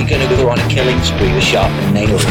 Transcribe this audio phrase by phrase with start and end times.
[0.00, 2.24] you're going to go on a killing spree with sharpened nails.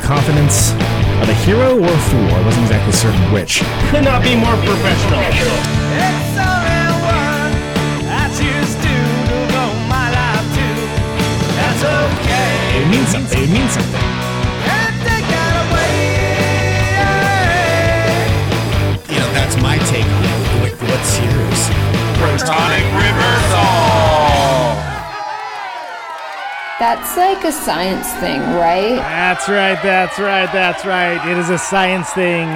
[0.00, 0.72] Confidence
[1.20, 2.28] of a hero or a fool.
[2.32, 3.62] I wasn't exactly certain which.
[3.90, 5.20] Could not be more professional.
[12.72, 13.42] It means something.
[13.42, 14.00] It means something.
[19.12, 20.62] You know, that's my take on it.
[20.62, 21.70] Like, what's yours?
[22.16, 24.11] Protonic reversal.
[26.82, 28.96] That's like a science thing, right?
[28.96, 29.80] That's right.
[29.84, 30.52] That's right.
[30.52, 31.30] That's right.
[31.30, 32.48] It is a science thing.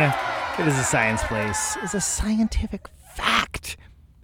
[0.58, 1.78] It is a science place.
[1.80, 3.76] It's a scientific fact.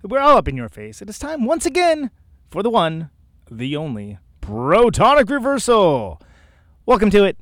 [0.03, 1.03] We're all up in your face.
[1.03, 2.11] It is time once again
[2.51, 3.11] for the one,
[3.49, 6.21] the only protonic reversal.
[6.85, 7.37] Welcome to it.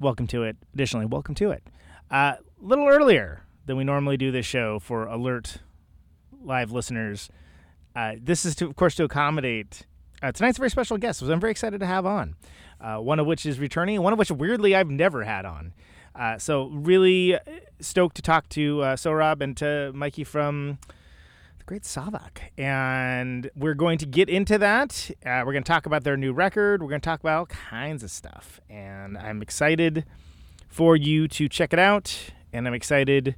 [0.00, 0.56] Welcome to it.
[0.72, 1.62] Additionally, welcome to it.
[2.10, 5.58] A uh, little earlier than we normally do this show for alert
[6.42, 7.28] live listeners.
[7.94, 9.84] Uh, this is, to, of course, to accommodate
[10.22, 12.36] uh, tonight's a very special guest, I'm very excited to have on.
[12.80, 15.72] Uh, one of which is returning, one of which, weirdly, I've never had on.
[16.14, 17.38] Uh, so, really
[17.80, 20.78] stoked to talk to uh, Sohrab and to Mikey from
[21.58, 22.38] the Great Savak.
[22.56, 25.10] And we're going to get into that.
[25.24, 26.82] Uh, we're going to talk about their new record.
[26.82, 28.60] We're going to talk about all kinds of stuff.
[28.68, 30.04] And I'm excited
[30.68, 32.32] for you to check it out.
[32.52, 33.36] And I'm excited,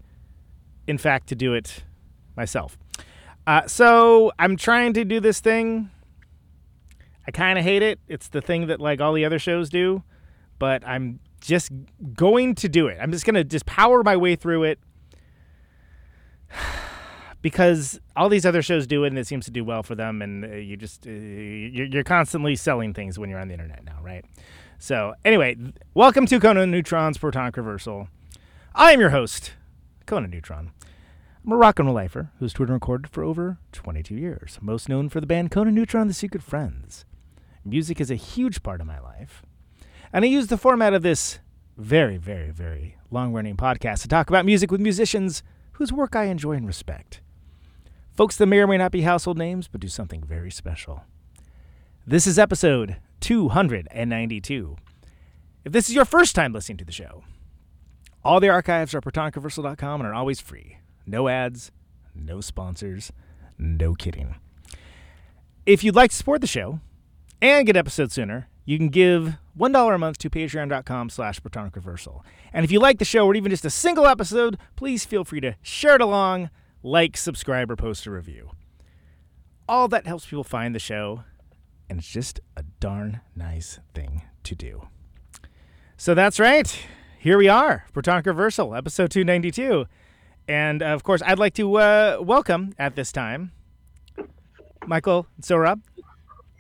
[0.86, 1.84] in fact, to do it
[2.36, 2.78] myself.
[3.47, 5.91] Uh, so, I'm trying to do this thing.
[7.27, 8.01] I kind of hate it.
[8.09, 10.03] It's the thing that like all the other shows do,
[10.59, 11.71] but I'm just
[12.15, 12.99] going to do it.
[13.01, 14.79] I'm just going to just power my way through it
[17.42, 20.23] because all these other shows do it and it seems to do well for them
[20.23, 23.98] and uh, you just uh, you're, constantly selling things when you're on the internet now,
[24.03, 24.25] right?
[24.79, 25.57] So, anyway,
[25.92, 28.09] welcome to Conan Neutron's Protonic Reversal.
[28.75, 29.53] I am your host,
[30.07, 30.73] Conan Neutron.
[31.45, 34.89] I'm a rock and roll lifer who's toured and recorded for over 22 years, most
[34.89, 37.05] known for the band Conan Neutron The Secret Friends.
[37.65, 39.43] Music is a huge part of my life.
[40.13, 41.39] And I use the format of this
[41.77, 46.25] very, very, very long running podcast to talk about music with musicians whose work I
[46.25, 47.21] enjoy and respect.
[48.13, 51.05] Folks that may or may not be household names, but do something very special.
[52.07, 54.77] This is episode 292.
[55.65, 57.25] If this is your first time listening to the show,
[58.25, 60.79] all the archives are at protonicreversal.com and are always free.
[61.07, 61.73] No ads,
[62.15, 63.13] no sponsors,
[63.59, 64.37] no kidding.
[65.67, 66.81] If you'd like to support the show
[67.42, 72.24] and get episodes sooner, you can give $1 a month to patreon.com slash protonic reversal.
[72.52, 75.40] And if you like the show or even just a single episode, please feel free
[75.40, 76.50] to share it along,
[76.83, 78.50] like, subscribe, or post a review.
[79.68, 81.24] All that helps people find the show,
[81.89, 84.89] and it's just a darn nice thing to do.
[85.96, 86.86] So that's right.
[87.18, 89.86] Here we are, Protonic Reversal, episode 292.
[90.48, 93.52] And uh, of course, I'd like to uh, welcome at this time
[94.86, 95.83] Michael Sohrab.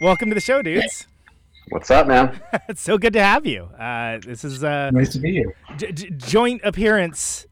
[0.00, 1.06] Welcome to the show, dudes.
[1.68, 2.40] What's up, man?
[2.68, 3.64] it's so good to have you.
[3.78, 5.54] Uh, this is a Nice to be here.
[5.76, 7.46] j- j- joint appearance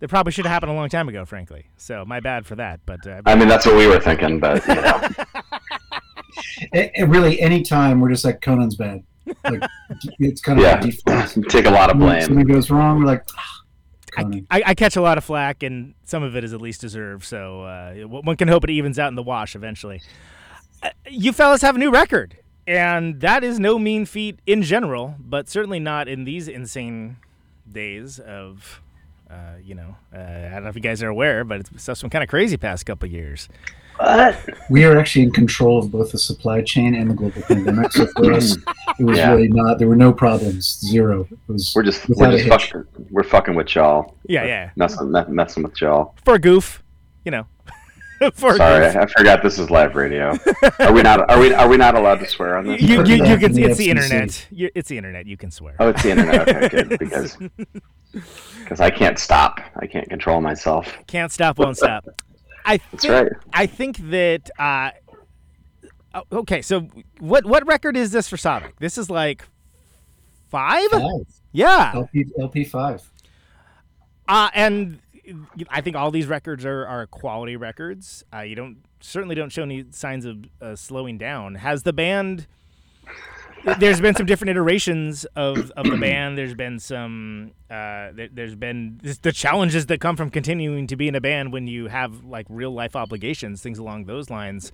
[0.00, 1.66] that probably should have happened a long time ago, frankly.
[1.76, 2.80] So my bad for that.
[2.86, 5.00] But uh, I mean, that's what we were thinking, but you know,
[6.72, 9.02] It, it really, anytime we're just like Conan's bad.
[9.44, 9.62] Like
[10.18, 11.48] it's kind of yeah, a default.
[11.48, 12.22] take a lot of When blame.
[12.22, 13.60] something goes wrong, we're like, ah,
[14.12, 14.46] Conan.
[14.50, 17.24] I, I catch a lot of flack, and some of it is at least deserved.
[17.24, 20.02] So uh, one can hope it evens out in the wash eventually.
[21.08, 22.36] You fellas have a new record,
[22.66, 27.16] and that is no mean feat in general, but certainly not in these insane
[27.70, 28.80] days of,
[29.30, 32.00] uh, you know, uh, I don't know if you guys are aware, but it's stuff's
[32.02, 33.48] been kind of crazy past couple years.
[33.98, 34.38] What?
[34.68, 37.92] we are actually in control of both the supply chain and the global pandemic.
[37.92, 38.54] So for us,
[38.98, 39.30] it was Yeah.
[39.32, 39.78] really not.
[39.78, 40.78] There were no problems.
[40.80, 41.26] Zero.
[41.30, 41.72] It was.
[41.74, 44.14] We're just we're just fucking we're fucking with y'all.
[44.28, 46.14] Yeah, yeah, Messing messing with y'all.
[46.26, 46.82] for a goof,
[47.24, 47.55] you know, for a
[48.34, 48.96] Sorry, goof.
[48.96, 50.36] I forgot this is live radio.
[50.78, 51.28] Are we not?
[51.30, 51.52] Are we?
[51.52, 52.80] Are we not allowed to swear on this?
[52.80, 53.52] You, you, you can.
[53.52, 54.46] the It's the internet.
[54.50, 55.26] You, it's the internet.
[55.26, 55.76] You can swear.
[55.78, 56.48] Oh, it's the internet.
[56.48, 56.98] Okay, good.
[56.98, 57.36] Because
[58.62, 59.60] because I can't stop.
[59.76, 60.90] I can't control myself.
[61.06, 62.06] Can't stop, won't stop.
[62.64, 63.32] I That's think, right.
[63.52, 64.50] I think that.
[64.58, 64.90] Uh,
[66.14, 68.78] oh, okay, so what what record is this for Sonic?
[68.78, 69.44] This is like
[70.48, 70.88] five.
[70.90, 71.02] Five.
[71.52, 73.02] Yeah, LP LP five.
[74.28, 74.98] uh, and
[75.70, 78.24] I think all these records are, are quality records.
[78.32, 81.56] Uh, you don't certainly don't show any signs of uh, slowing down.
[81.56, 82.46] Has the band
[83.78, 86.38] there's been some different iterations of, of the band.
[86.38, 87.52] There's been some.
[87.68, 91.52] Uh, there, there's been the challenges that come from continuing to be in a band
[91.52, 94.72] when you have like real life obligations, things along those lines.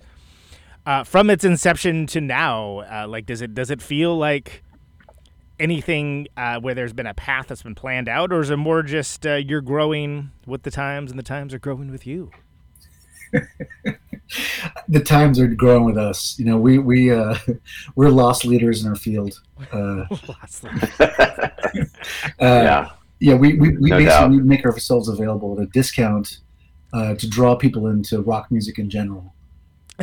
[0.85, 4.63] Uh, from its inception to now, uh, like does it does it feel like
[5.59, 8.83] anything uh, where there's been a path that's been planned out, or is it more
[8.83, 12.31] just uh, you're growing with the times and the times are growing with you?
[14.87, 16.37] the times are growing with us.
[16.37, 17.35] You know, we we uh,
[17.95, 19.39] we're lost leaders in our field.
[19.71, 20.05] Uh,
[20.99, 21.87] uh,
[22.39, 22.89] yeah,
[23.19, 23.33] yeah.
[23.35, 24.45] We we, we No basically doubt.
[24.45, 26.39] make ourselves available at a discount
[26.93, 29.32] uh, to draw people into rock music in general.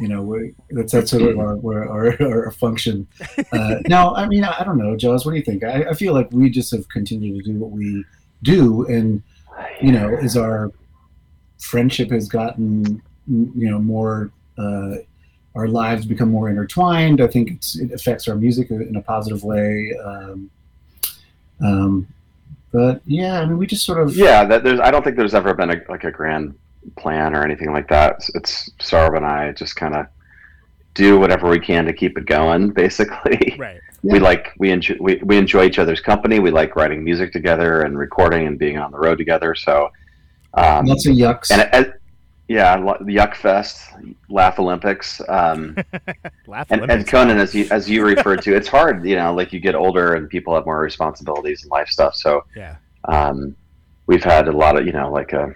[0.01, 3.07] You know, we, that's that's sort of our our, our, our function.
[3.53, 5.27] Uh, now, I mean, I, I don't know, Jaws.
[5.27, 5.63] What do you think?
[5.65, 8.05] I, I feel like we just have continued to do what we
[8.43, 9.23] do, and
[9.81, 10.73] you know, as our
[11.59, 14.97] friendship has gotten you know more uh,
[15.55, 19.45] our lives become more intertwined i think it's, it affects our music in a positive
[19.45, 20.51] way um,
[21.63, 22.09] um,
[22.73, 24.45] but yeah i mean we just sort of yeah.
[24.45, 24.81] That there's.
[24.81, 26.55] I don't think there's ever been a, like a grand
[26.97, 28.15] plan or anything like that.
[28.17, 30.07] It's, it's Sarb and I just kind of
[30.95, 32.71] do whatever we can to keep it going.
[32.85, 33.81] Basically, Right.
[34.03, 34.25] we Yeah.
[34.25, 36.39] like we enjoy we, we enjoy each other's company.
[36.41, 39.55] We like writing music together and recording and being on the road together.
[39.55, 39.91] So,
[40.55, 41.87] um, lots of yucks and as,
[42.49, 43.93] yeah, Yuck Fest,
[44.29, 45.77] Laugh Olympics, um,
[46.49, 49.07] Laugh and, and Conan, as you as you referred to, it's hard.
[49.07, 52.17] You know, like you get older and people have more responsibilities and life stuff.
[52.17, 52.75] So, Yeah.
[53.05, 53.55] um,
[54.09, 55.55] we've had a lot of you know like a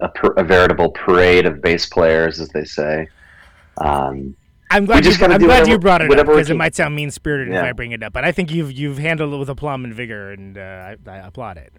[0.00, 3.08] a, per, a veritable parade of bass players, as they say.
[3.78, 4.36] Um,
[4.70, 6.96] I'm glad, just you, I'm glad whatever- you brought it up because it might sound
[6.96, 9.48] mean spirited if I bring it up, but I think you've you've handled it with
[9.50, 11.72] aplomb and vigor, and uh, I, I applaud it.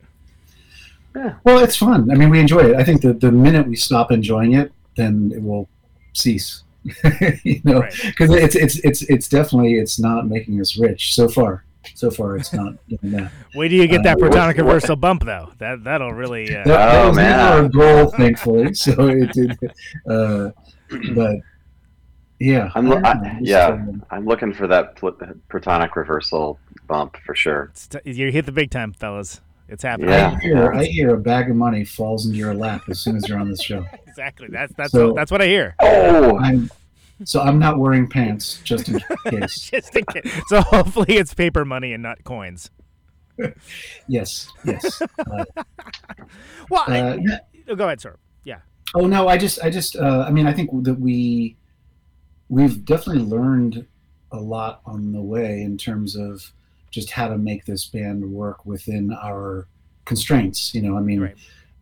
[1.15, 1.35] Yeah.
[1.45, 4.11] well it's fun i mean we enjoy it i think that the minute we stop
[4.11, 5.69] enjoying it then it will
[6.11, 6.63] cease
[7.45, 7.93] you know Right.
[8.03, 11.63] because it's it's it's it's definitely it's not making us rich so far
[11.95, 15.23] so far it's not doing that Wait till you get that Uh, protonic reversal bump,
[15.25, 15.51] though.
[15.59, 16.45] That that'll really.
[16.55, 17.37] Uh, that, that Oh, was man.
[17.37, 17.69] never our
[18.03, 18.73] goal, thankfully.
[18.73, 19.57] So it did,
[20.09, 20.49] uh,
[21.13, 21.35] but
[22.39, 23.67] yeah, I'm lo- I don't know, I- just, yeah.
[23.67, 25.17] um, I'm looking for that pl-
[25.49, 27.69] protonic reversal bump for sure.
[27.71, 29.41] it's t- you hit the big time, fellas.
[29.67, 30.09] It's happening.
[30.09, 30.35] Yeah.
[30.37, 33.27] I hear, I hear a bag of money falls into your lap as soon as
[33.27, 33.85] you're on this show.
[34.07, 34.47] Exactly.
[34.49, 35.75] That's that's So- that's what I hear.
[35.81, 36.69] Oh, I'm
[37.23, 39.69] so I'm not wearing pants just in case.
[39.71, 40.31] Just in case.
[40.47, 42.69] So hopefully it's paper money and not coins.
[44.07, 45.01] Yes, yes.
[45.19, 45.45] Uh,
[46.69, 47.37] Well, I- uh, yeah.
[47.69, 48.17] oh, go ahead, sir.
[48.43, 48.59] Yeah.
[48.95, 51.55] Oh no, I just, I just, uh, I mean, I think that we,
[52.49, 53.85] we've definitely learned
[54.31, 56.51] a lot on the way in terms of
[56.91, 59.67] just how to make this band work within our
[60.05, 60.73] constraints.
[60.73, 61.35] You know, I mean, Right.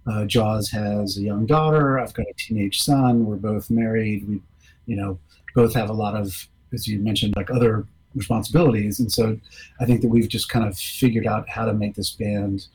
[0.07, 1.99] uh, Jaws has a young daughter.
[1.99, 3.25] I've got a teenage son.
[3.25, 4.27] We're both married.
[4.27, 4.41] We,
[4.85, 5.19] you know,
[5.55, 7.85] both have a lot of, as you mentioned, like other
[8.15, 8.99] responsibilities.
[8.99, 9.37] And so
[9.79, 12.67] I think that we've just kind of figured out how to make this band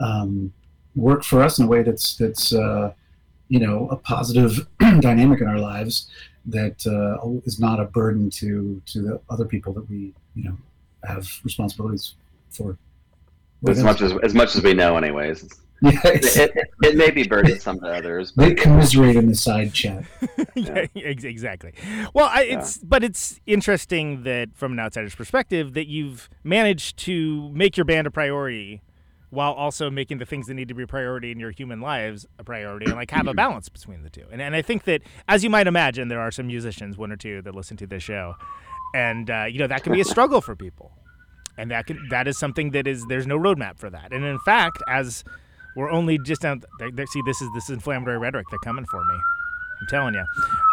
[0.00, 0.52] um,
[0.94, 2.92] work for us in a way that's that's uh,
[3.48, 4.66] you know a positive
[5.00, 6.08] dynamic in our lives
[6.46, 10.56] that uh, is not a burden to to the other people that we you know
[11.04, 12.14] have responsibilities
[12.50, 12.76] for.
[13.68, 15.48] as much as as much as we know, anyways.
[15.84, 19.34] It's- yeah, It, it, it may be burdensome to others, they but commiserate in the
[19.34, 20.04] side chat.
[20.54, 21.72] yeah, ex- exactly.
[22.14, 27.50] Well, I, it's but it's interesting that from an outsider's perspective that you've managed to
[27.50, 28.82] make your band a priority
[29.30, 32.24] while also making the things that need to be a priority in your human lives
[32.38, 34.24] a priority and like have a balance between the two.
[34.30, 37.16] And and I think that as you might imagine there are some musicians one or
[37.16, 38.34] two that listen to this show
[38.94, 40.92] and uh, you know that can be a struggle for people.
[41.58, 44.12] And that can, that is something that is there's no roadmap for that.
[44.12, 45.24] And in fact, as
[45.76, 46.62] we're only just down.
[46.78, 48.46] They, they, see, this is this is inflammatory rhetoric.
[48.50, 49.14] They're coming for me.
[49.80, 50.24] I'm telling you.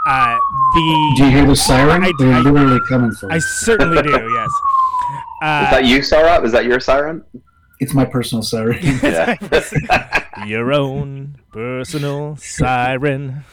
[0.08, 0.38] Uh,
[0.76, 2.04] the Do you hear the siren?
[2.04, 3.36] I- They're I- literally coming for me.
[3.36, 4.10] I certainly do.
[4.34, 4.50] Yes.
[5.42, 6.42] Uh, is that you, Sarah?
[6.44, 7.24] Is that your siren?
[7.82, 8.80] It's my personal siren.
[9.04, 9.36] Yeah.
[10.48, 13.44] your own personal siren?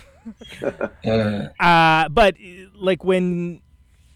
[0.63, 2.37] Uh, Uh, but
[2.77, 3.61] like when,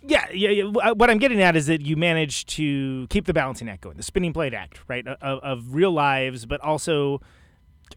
[0.06, 3.68] yeah, yeah, yeah, What I'm getting at is that you manage to keep the balancing
[3.68, 7.20] act going, the spinning plate act, right, of, of real lives, but also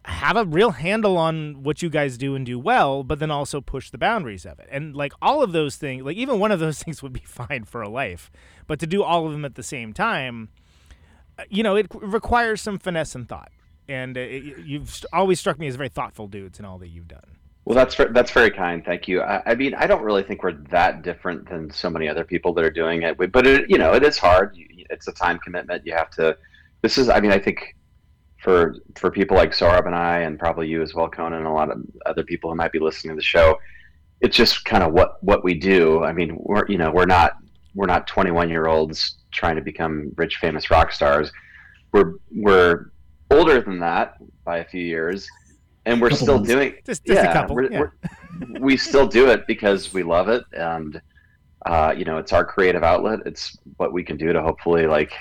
[0.04, 3.60] have a real handle on what you guys do and do well, but then also
[3.60, 4.68] push the boundaries of it.
[4.70, 7.64] And like all of those things, like even one of those things would be fine
[7.64, 8.30] for a life,
[8.66, 10.50] but to do all of them at the same time,
[11.38, 13.50] uh, you know, it requires some finesse and thought.
[13.88, 17.08] And uh, it- you've always struck me as very thoughtful dudes in all that you've
[17.08, 17.37] done.
[17.68, 18.82] Well, that's that's very kind.
[18.82, 19.20] Thank you.
[19.20, 22.54] I, I mean, I don't really think we're that different than so many other people
[22.54, 23.18] that are doing it.
[23.18, 24.56] But it, you know, it is hard.
[24.88, 25.84] It's a time commitment.
[25.84, 26.38] You have to.
[26.80, 27.10] This is.
[27.10, 27.76] I mean, I think
[28.42, 31.50] for for people like Sohrab and I, and probably you as well, Conan, and a
[31.50, 33.58] lot of other people who might be listening to the show,
[34.22, 36.02] it's just kind of what what we do.
[36.04, 37.32] I mean, we're you know we're not
[37.74, 41.30] we're not 21 year olds trying to become rich, famous rock stars.
[41.92, 42.92] We're we're
[43.30, 45.28] older than that by a few years,
[45.88, 46.48] and we're still months.
[46.50, 46.74] doing.
[46.84, 47.56] Just, just yeah, a couple.
[47.56, 47.80] we're- yeah.
[47.80, 51.00] we're- we still do it because we love it, and
[51.66, 53.20] uh, you know, it's our creative outlet.
[53.26, 55.12] It's what we can do to hopefully like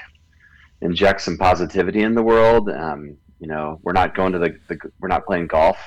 [0.81, 2.69] inject some positivity in the world.
[2.69, 5.77] Um, you know, we're not going to the, the we're not playing golf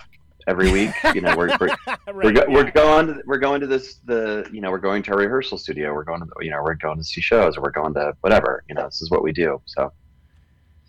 [0.49, 0.91] every week.
[1.15, 1.69] You know, we're we're,
[2.13, 2.55] we're, go, yeah.
[2.55, 5.59] we're going to we're going to this the you know we're going to a rehearsal
[5.59, 5.95] studio.
[5.95, 8.65] We're going to you know we're going to see shows or we're going to whatever.
[8.69, 9.61] You know, this is what we do.
[9.67, 9.93] So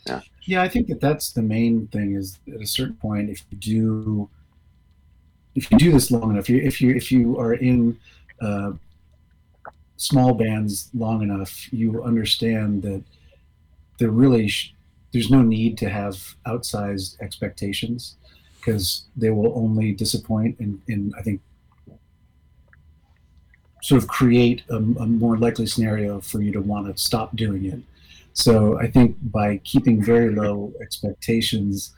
[0.05, 2.15] Yeah, yeah I think that that's the main thing.
[2.15, 4.29] Is at a certain point, if you do,
[5.55, 8.00] if you do this long enough, you, if you if you are in
[8.41, 8.72] uh,
[9.98, 13.03] small bands long enough, you understand that
[14.00, 14.74] there really sh-
[15.12, 18.15] there's no need to have outsized expectations
[18.60, 21.41] because they will only disappoint and, I think
[23.81, 27.65] sort of create a, a more likely scenario for you to want to stop doing
[27.65, 27.79] it.
[28.33, 31.93] So I think by keeping very low expectations,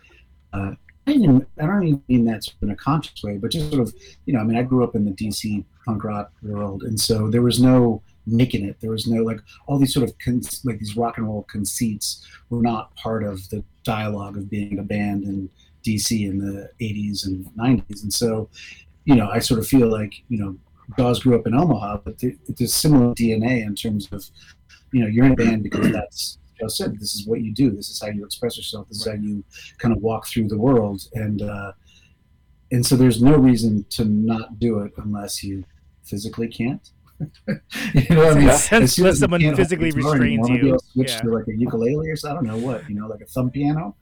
[0.51, 0.71] uh,
[1.05, 3.93] I, I don't even mean that in a conscious way, but just sort of,
[4.25, 7.29] you know, I mean, I grew up in the DC punk rock world, and so
[7.29, 8.77] there was no making it.
[8.79, 12.25] There was no like all these sort of con- like these rock and roll conceits
[12.49, 15.49] were not part of the dialogue of being a band in
[15.85, 18.49] DC in the 80s and 90s, and so,
[19.03, 20.55] you know, I sort of feel like you know,
[20.97, 22.15] Jaws grew up in Omaha, but
[22.47, 24.25] there's similar DNA in terms of
[24.93, 27.71] you know you're in a band because that's Joe said this is what you do.
[27.71, 28.87] This is how you express yourself.
[28.87, 29.43] This is how you
[29.79, 31.01] kind of walk through the world.
[31.13, 31.73] And uh,
[32.71, 35.63] and so there's no reason to not do it unless you
[36.03, 36.89] physically can't.
[37.93, 38.47] You know what I mean?
[38.47, 40.67] Makes As soon unless as someone physically restrains wanna you.
[40.69, 41.21] able switch Yeah.
[41.21, 42.49] to like a ukulele or something?
[42.49, 43.95] I don't know what you know like a thumb piano?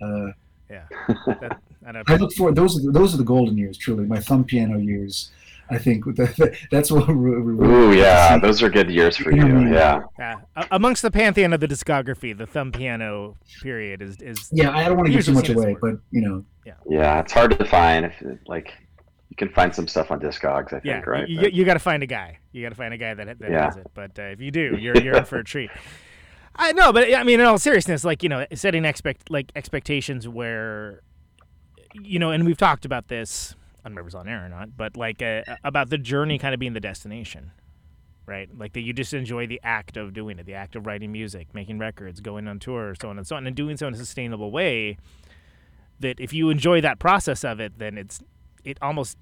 [0.00, 0.28] Uh,
[0.70, 0.84] Yeah.
[1.26, 4.04] That, I don't I look for those are the, those are the golden years truly
[4.04, 5.30] my thumb piano years
[5.70, 6.04] I think
[6.70, 8.40] that's what we're, we're ooh yeah, see.
[8.40, 9.64] those are good years for You know what I you.
[9.66, 9.72] mean?
[9.74, 10.00] Yeah.
[10.18, 10.34] Yeah,
[10.70, 14.96] amongst the pantheon of the discography, the thumb piano period is is yeah I don't
[14.96, 18.06] want to give too much away but you know Yeah, Yeah, it's hard to find.
[18.06, 18.14] If
[18.46, 18.72] like,
[19.28, 21.00] you can find some stuff on Discogs, I think, yeah.
[21.06, 21.28] right?
[21.28, 22.38] You, But- you got to find a guy.
[22.52, 23.64] You got to find a guy that that Yeah.
[23.66, 23.86] has it.
[23.94, 25.70] But uh, if you do, you're you're in for a treat.
[26.60, 30.26] I know, but I mean, in all seriousness, like you know, setting expect like expectations
[30.26, 31.02] where,
[31.94, 33.54] you know, and we've talked about this.
[33.84, 36.60] I remember if on air or not, but like uh, about the journey kind of
[36.60, 37.52] being the destination,
[38.26, 38.48] right?
[38.56, 41.54] Like that you just enjoy the act of doing it, the act of writing music,
[41.54, 43.96] making records, going on tour, so on and so on, and doing so in a
[43.96, 44.98] sustainable way.
[46.00, 48.20] That if you enjoy that process of it, then it's
[48.64, 49.18] it almost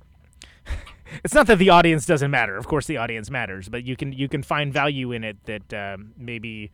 [1.25, 2.57] it's not that the audience doesn't matter.
[2.57, 5.75] Of course, the audience matters, but you can you can find value in it that
[5.75, 6.71] um, maybe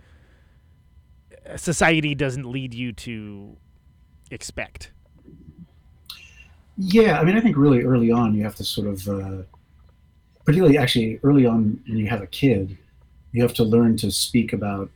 [1.56, 3.56] society doesn't lead you to
[4.30, 4.92] expect.
[6.76, 9.42] Yeah, I mean, I think really early on you have to sort of, uh,
[10.44, 12.76] particularly actually early on when you have a kid,
[13.32, 14.90] you have to learn to speak about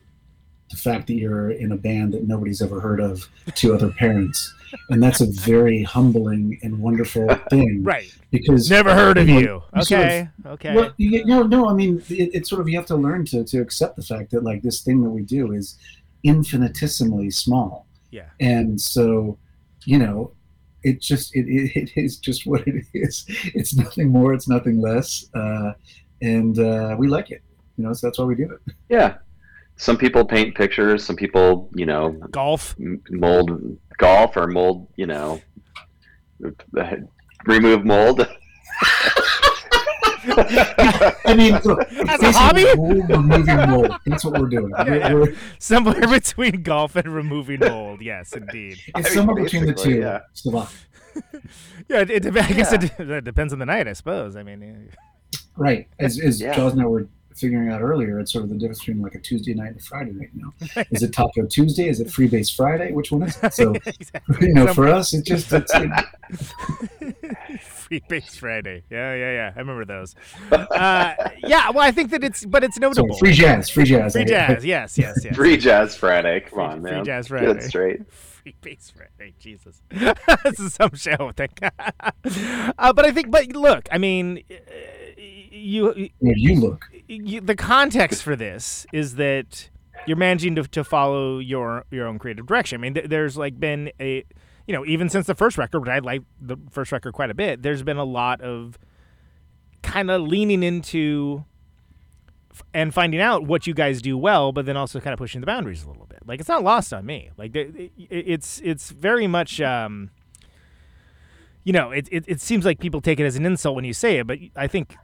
[0.69, 4.53] the fact that you're in a band that nobody's ever heard of to other parents,
[4.89, 8.13] and that's a very humbling and wonderful thing, Right.
[8.31, 9.63] Because Never heard of know, you.
[9.81, 10.29] sort of- Okay.
[10.45, 10.75] Okay.
[10.75, 11.69] well, you, no, no.
[11.69, 14.31] I mean, it, it's sort of you have to learn to to accept the fact
[14.31, 15.77] that like this thing that we do is
[16.23, 18.25] infinitesimally small Yeah.
[18.41, 19.37] and so
[19.85, 20.31] you know
[20.87, 23.25] it just it, it, it is just what it is
[23.59, 25.71] it's nothing more it's nothing less uh,
[26.21, 27.41] and uh, we like it
[27.77, 29.17] you know so that's why we do it yeah.
[29.77, 31.05] Some people paint pictures.
[31.05, 32.75] Some people, you know, Golf.
[32.79, 35.39] m- mold golf or mold, you know,
[37.45, 38.27] remove mold.
[40.29, 41.79] i mean look,
[42.09, 42.65] As a hobby?
[42.75, 45.13] mold removing mold that's what we're doing We're- yeah.
[45.13, 48.01] we're- Somewhere between golf and removing mold.
[48.01, 48.77] Yes, indeed.
[48.87, 50.21] it's I mean, somewhere between the two yeah.
[50.33, 50.69] Savant.
[51.89, 52.89] Yeah, it, it, I guess Yeah.
[52.99, 54.35] it, it depends on the night, I suppose.
[54.35, 54.89] I mean,
[55.55, 56.53] right as, as Yeah.
[56.55, 57.07] Jaws and I were
[57.37, 59.83] figuring out earlier it's sort of the difference between like a tuesday night and a
[59.83, 63.37] friday night you know is it taco tuesday is it freebase friday which one is
[63.43, 64.37] it so exactly.
[64.47, 65.91] you know Some- for us it just it's, it,
[67.61, 68.83] Free Base Friday.
[68.89, 69.53] Yeah, yeah, yeah.
[69.55, 70.13] I remember those.
[70.51, 73.17] Uh, yeah, well, I think that it's, but it's sorry, notable.
[73.17, 74.65] free jazz free jazz Free jazz.
[74.65, 75.35] Yes, yes, yes.
[75.35, 76.41] Free Jazz Friday.
[76.41, 76.81] Come Free- on, man.
[76.81, 77.05] free man.
[77.05, 77.59] Jazz Get Friday.
[77.59, 78.11] it straight.
[78.11, 79.33] Free Base Friday.
[79.39, 81.31] Jesus, this is some show.
[81.35, 81.49] Thing.
[81.63, 84.55] uh, but I think, but look, I mean, uh,
[85.17, 89.69] you, Where you look you, the context for this is that
[90.05, 92.79] you're managing to, to follow your your own creative direction.
[92.79, 94.23] I mean, th- there's like been a,
[94.67, 97.33] you know, even since the first record, which I like the first record quite a
[97.33, 97.61] bit.
[97.63, 98.77] There's been a lot of
[99.81, 101.43] kind of leaning into
[102.51, 105.41] f- and finding out what you guys do well, but then also kind of pushing
[105.41, 106.19] the boundaries a little bit.
[106.25, 107.29] Like it's not lost on me.
[107.37, 109.59] Like it- it's it's very much.
[109.61, 110.11] Um,
[111.67, 113.91] you know, it, it, it seems like people take it as an insult when you
[113.91, 114.95] say it, but I think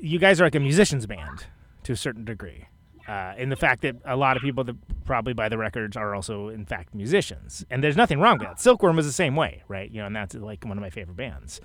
[0.00, 1.44] you guys are like a musician's band.
[1.82, 2.68] to a certain degree.
[3.06, 6.14] Uh, in the fact that a lot of people that probably buy the records are
[6.14, 8.58] also, in fact, musicians, and there's nothing wrong with that.
[8.58, 9.90] Silkworm was the same way, right?
[9.90, 11.60] You know, and that's like one of my favorite bands.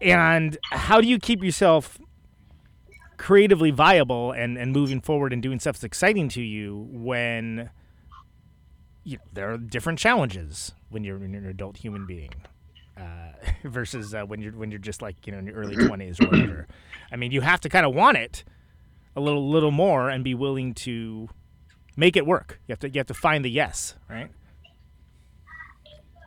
[0.00, 1.98] And how do you keep yourself
[3.18, 7.68] creatively viable and, and moving forward and doing stuff that's exciting to you when
[9.02, 12.30] you know, there are different challenges when you're, when you're an adult human being
[12.96, 13.32] uh,
[13.64, 16.26] versus uh, when you're when you're just like you know in your early twenties or
[16.26, 16.66] whatever.
[17.12, 18.44] I mean, you have to kind of want it
[19.16, 21.28] a little little more and be willing to
[21.96, 22.60] make it work.
[22.66, 24.30] You have to you have to find the yes, right?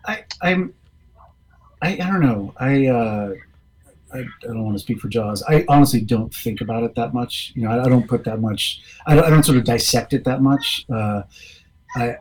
[0.05, 0.73] I I'm
[1.81, 2.53] I, I don't know.
[2.57, 3.33] I uh
[4.13, 5.43] I, I don't want to speak for Jaws.
[5.49, 7.51] I honestly don't think about it that much.
[7.55, 8.81] You know, I, I don't put that much.
[9.05, 10.85] I don't, I don't sort of dissect it that much.
[10.89, 11.23] Uh,
[11.95, 12.17] I,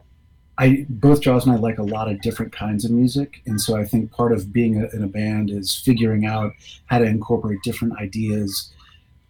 [0.59, 3.77] I both Jaws and I like a lot of different kinds of music, and so
[3.77, 6.53] I think part of being a, in a band is figuring out
[6.87, 8.73] how to incorporate different ideas.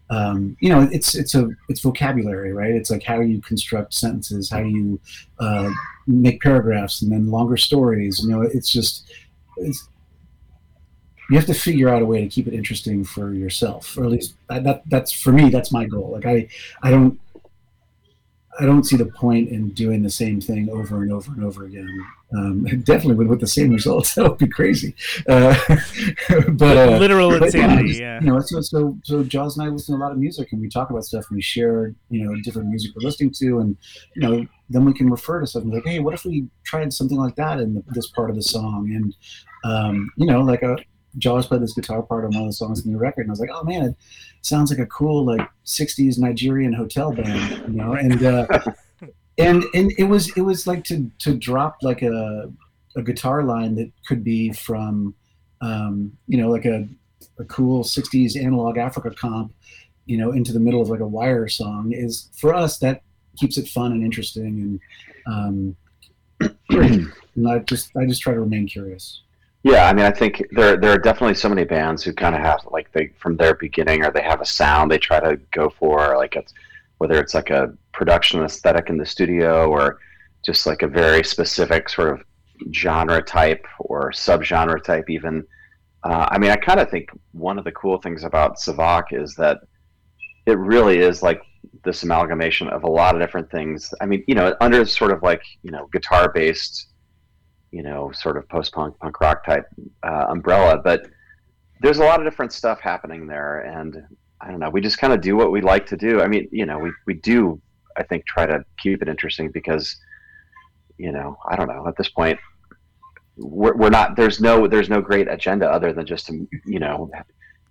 [0.09, 2.71] Um, you know, it's it's a it's vocabulary, right?
[2.71, 5.01] It's like how you construct sentences, how you
[5.41, 5.71] uh,
[6.07, 8.21] make paragraphs, and then longer stories.
[8.23, 9.11] You know, it's just
[9.57, 9.89] it's,
[11.29, 14.11] you have to figure out a way to keep it interesting for yourself, or at
[14.11, 15.49] least that that's for me.
[15.51, 16.13] That's my goal.
[16.13, 16.47] Like I
[16.85, 17.19] I don't
[18.59, 21.65] I don't see the point in doing the same thing over and over and over
[21.65, 21.89] again.
[22.37, 24.95] Um, definitely with, with the same results, that would be crazy.
[25.29, 25.57] Uh,
[26.51, 28.21] but uh, literal but, insanity, just, yeah.
[28.21, 30.61] You know, so so so Jaws and I listen to a lot of music, and
[30.61, 33.77] we talk about stuff, and we share, you know, different music we're listening to, and
[34.15, 37.19] you know, then we can refer to something like, hey, what if we tried something
[37.19, 39.15] like that in the, this part of the song, and
[39.65, 40.77] um, you know, like a
[41.19, 43.33] Jaws played this guitar part on one of the songs in the record, and I
[43.33, 43.97] was like, oh man, it
[44.43, 48.47] sounds like a cool like '60s Nigerian hotel band, you know, and uh,
[49.39, 52.53] and and it was it was like to to drop like a
[52.97, 55.15] a guitar line that could be from
[55.61, 56.89] um, you know like a
[57.39, 59.53] a cool '60s analog Africa comp,
[60.07, 63.03] you know, into the middle of like a Wire song is for us that
[63.37, 64.81] keeps it fun and interesting,
[65.27, 65.77] and
[66.41, 66.51] um,
[67.37, 69.23] and I just I just try to remain curious.
[69.67, 72.41] Yeah, I mean, I think there there are definitely so many bands who kind of
[72.41, 75.71] have like they from their beginning, or they have a sound they try to go
[75.71, 76.55] for, like it's
[76.99, 79.99] whether it's like a production aesthetic in the studio, or
[80.45, 82.23] just like a very specific sort of
[82.73, 85.45] genre type or subgenre type, even.
[86.05, 89.35] Uh, I mean, I kind of think one of the cool things about Savak is
[89.35, 89.59] that
[90.47, 91.43] it really is like
[91.83, 93.93] this amalgamation of a lot of different things.
[94.01, 96.87] I mean, you know, under sort of like you know guitar based
[97.77, 99.67] you know, sort of post punk, punk rock type
[100.03, 100.81] uh, umbrella.
[100.83, 101.11] But
[101.83, 104.03] there's a lot of different stuff happening there, and
[104.41, 104.71] I don't know.
[104.71, 106.23] We just kind of do what we like to do.
[106.23, 107.61] I mean, you know, we we do.
[107.99, 109.95] I think try to keep it interesting because,
[110.97, 111.87] you know, I don't know.
[111.87, 112.39] At this point,
[113.37, 114.17] we're, we're not.
[114.17, 117.11] There's no there's no great agenda other than just to you know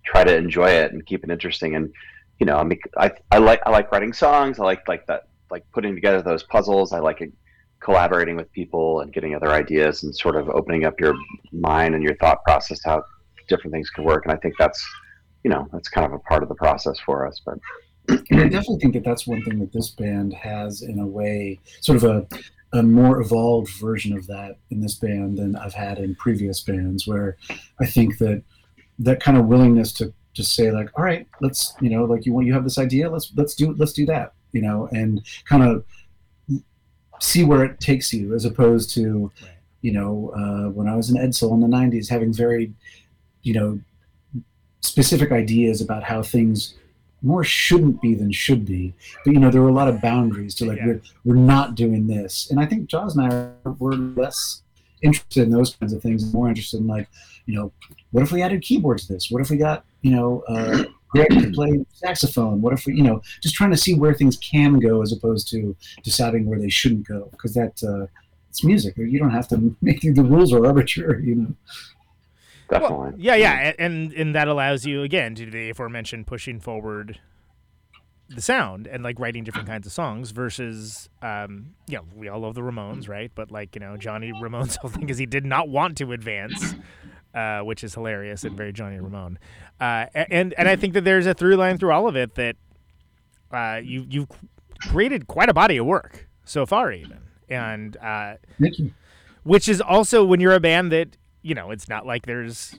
[0.04, 1.74] try to enjoy it and keep it interesting.
[1.74, 1.92] And
[2.38, 4.60] you know, I mean, I I like I like writing songs.
[4.60, 6.92] I like like that like putting together those puzzles.
[6.92, 7.20] I like
[7.80, 11.14] collaborating with people and getting other ideas and sort of opening up your
[11.52, 13.04] mind and your thought process to how
[13.48, 14.24] different things can work.
[14.24, 14.84] And I think that's,
[15.44, 17.40] you know, that's kind of a part of the process for us.
[17.44, 17.58] But
[18.08, 21.60] and I definitely think that that's one thing that this band has in a way,
[21.80, 25.98] sort of a, a more evolved version of that in this band than I've had
[25.98, 27.36] in previous bands, where
[27.80, 28.42] I think that
[28.98, 32.32] that kind of willingness to just say like, all right, let's, you know, like you
[32.32, 35.62] want, you have this idea, let's, let's do, let's do that, you know, and kind
[35.62, 35.84] of
[37.20, 39.30] see where it takes you as opposed to
[39.82, 42.72] you know uh, when i was in edsel in the 90s having very
[43.42, 43.78] you know
[44.80, 46.74] specific ideas about how things
[47.22, 48.94] more shouldn't be than should be.
[49.24, 50.86] But you know there were a lot of boundaries to like Yeah.
[50.86, 52.50] we're, we're not doing this.
[52.50, 54.62] And i think jaws and i were less
[55.02, 57.08] interested in those kinds of things more interested in like
[57.46, 57.72] you know
[58.12, 59.30] what if we added keyboards to this?
[59.30, 62.60] What if we got you know uh, Greg to play saxophone.
[62.62, 65.48] What if we you know just trying to see where things can go as opposed
[65.50, 67.28] to deciding where they shouldn't go?
[67.30, 68.06] Because that uh,
[68.50, 68.96] it's music.
[68.96, 71.54] You don't have to make the rules are arbitrary you know?
[72.68, 76.58] Definitely, Well, yeah, yeah, a- and and that allows you again to the aforementioned pushing
[76.58, 77.20] forward
[78.28, 82.40] the sound and like writing different kinds of songs versus um you know we all
[82.40, 83.30] love the Ramones right?
[83.32, 86.74] But like you know Johnny Ramone's whole thing is he did not want to advance
[87.36, 89.38] uh, which is hilarious and very Johnny Ramone
[89.80, 92.56] uh, and and I think that there's a through line through all of it that
[93.52, 94.28] uh, you you've
[94.80, 97.18] created quite a body of work so far even
[97.48, 98.92] and uh, thank you
[99.44, 102.74] which is also when you're a band that you know it's not like there's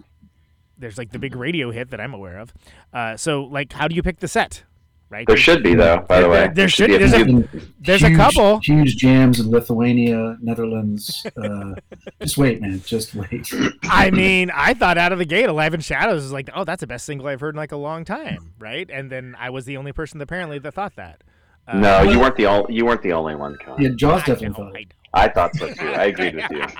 [0.77, 2.53] there's like the big radio hit that I'm aware of.
[2.93, 4.63] Uh, so like, how do you pick the set?
[5.09, 5.25] Right?
[5.25, 5.99] There should be though.
[6.07, 7.47] By the way, there should- be there's a- few-
[7.79, 8.59] There's a couple.
[8.61, 11.25] huge jams in Lithuania, Netherlands.
[11.41, 11.75] Uh,
[12.21, 12.81] just wait, man.
[12.85, 13.49] Just wait.
[13.83, 16.81] I mean, I thought out of the gate, Alive in Shadows is like, oh, that's
[16.81, 18.89] the best single I've heard in like a long time, right?
[18.91, 21.23] And then I was the only person apparently that thought that.
[21.69, 22.73] Uh, no, you weren't the only.
[22.75, 23.55] You weren't the only one.
[23.63, 23.81] Conan.
[23.81, 24.75] Yeah, Jaws I definitely know, thought
[25.13, 25.87] I I thought so too.
[25.87, 26.63] I agreed with you.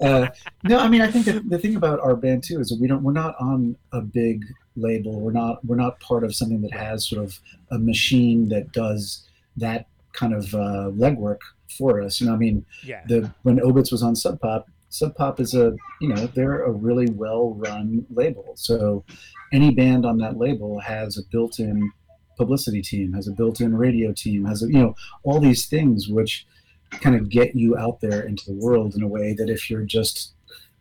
[0.00, 0.28] Uh,
[0.62, 2.86] no, I mean, I think that the thing about our band too is that we
[2.86, 3.02] don't.
[3.02, 4.44] We're not on a big
[4.80, 5.18] label.
[5.20, 5.64] We're not.
[5.64, 7.38] We're not part of something that has sort of
[7.70, 11.38] a machine that does that kind of uh, legwork
[11.76, 12.20] for us.
[12.20, 13.02] You know, I mean, Yeah.
[13.06, 16.72] the when Obits was on Sub Pop, Sub Pop is a you know they're a
[16.72, 18.52] really well run label.
[18.54, 19.04] So
[19.52, 21.90] any band on that label has a built in
[22.36, 26.08] publicity team, has a built in radio team, has a you know all these things
[26.08, 26.46] which
[26.90, 29.82] kind of get you out there into the world in a way that if you're
[29.82, 30.32] just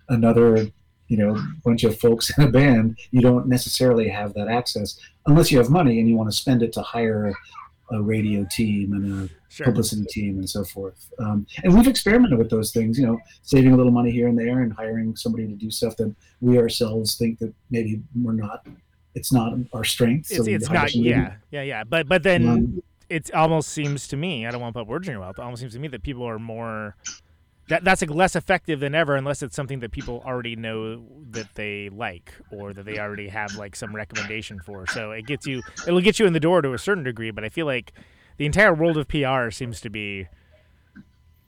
[0.10, 0.68] another
[1.08, 5.52] you know bunch of folks in a band, you don't necessarily have that access unless
[5.52, 7.34] you have money and you want to spend it to hire
[7.92, 9.66] a radio team and a Sure.
[9.68, 11.10] publicity team and so forth.
[11.20, 14.38] Um, and we've experimented with those things, you know, saving a little money here and
[14.38, 18.68] there and hiring somebody to do stuff that we ourselves think that maybe we're not.
[19.16, 20.28] It's not our strength.
[20.28, 21.10] so It's, it's not, somebody.
[21.10, 21.84] yeah, yeah, yeah.
[21.86, 25.08] But but then Um, it almost seems to me, I don't want to put words
[25.08, 25.40] in your mouth.
[25.40, 26.98] It almost seems to me that people are more
[27.70, 31.48] that that's like less effective than ever unless it's something that people already know that
[31.56, 34.88] they like or that they already have like some recommendation for.
[34.88, 37.44] So it gets you it'll get you in the door to a certain degree, but
[37.44, 37.94] I feel like
[38.38, 40.28] the entire world of PR seems to be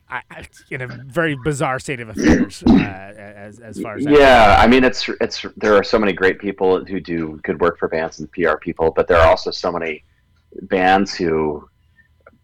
[0.10, 4.56] I, I, in a very bizarre state of affairs uh, as as far as Yeah,
[4.58, 7.88] I mean, it's it's there are so many great people who do good work for
[7.88, 10.04] bands and PR people, but there are also so many
[10.64, 11.70] bands who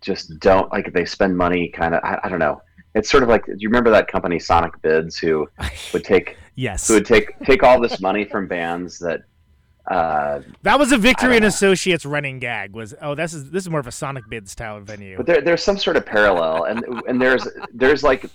[0.02, 2.62] just don't like they spend money kind of I, I don't know.
[2.96, 5.48] It's sort of like do you remember that company Sonicbids who
[5.94, 6.88] would take yes.
[6.88, 9.22] who would take take all this money from bands that
[9.92, 13.70] uh, that was a victory and associates running gag was oh this is this is
[13.70, 15.18] more of a Sonicbids style venue.
[15.18, 18.26] But there, there's some sort of parallel and and there's there's like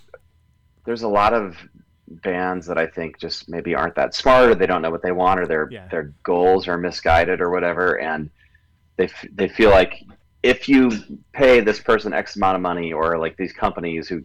[0.84, 1.56] there's a lot of
[2.06, 5.12] bands that I think just maybe aren't that smart or they don't know what they
[5.12, 5.88] want or their Yeah.
[5.88, 8.30] their goals are misguided or whatever and
[8.96, 10.04] they f- they feel like
[10.42, 10.90] if you
[11.32, 14.22] pay this person X amount of money or like these companies who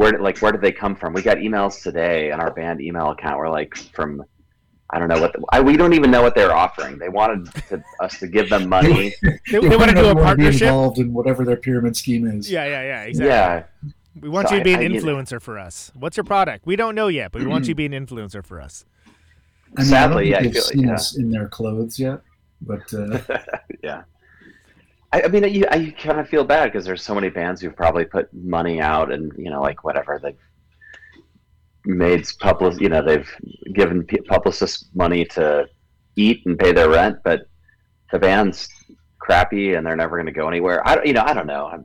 [0.00, 1.12] where like where did they come from?
[1.12, 3.36] We got emails today on our band email account.
[3.38, 4.24] We're like from
[4.88, 6.98] I don't know what the, I, we don't even know what they're offering.
[6.98, 9.14] They wanted to, us to give them money.
[9.22, 11.96] they, They they want to do a wanna be partnership involved in whatever their pyramid
[11.96, 12.50] scheme is.
[12.50, 13.90] yeah yeah yeah exactly yeah,
[14.22, 15.16] we want So you to be I- an I- you know.
[15.16, 17.80] influencer for us what's your product we don't know yet but we want you to
[17.82, 18.84] be an influencer for us
[19.76, 20.94] I mean, Sadly, I don't think feel they've like- seen yeah.
[20.94, 22.20] us in their clothes yet,
[22.62, 23.20] but uh,
[23.84, 24.02] yeah.
[25.12, 27.74] I, I mean, you, I kind of feel bad because there's so many bands who've
[27.74, 30.36] probably put money out and you know, like whatever they've
[31.84, 33.28] made public, you know, they've
[33.72, 35.66] given publicists money to
[36.16, 37.42] eat and pay their rent, but
[38.12, 38.68] the band's
[39.18, 40.86] crappy and they're never going to go anywhere.
[40.86, 41.66] I don't, you know, I don't know.
[41.66, 41.84] I'm,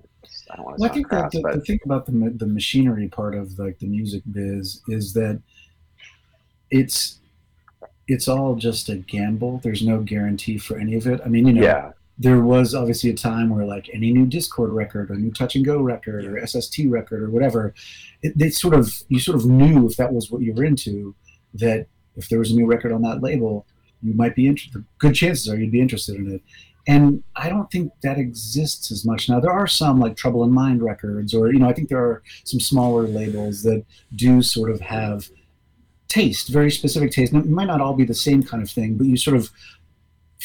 [0.51, 2.45] I don't want to Well, I think that the, but the thing about the the
[2.45, 5.41] machinery part of like the music biz is that
[6.69, 7.19] it's
[8.07, 9.59] it's all just a gamble.
[9.63, 11.21] There's no guarantee for any of it.
[11.25, 14.71] I mean, you know, yeah, there was obviously a time where like any new Discord
[14.71, 17.73] record or new Touch and Go record or SST record or whatever,
[18.21, 21.15] it, they sort of you sort of knew if that was what you were into,
[21.53, 23.65] that if there was a new record on that label,
[24.01, 24.85] you might be interested.
[24.99, 26.41] Good chances are you'd be interested in it.
[26.87, 29.39] And I don't think that exists as much now.
[29.39, 32.23] There are some like Trouble in Mind records, or you know, I think there are
[32.43, 33.83] some smaller labels that
[34.15, 35.27] do sort of have
[36.07, 37.33] taste, very specific taste.
[37.33, 39.51] And it might not all be the same kind of thing, but you sort of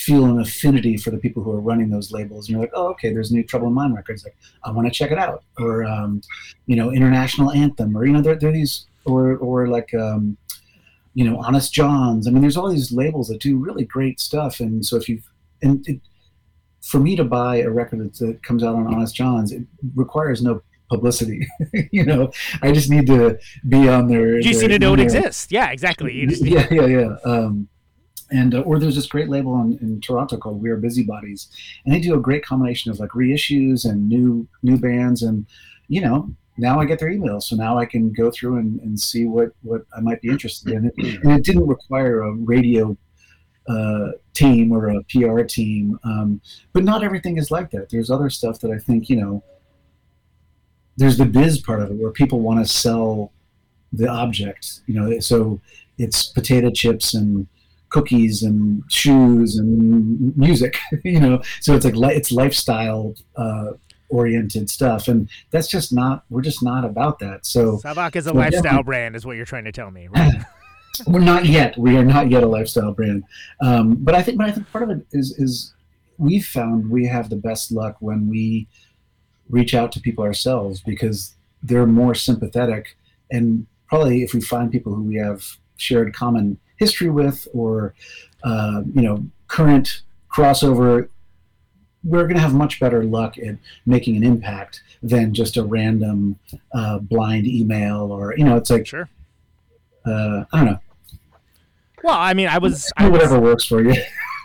[0.01, 2.49] feel an affinity for the people who are running those labels.
[2.49, 4.25] And you're like, oh, okay, there's new Trouble in Mind records.
[4.25, 5.45] Like, I want to check it out.
[5.59, 6.23] Or, um,
[6.67, 10.37] you know, International Anthem, or, you know, there, there are these, or, or like, um,
[11.15, 12.27] you know, Honest Jon's.
[12.27, 14.61] I mean, there's all these labels that do really great stuff.
[14.61, 15.29] And so if you've,
[15.63, 16.01] and it,
[16.81, 19.63] for me to buy a record that, that comes out on Honest Jon's, it
[19.95, 21.47] requires no publicity.
[21.93, 22.33] you know,
[22.63, 24.37] I just need to be on their.
[24.37, 27.17] you just need to know it exists yeah exactly you just need, yeah, yeah, yeah.
[27.25, 27.69] Um,
[28.31, 31.49] and uh, or there's this great label in, in Toronto called We Are Busybodies,
[31.85, 35.47] and they do a great combination of like reissues and new new bands, and
[35.89, 39.01] you know now I get their emails, so now I can go through and, and
[39.01, 40.93] see what what I might be interested in.
[41.23, 42.97] And it didn't require a radio
[43.69, 46.41] uh, team or a PR team, um,
[46.73, 47.89] but not everything is like that.
[47.91, 49.43] There's other stuff that I think you know.
[50.97, 53.33] There's the biz part of it where people want to sell
[53.93, 55.19] the object, you know.
[55.21, 55.61] So
[55.99, 57.47] it's potato chips and
[57.91, 61.43] cookies and shoes and music, you know.
[61.61, 63.73] So it's like li- it's lifestyle uh,
[64.09, 66.25] oriented stuff, and that's just not.
[66.31, 67.47] We're just not about that.
[67.47, 70.43] So Savak is a lifestyle brand is what you're trying to tell me right
[71.07, 71.77] we're not yet.
[71.79, 73.25] We are not yet a lifestyle brand.
[73.63, 75.75] Um, but I think, but I think part of it is is
[76.19, 78.69] we found we have the best luck when we
[79.49, 82.97] reach out to people ourselves because they're more sympathetic
[83.31, 85.45] and probably if we find people who we have
[85.77, 87.95] shared common history with or
[88.43, 90.03] uh, you know current
[90.35, 91.09] crossover
[92.03, 96.39] we're going to have much better luck at making an impact than just a random
[96.75, 99.09] uh, blind email or you know it's like Sure.
[100.07, 100.79] uh, i don't know.
[102.03, 103.93] Well, I mean, I was, I do was, whatever works for you.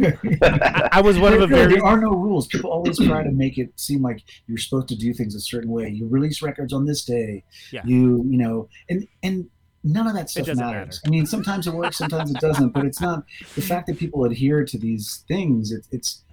[0.01, 2.47] I, I was one of a very there are no rules.
[2.47, 5.69] People always try to make it seem like you're supposed to do things a certain
[5.71, 5.87] way.
[5.87, 7.45] You release records on this day.
[7.71, 7.81] Yeah.
[7.85, 9.49] you you know and and
[9.85, 10.91] none of that stuff matters matter.
[11.05, 13.23] i mean sometimes it works sometimes it doesn't but it's not
[13.55, 16.23] the fact that people adhere to these things it, it's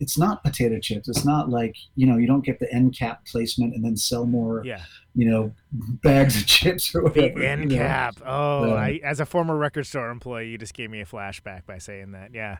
[0.00, 3.24] it's not potato chips it's not like you know you don't get the end cap
[3.26, 4.82] placement and then sell more yeah.
[5.14, 7.40] you know bags of chips or whatever.
[7.40, 7.84] The end you know.
[7.84, 8.16] cap.
[8.24, 8.74] Oh, Yeah.
[8.74, 12.12] I, as a former record store employee, you just gave me a flashback by saying
[12.12, 12.34] that.
[12.34, 12.58] Yeah,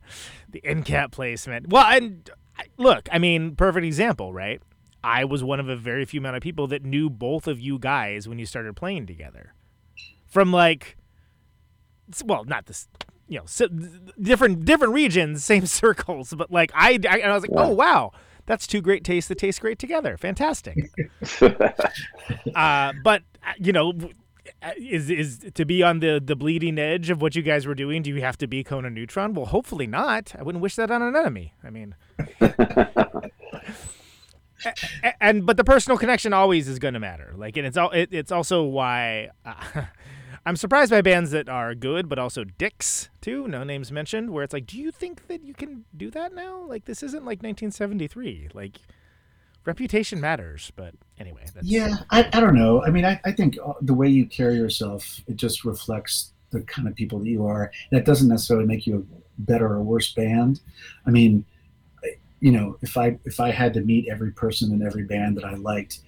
[0.51, 1.69] the end cap placement.
[1.69, 2.29] Well, and
[2.79, 4.61] look, I mean, perfect example, right?
[5.05, 7.79] I was one of a very few amount of people that knew both of you
[7.79, 9.55] guys when you started playing together,
[10.33, 10.97] from like,
[12.25, 12.89] well, not this,
[13.29, 13.69] you know, so,
[14.21, 18.13] different different regions, same circles, but like I, I, and I was like, oh wow.
[18.45, 20.17] That's two great tastes that taste great together.
[20.17, 20.91] Fantastic.
[21.41, 23.93] uh, but uh, you know,
[24.61, 27.77] uh, is is to be on the the bleeding edge of what you guys were
[27.77, 28.03] doing?
[28.03, 29.35] Do you have to be Conan Neutron?
[29.35, 30.35] Well, hopefully not.
[30.37, 31.55] I wouldn't wish that on an enemy.
[31.63, 31.95] I mean,
[34.65, 37.33] A- a- and but the personal connection always is going to matter.
[37.37, 39.31] Like, and it's all it, it's also why.
[39.45, 39.83] Uh,
[40.45, 43.47] I'm surprised by bands that are good, but also dicks too.
[43.47, 44.31] No names mentioned.
[44.31, 46.65] Where it's like, do you think that you can do that now?
[46.65, 48.49] Like, this isn't like 1973.
[48.53, 48.79] Like,
[49.65, 50.73] reputation matters.
[50.75, 52.83] But anyway, Yeah, I, I don't know.
[52.85, 56.63] I mean, I, I think uh, the way you carry yourself, it just reflects the
[56.63, 57.71] kind of people that you are.
[57.93, 60.61] That doesn't necessarily make you a better or worse band.
[61.07, 61.45] I mean,
[62.41, 65.45] you know, if I if I had to meet every person in every band that
[65.45, 66.01] I liked,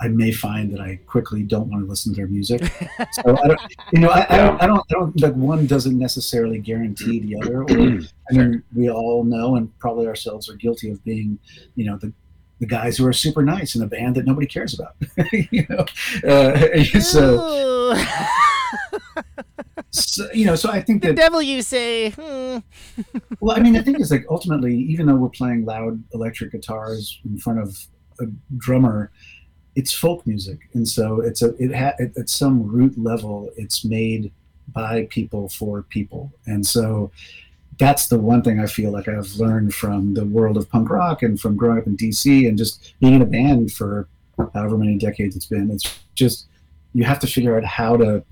[0.00, 2.62] I may find that I quickly don't want to listen to their music.
[3.12, 3.60] so I don't,
[3.92, 7.36] you know, I, I don't, I don't, I don't like one doesn't necessarily guarantee the
[7.36, 7.62] other.
[7.62, 11.38] Or, I mean, we all know, and probably ourselves are guilty of being,
[11.76, 12.12] you know, the
[12.60, 14.94] the guys who are super nice in a band that nobody cares about.
[15.32, 15.84] you know,
[16.28, 17.94] uh, so,
[19.90, 22.10] so you know, so I think the that devil, you say?
[22.10, 22.58] Hmm.
[23.40, 27.18] well, I mean, the thing is, like, ultimately, even though we're playing loud electric guitars
[27.24, 27.76] in front of
[28.20, 28.26] a
[28.58, 29.10] drummer,
[29.76, 34.32] it's folk music, and so it's a it ha- at, some root level, it's made
[34.72, 37.10] by people for people, and so
[37.78, 41.22] that's the one thing I feel like I've learned from the world of punk rock
[41.22, 44.06] and from growing up in DC and just being in a band for
[44.52, 45.70] however many decades it's been.
[45.70, 46.46] It's just
[46.92, 48.22] you have to figure out how to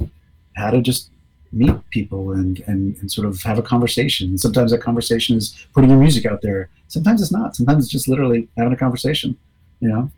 [0.55, 1.11] how to just
[1.53, 4.29] meet people and, and, and sort of have a conversation.
[4.29, 6.69] And sometimes that conversation is putting your music out there.
[6.89, 7.57] Sometimes it's not.
[7.57, 9.37] Sometimes it's just literally having a conversation.
[9.81, 10.11] You know?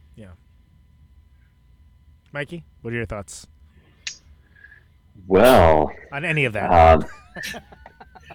[2.33, 3.47] Mikey, what are your thoughts
[5.27, 6.71] well, on any of that?
[6.71, 7.05] um,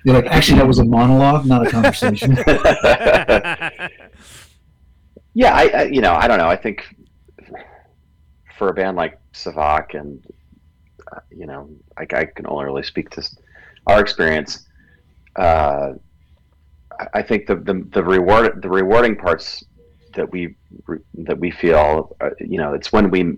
[0.03, 2.35] You're like, actually, that was a monologue, not a conversation.
[5.33, 6.47] yeah, I, I you know I don't know.
[6.47, 6.83] I think
[8.57, 10.23] for a band like Savak and
[11.11, 13.27] uh, you know I, I can only really speak to
[13.87, 14.67] our experience.
[15.35, 15.93] Uh,
[16.99, 19.63] I- I think the, the the reward the rewarding parts
[20.13, 20.55] that we
[21.15, 23.37] that we feel uh, you know it's when we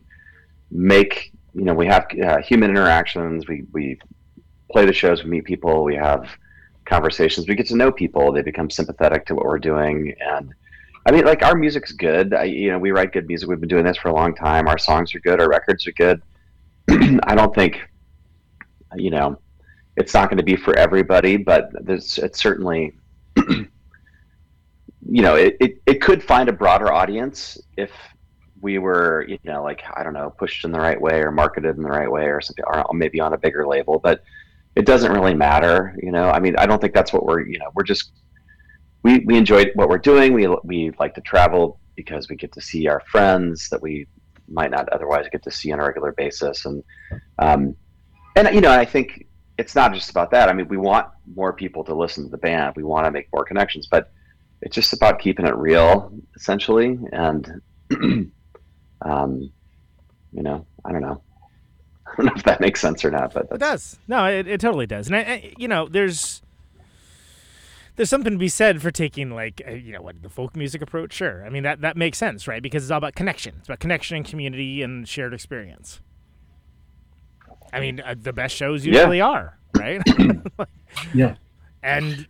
[0.72, 3.98] make you know we have uh, human interactions we we
[4.72, 6.30] play the shows we meet people we have
[6.86, 10.54] conversations we get to know people they become sympathetic to what we're doing and
[11.08, 12.34] I mean, like our music's good.
[12.34, 13.48] I, you know, we write good music.
[13.48, 14.68] We've been doing this for a long time.
[14.68, 15.40] Our songs are good.
[15.40, 16.22] Our records are good.
[16.90, 17.80] I don't think,
[18.98, 19.40] you know,
[19.96, 22.92] it's not going to be for everybody, but there's it's certainly,
[23.38, 23.68] you
[25.10, 27.92] know, it, it, it could find a broader audience if
[28.62, 31.78] we were, you know, like I don't know, pushed in the right way or marketed
[31.78, 34.00] in the right way or something, or maybe on a bigger label.
[34.00, 34.24] But
[34.76, 36.30] it doesn't really matter, you know.
[36.30, 38.12] I mean, I don't think that's what we're, you know, we're just
[39.08, 40.34] we, we enjoy what we're doing.
[40.34, 44.08] We, we like to travel because we get to see our friends that we
[44.50, 46.66] might not otherwise get to see on a regular basis.
[46.66, 46.84] And,
[47.40, 47.76] um,
[48.36, 50.50] and, you know, I think it's not just about that.
[50.50, 52.76] I mean, we want more people to listen to the band.
[52.76, 54.12] We want to make more connections, but
[54.62, 57.00] it's just about keeping it real essentially.
[57.12, 57.62] And,
[59.02, 59.52] um,
[60.34, 61.22] you know, I don't know.
[62.08, 63.98] I don't know if that makes sense or not, but It does.
[64.08, 65.08] No, it, it totally does.
[65.08, 66.42] And I, I, you know, there's
[67.96, 70.82] there's something to be said for taking like uh, you know what the folk music
[70.82, 71.14] approach.
[71.14, 72.62] Sure, I mean that that makes sense, right?
[72.62, 73.56] Because it's all about connection.
[73.60, 76.00] It's about connection and community and shared experience.
[77.74, 78.94] I mean, uh, the best shows Yeah.
[79.00, 80.02] usually are, right?
[81.14, 81.36] yeah.
[81.84, 82.26] and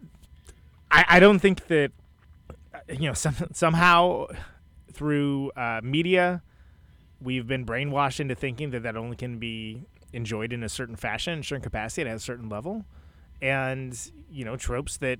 [0.89, 1.91] I, I don't think that
[2.89, 4.27] you know, some, somehow
[4.93, 6.41] through uh, media,
[7.21, 11.39] we've been brainwashed into thinking that that only can be enjoyed in a certain fashion,
[11.39, 12.85] a certain capacity, at a certain level,
[13.41, 15.19] and you know, tropes that,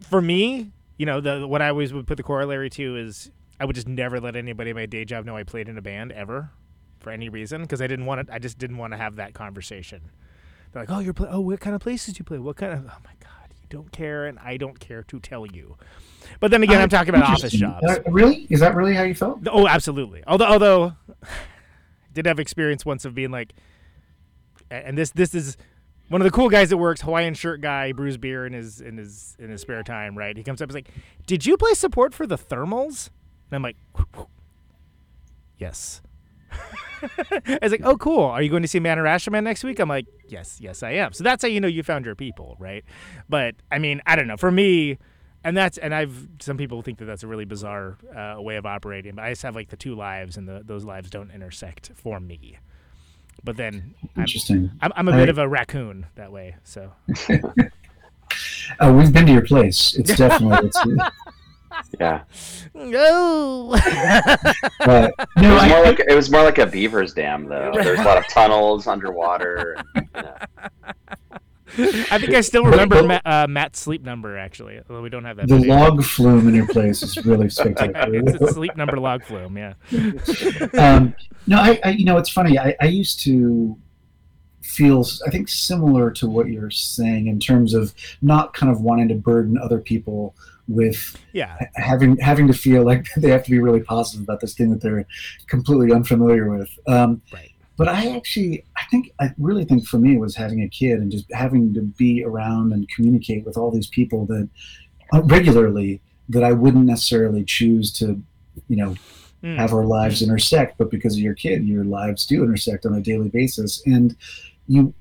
[0.00, 3.64] for me, you know, the what I always would put the corollary to is I
[3.64, 6.12] would just never let anybody in my day job know I played in a band
[6.12, 6.50] ever,
[7.00, 8.34] for any reason, because I didn't want to.
[8.34, 10.10] I just didn't want to have that conversation.
[10.72, 12.38] They're like, "Oh, you're play- oh, what kind of places do you play?
[12.38, 12.80] What kind of?
[12.86, 13.30] Oh my god,
[13.68, 15.76] don't care, and I don't care to tell you."
[16.40, 17.86] But then again, I'm talking about office jobs.
[17.86, 18.46] Uh, really?
[18.50, 19.40] Is that really how you felt?
[19.46, 20.22] Oh, absolutely.
[20.26, 20.92] Although, although,
[22.12, 23.52] did have experience once of being like,
[24.70, 25.56] and this this is
[26.08, 28.96] one of the cool guys that works, Hawaiian shirt guy, brews beer in his in
[28.96, 30.16] his in his spare time.
[30.16, 30.36] Right?
[30.36, 30.90] He comes up, he's like,
[31.26, 33.10] "Did you play support for the Thermals?"
[33.50, 33.76] And I'm like,
[35.58, 36.00] "Yes."
[37.46, 38.24] I was like, "Oh, cool.
[38.24, 40.92] Are you going to see Man or Astro-man next week?" I'm like, "Yes, yes, I
[40.92, 42.84] am." So that's how you know you found your people, right?
[43.28, 44.36] But I mean, I don't know.
[44.36, 44.98] For me,
[45.44, 48.66] and that's and I've some people think that that's a really bizarre uh, way of
[48.66, 49.14] operating.
[49.14, 52.20] But I just have like the two lives, and the, those lives don't intersect for
[52.20, 52.58] me.
[53.44, 54.70] But then I'm, Interesting.
[54.80, 56.56] I'm, I'm a bit of a raccoon that way.
[56.64, 56.92] So
[58.80, 59.94] Uh, we've been to your place.
[59.94, 60.68] It's definitely.
[60.68, 60.78] It's,
[61.98, 62.24] Yeah,
[62.74, 63.72] no.
[64.80, 67.72] uh, it was more like it was more like a beaver's dam though.
[67.74, 69.76] There's a lot of tunnels underwater.
[69.94, 70.36] And, you know.
[71.78, 75.36] I think I still remember Matt, uh, Matt's sleep number actually, although we don't have
[75.36, 75.48] that.
[75.48, 75.74] the video.
[75.74, 78.14] log flume in your place is really spectacular.
[78.14, 79.58] it's a sleep number log flume.
[79.58, 79.74] Yeah.
[80.78, 81.14] um,
[81.46, 82.58] no, I, I, you know, it's funny.
[82.58, 83.76] I, I used to
[84.62, 89.08] feel, I think, similar to what you're saying in terms of not kind of wanting
[89.08, 90.34] to burden other people
[90.68, 91.56] with Yeah.
[91.76, 94.80] having having to feel like they have to be really positive about this thing that
[94.80, 95.06] they're
[95.46, 96.70] completely unfamiliar with.
[96.86, 97.50] Um, Right.
[97.78, 100.98] But I actually, I think, I really think for me it was having a kid
[100.98, 104.48] and just having to be around and communicate with all these people that
[105.12, 106.00] uh, regularly
[106.30, 108.20] that I wouldn't necessarily choose to,
[108.68, 108.94] you know,
[109.42, 109.58] Mm.
[109.58, 113.02] have our lives intersect, but because of your kid, your lives do intersect on a
[113.02, 114.16] daily basis, and
[114.66, 114.94] you,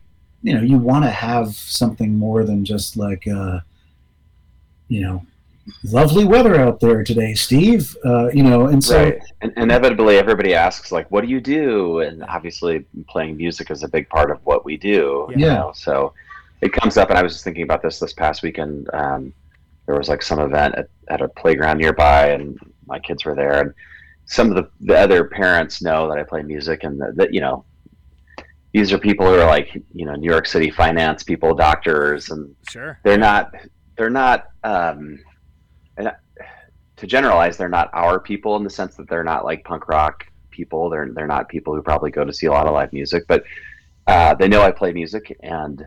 [0.43, 3.62] you know, you want to have something more than just like, uh,
[4.89, 5.25] you know,
[5.84, 7.95] lovely weather out there today, Steve.
[8.06, 9.19] Uh, you know, and so right.
[9.41, 13.88] And inevitably, everybody asks like, "What do you do?" And obviously, playing music is a
[13.88, 15.28] big part of what we do.
[15.30, 15.54] you Yeah.
[15.56, 16.13] know, So
[16.62, 18.89] it comes up, and I was just thinking about this this past weekend.
[18.93, 19.34] Um,
[19.86, 23.62] there was like some event at, at a playground nearby, and my kids were there,
[23.62, 23.73] and
[24.25, 27.41] some of the, the other parents know that I play music, and that, that you
[27.41, 27.65] know.
[28.73, 32.54] These are people who are like, you know, New York City finance people, doctors, and
[32.69, 32.99] Sure.
[33.04, 33.54] they're not
[33.95, 35.17] they're not um
[35.97, 36.12] and
[36.97, 40.25] to generalize they're not our people in the sense that they're not like punk rock
[40.51, 40.89] people.
[40.89, 43.23] They're they're not people who probably go to see a lot of live music.
[43.27, 43.43] But
[44.08, 45.86] uh, they know I play music and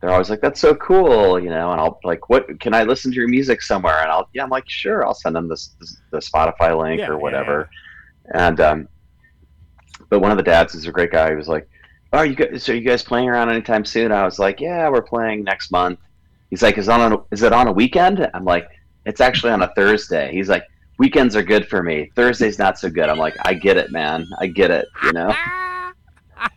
[0.00, 1.72] they're always like that's so cool you know?
[1.72, 4.00] And I'll like what can I listen to your music somewhere?
[4.00, 7.06] And I'll yeah I'm like sure I'll send them this, this the Spotify link Yeah,
[7.06, 7.68] yeah, or whatever
[8.34, 8.88] and um
[10.08, 11.30] but one of the dads is a great guy.
[11.30, 11.68] He was like
[12.12, 14.10] oh, are you guys so are you guys playing around anytime soon?
[14.10, 16.00] I was like yeah we're playing next month.
[16.50, 18.28] He's like, is on a, is it on a weekend?
[18.34, 18.68] I'm like,
[19.06, 20.32] it's actually on a Thursday.
[20.32, 20.64] He's like,
[20.98, 22.10] weekends are good for me.
[22.14, 23.08] Thursday's not so good.
[23.08, 24.26] I'm like, I get it, man.
[24.40, 24.86] I get it.
[25.04, 25.34] You know?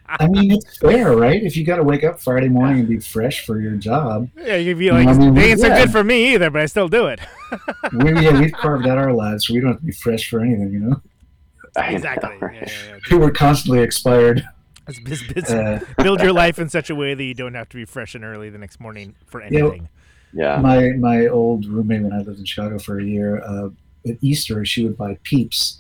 [0.08, 1.41] I mean, it's fair, right?
[1.43, 4.56] If you got to wake up Friday morning and be fresh for your job, Yeah,
[4.56, 5.79] you'd be like, I mean, they ain't so yeah.
[5.84, 7.19] good for me either, but I still do it.
[7.93, 10.39] we yeah, we've carved out our lives, so we don't have to be fresh for
[10.39, 11.01] anything, you know.
[11.75, 12.29] I know, exactly.
[12.39, 12.53] right?
[12.53, 12.99] Yeah, yeah, yeah.
[13.12, 14.47] We were constantly expired.
[14.88, 17.69] It's- it's- it's- Uh, build your life in such a way that you don't have
[17.69, 19.89] to be fresh and early the next morning for You know, anything.
[20.34, 20.58] Yeah.
[20.58, 23.69] my my old roommate when I lived in Chicago for a year, uh,
[24.08, 25.80] at Easter she would buy Peeps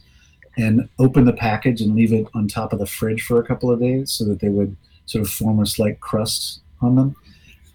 [0.57, 3.71] and open the package and leave it on top of the fridge for a couple
[3.71, 7.15] of days so that they would sort of form a slight crust on them.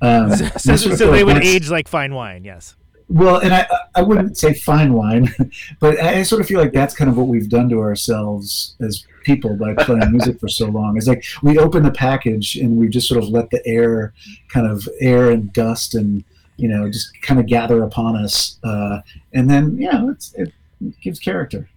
[0.01, 2.45] Um, so so, so they would age like fine wine.
[2.45, 2.77] Yes.
[3.11, 5.35] Well, and I I wouldn't say fine wine,
[5.81, 9.05] but I sort of feel like that's kind of what we've done to ourselves as
[9.25, 10.97] people by playing music for so long.
[10.97, 14.12] It's like we open the package and we just sort of let the air,
[14.49, 16.23] kind of air and dust and
[16.59, 19.01] you know just kind of gather upon us, uh,
[19.33, 20.53] and then you know it's, it
[21.01, 21.68] gives character.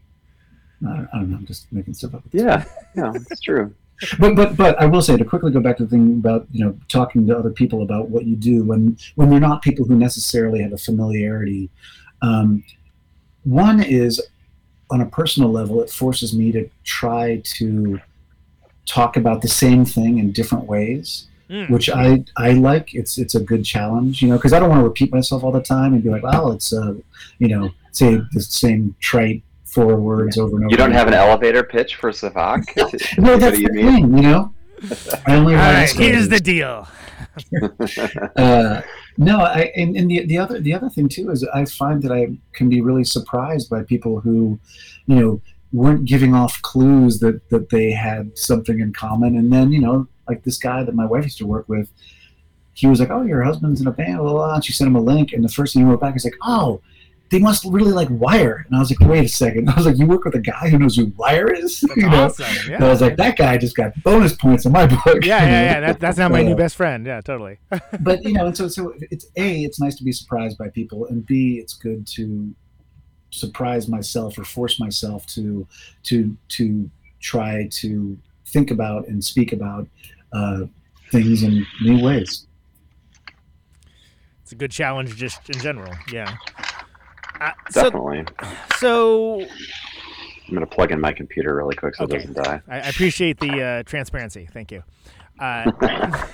[0.85, 1.37] I, I don't know.
[1.37, 2.23] I'm just making stuff up.
[2.31, 2.65] Yeah.
[2.95, 3.13] Yeah.
[3.15, 3.73] It's true.
[4.17, 6.65] But but but I will say to quickly go back to the thing about you
[6.65, 9.95] know talking to other people about what you do when when they're not people who
[9.95, 11.69] necessarily have a familiarity.
[12.23, 12.63] Um,
[13.43, 14.19] one is
[14.89, 17.99] on a personal level, it forces me to try to
[18.85, 21.69] talk about the same thing in different ways, Mm.
[21.69, 22.95] which I I like.
[22.95, 25.51] It's it's a good challenge, you know, because I don't want to repeat myself all
[25.51, 26.93] the time and be like, well, it's uh,
[27.39, 30.71] you know, say the same trite four words over and over.
[30.71, 30.97] You don't again.
[30.99, 33.17] have an elevator pitch for SAVAK?
[33.17, 33.93] No, that's do the you mean?
[33.93, 34.53] thing, you know.
[35.27, 36.87] I only All ride here's the deal.
[38.37, 38.81] uh,
[39.17, 42.11] no, I and, and the the other the other thing too is I find that
[42.11, 44.57] I can be really surprised by people who,
[45.05, 45.41] you know,
[45.73, 50.07] weren't giving off clues that that they had something in common, and then you know,
[50.31, 51.87] like this guy that my wife used to work with,
[52.73, 54.55] he was like, "Oh, your husband's in a band," blah, blah, blah.
[54.55, 56.37] and she sent him a link, and the first thing he wrote back is like,
[56.43, 56.81] "Oh."
[57.33, 59.69] They must really like Wire, and I was like, "Wait a second.
[59.73, 62.09] I was like, "You work with a guy who knows who Wire is?" That's you
[62.09, 62.25] know?
[62.25, 62.45] awesome.
[62.67, 62.75] Yeah.
[62.75, 65.63] And I was like, "That guy just got bonus points in my book." yeah, yeah,
[65.69, 65.79] yeah.
[65.79, 67.05] That, that's not my new Uh, best friend.
[67.05, 67.55] Yeah, totally.
[68.01, 71.05] but you know, and so so it's a it's nice to be surprised by people,
[71.05, 72.53] and b it's good to
[73.29, 75.65] surprise myself or force myself to
[76.09, 76.89] to to
[77.21, 78.17] try to
[78.47, 79.87] think about and speak about
[80.33, 80.61] uh,
[81.11, 82.47] things in new ways.
[84.43, 85.93] It's a good challenge just in general.
[86.11, 86.35] Yeah.
[87.39, 88.25] Uh, so, Definitely.
[88.77, 92.17] so I'm gonna plug in my computer really quick so Okay.
[92.17, 92.61] it doesn't die.
[92.67, 94.47] I, I appreciate the uh, transparency.
[94.51, 94.83] Thank you.
[95.39, 95.71] Uh,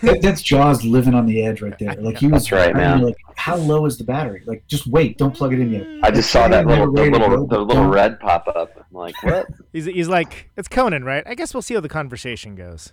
[0.02, 1.94] That, that's Jaws living on the edge right there.
[1.96, 3.02] Like he was That's right, I mean, man.
[3.02, 4.44] Like, how low is the battery?
[4.46, 5.88] Like, just wait, don't plug it in yet.
[6.04, 8.72] I just saw that little the little go, the little red pop up.
[8.76, 9.48] I'm like, what?
[9.74, 11.24] he's, he's like, it's Conan, right?
[11.26, 12.92] I guess we'll see how the conversation goes.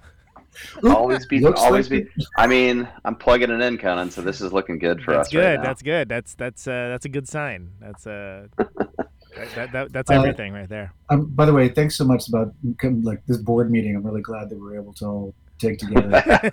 [0.84, 4.40] always be Looks always like be I mean, I'm plugging it in, Conan, so this
[4.40, 5.44] is looking good for That's us good.
[5.44, 5.62] right now.
[5.62, 6.09] that's good.
[6.09, 7.70] That's that's uh, that's a good sign.
[7.80, 10.92] That's uh, that, that, that, that's Uh, everything right there.
[11.11, 12.55] Um, by the way, thanks so much about
[13.02, 13.96] like this board meeting.
[13.96, 16.22] I'm really glad that we're able to all take together.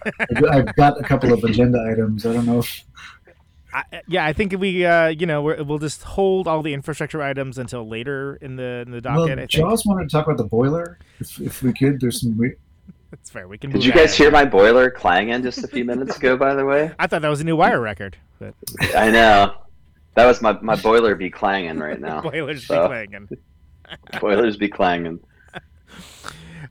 [0.49, 2.25] I've got a couple of agenda items.
[2.25, 2.83] I don't know if
[3.73, 7.21] I, yeah, I think we, uh, you know, we're, we'll just hold all the infrastructure
[7.21, 9.19] items until later in the in the docket.
[9.19, 10.99] well, I think Jaws wanted to talk about the boiler.
[11.19, 12.37] If, if we could, there's some.
[12.37, 12.55] Re-
[13.11, 13.47] that's fair.
[13.47, 13.69] We can.
[13.71, 14.23] Did you guys in.
[14.23, 16.91] hear my boiler clanging just a few minutes ago, by the way?
[16.97, 18.55] I thought that was a new wire record, but
[18.95, 19.53] I know.
[20.15, 22.21] That was my, my boiler be clanging right now.
[22.31, 23.29] boilers so- be clanging.
[24.21, 25.19] Boilers be clanging.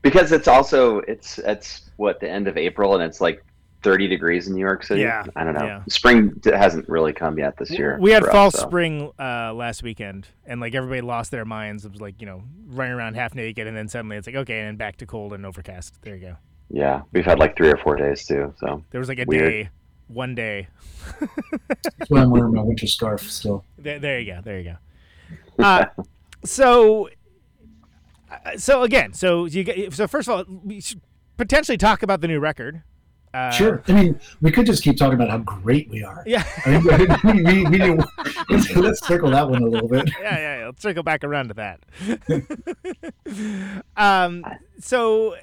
[0.03, 3.45] Because it's also it's it's what the end of April and it's like
[3.83, 5.03] 30 degrees in New York City.
[5.03, 5.65] Yeah, I don't know.
[5.65, 5.83] yeah.
[5.89, 7.99] Spring hasn't really come yet this year.
[8.01, 8.67] We had for us, fall so.
[8.67, 11.85] spring uh, last weekend, and like everybody lost their minds.
[11.85, 14.61] It was like you know running around half naked, and then suddenly it's like okay,
[14.61, 16.01] and then back to cold and overcast.
[16.03, 16.37] There you go.
[16.71, 18.55] Yeah, we've had like three or four days too.
[18.59, 19.51] So There was like a Weird.
[19.51, 19.69] day,
[20.07, 20.69] one day.
[21.21, 23.65] that's why I'm wearing my winter scarf still.
[23.77, 24.41] There, there you go.
[24.43, 24.77] There you
[25.59, 25.65] go.
[25.65, 25.87] Uh,
[26.45, 27.09] so,
[28.31, 31.01] uh, so again, so you get, so first of all, we should
[31.37, 32.83] potentially talk about the new record.
[33.33, 33.83] Uh, Sure.
[33.87, 36.23] I mean, we could just keep talking about how great we are.
[36.27, 36.45] Yeah.
[36.67, 38.03] I mean, we, we, we,
[38.49, 40.11] let's, let's circle that one a little bit.
[40.21, 40.67] yeah, yeah, yeah.
[40.67, 41.81] Let's circle back around to that.
[43.97, 44.45] um,
[44.81, 45.37] so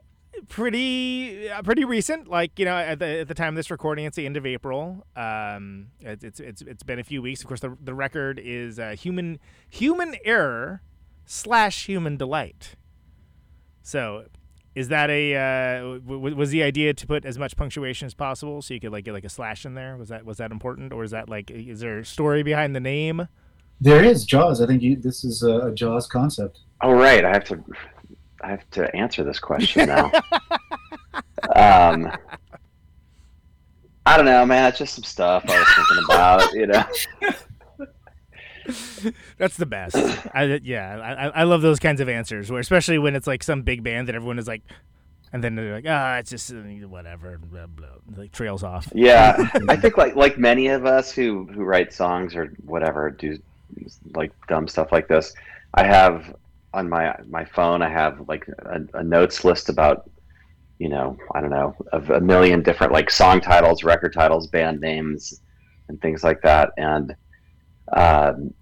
[0.50, 2.28] pretty, uh, pretty recent.
[2.28, 4.46] Like you know, at the at the time of this recording, it's the end of
[4.46, 5.06] April.
[5.16, 7.42] Um, it, it's it's it's been a few weeks.
[7.42, 10.82] Of course, the the record is uh, human human error
[11.26, 12.76] slash human delight.
[13.82, 14.26] So.
[14.78, 18.14] Is that a uh, w- w- was the idea to put as much punctuation as
[18.14, 19.98] possible so you could like get like a slash in there?
[19.98, 22.80] Was that was that important, or is that like is there a story behind the
[22.80, 23.28] name?
[23.82, 24.62] There is Jaws.
[24.62, 26.60] I think you, this is a, a Jaws concept.
[26.84, 27.64] Oh right, I have to
[28.42, 30.12] I have to answer this question now.
[31.56, 32.12] um
[34.06, 34.70] I don't know, man.
[34.70, 36.84] It's just some stuff I was thinking about, you know.
[39.38, 39.96] That's the best.
[40.34, 43.62] I, yeah, I, I love those kinds of answers, where especially when it's like some
[43.62, 44.62] big band that everyone is like,
[45.32, 46.56] and then they're like, ah, it's just uh,
[46.88, 48.88] whatever, blah, blah, like trails off.
[48.94, 49.36] Yeah,
[49.70, 53.38] I think like like many of us who who write songs or whatever do
[54.16, 55.34] like dumb stuff like this.
[55.74, 56.36] I have
[56.74, 57.82] on my my phone.
[57.82, 60.10] I have like a, a notes list about
[60.80, 64.82] you know I don't know of a million different like song titles, record titles, band
[64.82, 65.42] names,
[65.88, 66.72] and things like that.
[66.78, 67.16] And
[67.94, 68.54] um,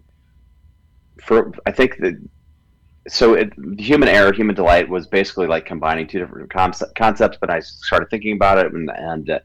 [1.22, 2.20] for I think that
[3.08, 7.38] so it, human error, human delight was basically like combining two different concept, concepts.
[7.40, 9.40] But I started thinking about it, and, and uh,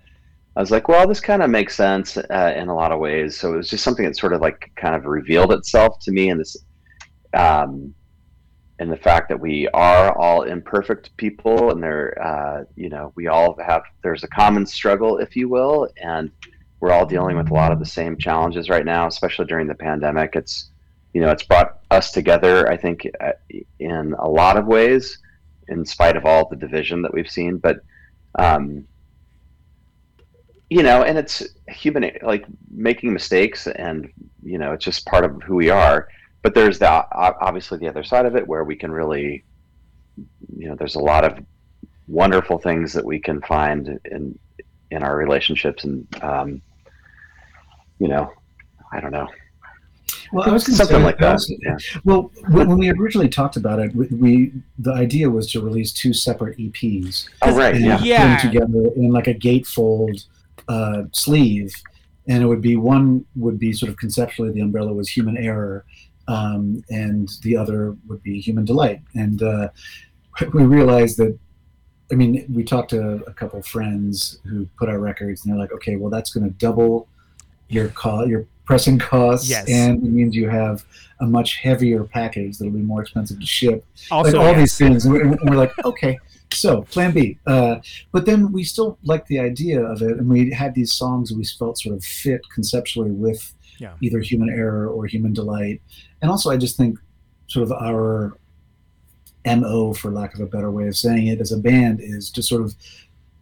[0.56, 3.38] I was like, well, this kind of makes sense uh, in a lot of ways.
[3.38, 6.30] So it was just something that sort of like kind of revealed itself to me
[6.30, 6.56] in this,
[7.34, 7.94] um,
[8.78, 13.26] in the fact that we are all imperfect people, and there, uh, you know, we
[13.26, 16.30] all have there's a common struggle, if you will, and
[16.80, 19.74] we're all dealing with a lot of the same challenges right now, especially during the
[19.74, 20.34] pandemic.
[20.34, 20.70] It's
[21.12, 23.32] you know, it's brought us together, I think, uh,
[23.78, 25.18] in a lot of ways,
[25.68, 27.58] in spite of all the division that we've seen.
[27.58, 27.80] But,
[28.38, 28.86] um,
[30.68, 34.08] you know, and it's human, like making mistakes, and
[34.42, 36.08] you know, it's just part of who we are.
[36.42, 39.44] But there's the obviously the other side of it where we can really,
[40.56, 41.44] you know, there's a lot of
[42.06, 44.38] wonderful things that we can find in
[44.92, 46.62] in our relationships, and um,
[48.00, 48.32] you know,
[48.92, 49.28] I don't know.
[50.32, 51.76] Well, I was gonna Something say, like that, also- yeah.
[52.04, 55.92] Well, when when we originally talked about it, we, we the idea was to release
[55.92, 57.74] two separate EPs Oh, right.
[57.74, 57.96] and Yeah.
[57.98, 58.36] put Yeah.
[58.36, 60.24] them together in like a gatefold
[60.68, 61.72] uh, sleeve,
[62.28, 65.84] and it would be one would be sort of conceptually the umbrella was human error,
[66.28, 69.68] um, and the other would be human delight, and uh,
[70.52, 71.36] we realized that.
[72.12, 75.72] I mean, we talked to a couple friends who put out records, and they're like,
[75.72, 77.06] "Okay, well, that's going to double
[77.70, 79.68] your co- your pressing costs, Yes.
[79.68, 80.84] and it means you have
[81.20, 83.84] a much heavier package that'll be more expensive to ship.
[84.10, 84.58] Also, like all yes.
[84.60, 86.18] these things, and we're, and we're like, okay,
[86.52, 87.38] so Plan B.
[87.46, 87.76] Uh,
[88.12, 91.38] but then we still liked the idea of it, and we had these songs that
[91.38, 93.94] we felt sort of fit conceptually with Yeah.
[94.00, 95.80] either Human Error or Human Delight,
[96.22, 96.98] and also I just think
[97.48, 98.36] sort of our
[99.46, 102.42] mo, for lack of a better way of saying it, as a band is to
[102.42, 102.74] sort of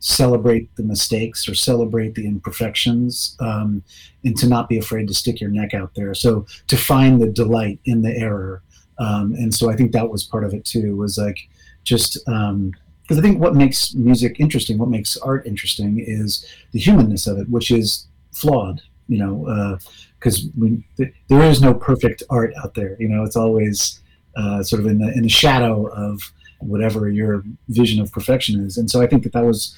[0.01, 3.82] celebrate the mistakes or celebrate the imperfections um,
[4.24, 6.14] and to not be afraid to stick your neck out there.
[6.14, 8.62] So to find the delight in the error
[8.99, 11.49] um, and so i think that was part of it too was like
[11.84, 17.26] just because i think what makes music interesting what makes art interesting is the humanness
[17.26, 19.78] of it which is flawed you know
[20.18, 24.01] because we th- there is no perfect art out there you know it's always
[24.36, 26.20] uh, sort of in the in the shadow of
[26.59, 28.76] whatever your vision of perfection is.
[28.78, 29.76] And so I think that that was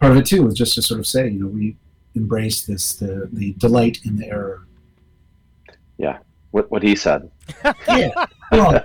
[0.00, 1.76] part of it too, was just to sort of say, you know, we
[2.14, 4.66] embrace this the the delight in the error.
[5.98, 6.18] Yeah.
[6.50, 7.30] What, what he said.
[7.88, 8.10] Yeah.
[8.50, 8.84] Well,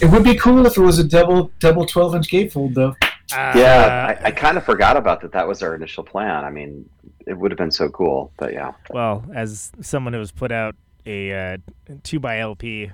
[0.00, 2.94] it would be cool if it was a double double twelve inch gatefold though.
[3.30, 5.32] Yeah, Uh, I, I kind of forgot about that.
[5.32, 6.44] That was our initial plan.
[6.44, 6.88] I mean,
[7.26, 8.72] it would have been so cool, but yeah.
[8.90, 11.56] Well, as someone who has put out a uh,
[12.04, 12.90] two by LP,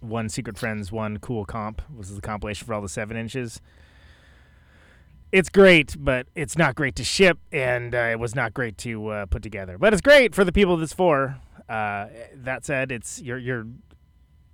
[0.00, 3.60] one Secret Friends, one Cool Comp, was the compilation for all the seven inches.
[5.30, 9.08] It's great, but it's not great to ship, and uh, it was not great to
[9.08, 9.76] uh, put together.
[9.76, 11.36] But it's great for the people that's for.
[11.68, 13.66] Uh, that said, it's you're you're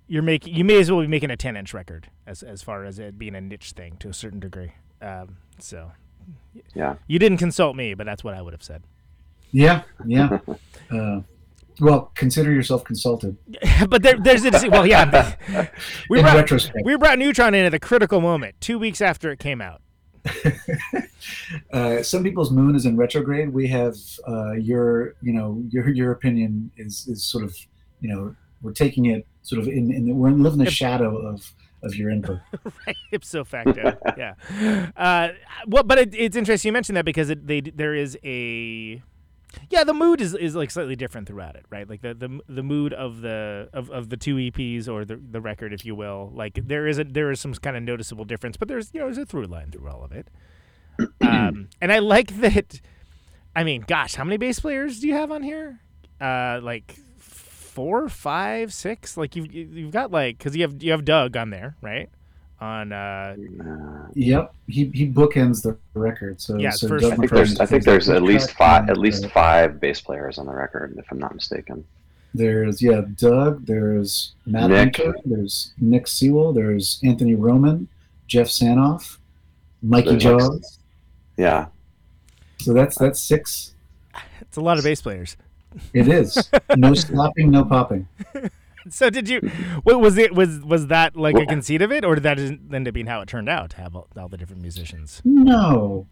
[0.07, 2.83] you're making you may as well be making a ten inch record as as far
[2.83, 4.73] as it being a niche thing to a certain degree.
[5.01, 5.91] Um, so
[6.73, 6.95] Yeah.
[7.07, 8.83] you didn't consult me, but that's what I would have said.
[9.53, 10.39] Yeah, yeah.
[11.79, 13.37] well, consider yourself consulted.
[13.89, 15.35] but there, there's a well, yeah.
[16.09, 19.31] We in brought, retrospect, we brought Neutron in at the critical moment, two weeks after
[19.31, 19.81] it came out.
[21.71, 23.49] uh, some people's moon is in retrograde.
[23.49, 23.95] We have
[24.27, 27.55] uh, your, you know, your your opinion is is sort of,
[27.99, 31.53] you know, we're taking it sort of in, in we're living the shadow of
[31.83, 32.39] of your input.
[32.87, 33.97] right, ipso facto.
[34.17, 34.33] yeah.
[34.97, 35.29] Uh,
[35.67, 39.01] well, but it, it's interesting you mentioned that because it, they there is a
[39.69, 41.89] yeah the mood is, is like slightly different throughout it right?
[41.89, 45.41] Like the the, the mood of the of, of the two eps or the, the
[45.41, 48.57] record if you will like there is a there is some kind of noticeable difference
[48.57, 50.29] but there's you know there's a through line through all of it.
[51.21, 52.79] Um, and i like that
[53.53, 55.79] i mean gosh how many bass players do you have on here?
[56.21, 59.17] Uh like four five six?
[59.17, 62.09] Like you've you've got like because you have you have doug on there right
[62.61, 63.35] on uh
[64.13, 66.39] Yep, he he bookends the record.
[66.41, 68.89] So Yeah, so first- Doug I think McFarlane there's I think there's at least five
[68.89, 71.83] at least five bass players on the record, if I'm not mistaken.
[72.33, 73.65] There's yeah, Doug.
[73.65, 74.97] There's Matt Nick.
[74.97, 76.51] Winter, There's Nick Sewell.
[76.53, 77.87] There's Anthony Roman,
[78.27, 79.17] Jeff Sanoff,
[79.81, 80.61] Mikey There's like-
[81.37, 81.67] Yeah.
[82.59, 83.73] So that's that's six.
[84.41, 85.35] it's a lot of bass players
[85.93, 88.07] It is no slapping, no popping.
[88.89, 89.39] So did you?
[89.83, 90.35] What was it?
[90.35, 93.21] Was was that like a conceit of it, or did that end up being how
[93.21, 95.21] it turned out to have all, all the different musicians?
[95.25, 96.07] No.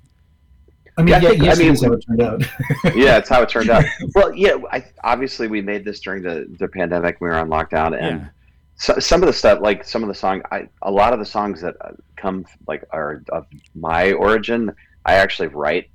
[0.97, 2.41] I mean, Yeah, I yeah, think- I mean- it is how it turned out.
[2.95, 3.84] yeah, it's how it turned out.
[4.15, 7.19] Well, yeah, I, obviously we made this during the, the pandemic.
[7.21, 8.28] We were on lockdown, and Yeah.
[8.76, 11.26] so, some of the stuff, like some of the song, I a lot of the
[11.26, 13.45] songs that uh, come like are of
[13.76, 14.71] my origin.
[15.05, 15.89] I actually write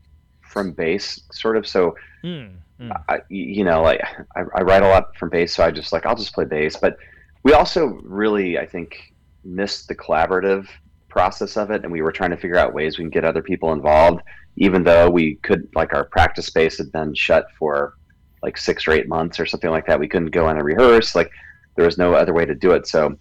[0.49, 1.67] from bass, sort of.
[1.67, 2.47] So Hmm,
[2.79, 2.91] hmm.
[3.09, 4.01] I, you know, like
[4.37, 6.77] I, I write a lot from bass, so I just like I'll just play bass.
[6.77, 6.97] But
[7.43, 10.67] we also really, I think, missed the collaborative
[11.09, 13.43] process of it, and we were trying to figure out ways we can get other
[13.43, 14.23] people involved,
[14.57, 17.95] even though we could, like, our practice space had been shut for
[18.43, 19.99] like six or eight months or something like that.
[19.99, 21.15] We couldn't go in and rehearse.
[21.15, 21.31] Like,
[21.77, 22.87] there was no other way to do it.
[22.87, 23.17] So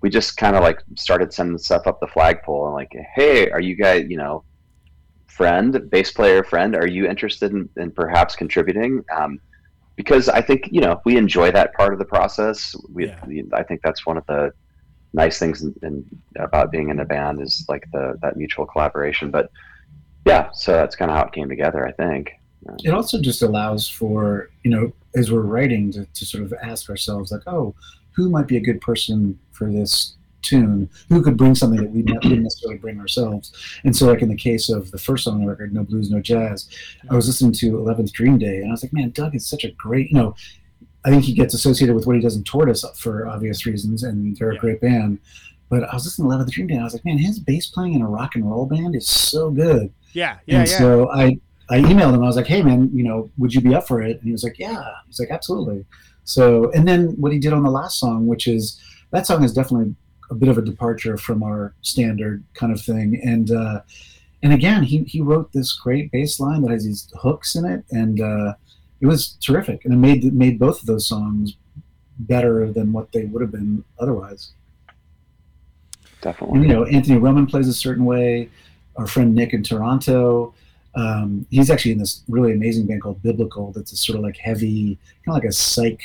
[0.00, 3.60] we just kind of like started sending stuff up the flagpole and like, hey, are
[3.60, 4.44] you guys, you know,
[5.42, 9.04] friend, bass player friend, are you interested in, in perhaps contributing?
[9.16, 9.40] Um,
[9.94, 12.74] because I think you know we enjoy that part of the process.
[12.92, 13.24] We, Yeah.
[13.26, 14.52] we- I think that's one of the
[15.14, 16.04] nice things in, in,
[16.36, 19.30] about being in a band is like the that mutual collaboration.
[19.30, 19.50] But
[20.26, 21.86] yeah, so that's kind of how it came together.
[21.86, 22.32] I think.
[22.84, 26.90] it also just allows for you know as we're writing to, to sort of ask
[26.90, 27.74] ourselves like oh
[28.16, 32.02] who might be a good person for this tune, who could bring something that we
[32.02, 33.52] wouldn't necessarily bring ourselves.
[33.84, 36.10] And so, like in the case of the first song on the record, No Blues,
[36.10, 36.68] No Jazz,
[37.10, 39.64] I was listening to 11th Dream Day, and I was like, man, Doug is such
[39.64, 40.34] a great, you know,
[41.04, 44.36] I think he gets associated with what he does in Tortoise for obvious reasons, and
[44.36, 44.58] they're Yeah.
[44.58, 45.18] a great band.
[45.68, 47.66] But I was listening to 11th Dream Day, and I was like, man, his bass
[47.66, 49.92] playing in a rock and roll band is so good.
[50.12, 50.78] Yeah, yeah, and yeah.
[50.78, 51.38] so I,
[51.70, 52.22] I emailed him.
[52.22, 54.16] I was like, hey, man, you know, would you be up for it?
[54.16, 54.82] And he was like, yeah.
[55.06, 55.84] He's like, absolutely.
[56.24, 58.80] So, and then what he did on the last song, which is
[59.10, 59.94] that song is definitely
[60.30, 63.20] a bit of a departure from our standard kind of thing.
[63.24, 63.80] And uh,
[64.42, 67.84] and again, he he wrote this great bass line that has these hooks in it,
[67.90, 68.54] and uh,
[69.00, 69.84] it was terrific.
[69.84, 71.56] And it made made both of those songs
[72.20, 74.52] better than what they would have been otherwise.
[76.20, 76.58] Definitely.
[76.58, 78.50] And, you know, Anthony Roman plays a certain way.
[78.96, 80.52] Our friend Nick in Toronto,
[80.96, 83.70] um, he's actually in this really amazing band called Biblical.
[83.70, 86.00] That's a sort of like heavy, kind of like a psych,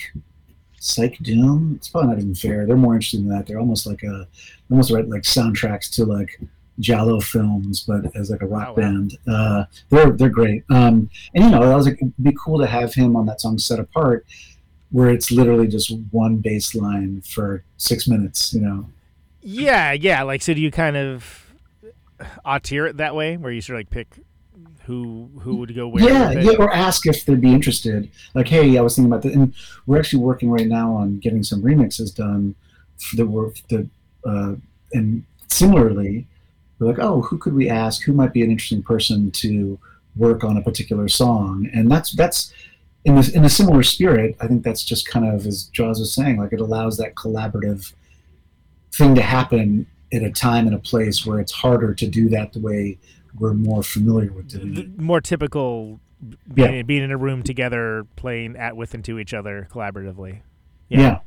[0.84, 1.74] psych doom.
[1.78, 2.66] It's probably not even fair.
[2.66, 3.48] They're more interested in that.
[3.48, 4.28] They're almost like a,
[4.70, 6.40] almost write like soundtracks to like
[6.80, 8.76] giallo films, but as like a rock Oh, wow.
[8.76, 9.18] band.
[9.28, 10.64] Uh, they're they're great.
[10.70, 13.42] Um, and you know, I was like, it'd be cool to have him on that
[13.42, 14.26] song set apart,
[14.92, 18.54] where it's literally just one bass line for six minutes.
[18.54, 18.90] You know.
[19.42, 20.24] Yeah, yeah.
[20.24, 21.54] Like, so do you kind of
[22.46, 24.20] auteur it that way, where you sort of like pick
[24.86, 26.04] who who would go where?
[26.04, 28.10] yeah, yeah, or ask if they'd be interested.
[28.34, 29.54] Like, hey, I was thinking about that, and
[29.86, 32.56] we're actually working right now on getting some remixes done
[32.98, 33.88] for the work that,
[34.26, 34.56] uh,
[34.92, 36.28] and similarly,
[36.80, 38.04] we're like, oh, who could we ask?
[38.04, 39.80] Who might be an interesting person to
[40.16, 41.70] work on a particular song?
[41.74, 42.54] And that's that's
[43.06, 44.36] in this in a similar spirit.
[44.42, 47.94] I think that's just kind of as Jaws was saying, like it allows that collaborative
[48.94, 52.54] thing to happen at a time and a place where it's harder to do that
[52.54, 52.98] the way
[53.38, 55.00] we're more familiar with doing it.
[55.00, 56.00] more typical
[56.54, 60.42] being, being in a room together, playing at with and to each other collaboratively.
[60.90, 61.00] Yeah.
[61.00, 61.20] yeah.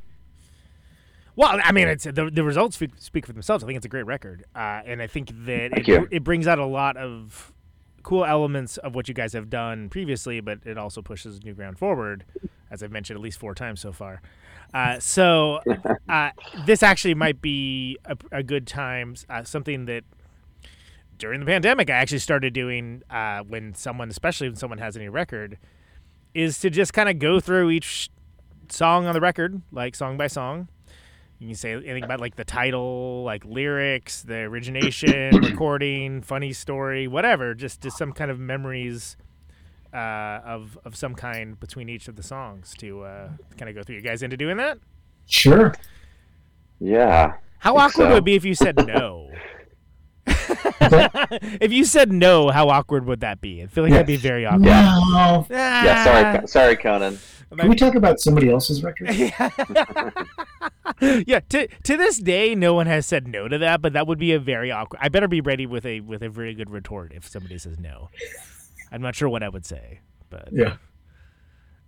[1.35, 3.63] Well, I mean, it's the, the results speak, speak for themselves.
[3.63, 6.59] I think it's a great record, uh, and I think that it, it brings out
[6.59, 7.53] a lot of
[8.03, 11.79] cool elements of what you guys have done previously, but it also pushes new ground
[11.79, 12.25] forward,
[12.71, 14.23] as I've mentioned at least four times so far.
[14.73, 15.61] Uh, so
[16.09, 16.31] uh,
[16.65, 20.05] this actually might be a, a good time, uh, something that
[21.19, 25.09] during the pandemic I actually started doing uh, when someone, especially when someone has any
[25.09, 25.59] record,
[26.35, 28.11] is to just kind of go through each
[28.69, 30.69] song on the record, like song by song.
[31.39, 37.09] You can say anything about like the title, like lyrics, the origination, recording, funny story,
[37.09, 37.55] whatever.
[37.55, 39.17] Just just some kind of memories
[39.93, 43.83] uh, of of some kind between each of the songs to uh, kind of go
[43.83, 43.97] through.
[43.97, 44.79] You guys into doing that?
[45.27, 45.75] Sure.
[46.81, 47.35] Yeah.
[47.59, 48.09] How awkward so.
[48.11, 49.31] would it be if you said no?
[51.61, 53.63] if you said no, how awkward would that be?
[53.63, 54.63] I feel like that'd be very awkward.
[54.63, 55.47] No.
[55.51, 56.05] Yeah.
[56.05, 57.19] Sorry, sorry, Conan.
[57.57, 59.09] Can we talk about somebody else's record?
[61.01, 64.19] yeah, to to this day, no one has said no to that, but that would
[64.19, 64.99] be a very awkward.
[65.03, 68.11] I better be ready with a with a very good retort if somebody says no.
[68.91, 70.01] I'm not sure what I would say,
[70.31, 70.77] but Yeah.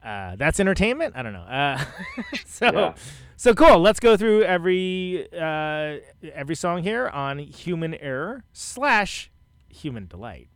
[0.05, 1.15] uh, that's entertainment.
[1.17, 1.41] I don't know.
[1.43, 1.85] Uh,
[2.47, 2.95] so Yeah.
[3.39, 3.79] So cool.
[3.79, 5.99] Let's go through every uh,
[6.35, 9.31] every song here on Human Error slash
[9.69, 10.49] Human Delight.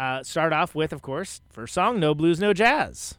[0.00, 3.14] Uh, start off with, of course, first song, No Blues, No Jazz.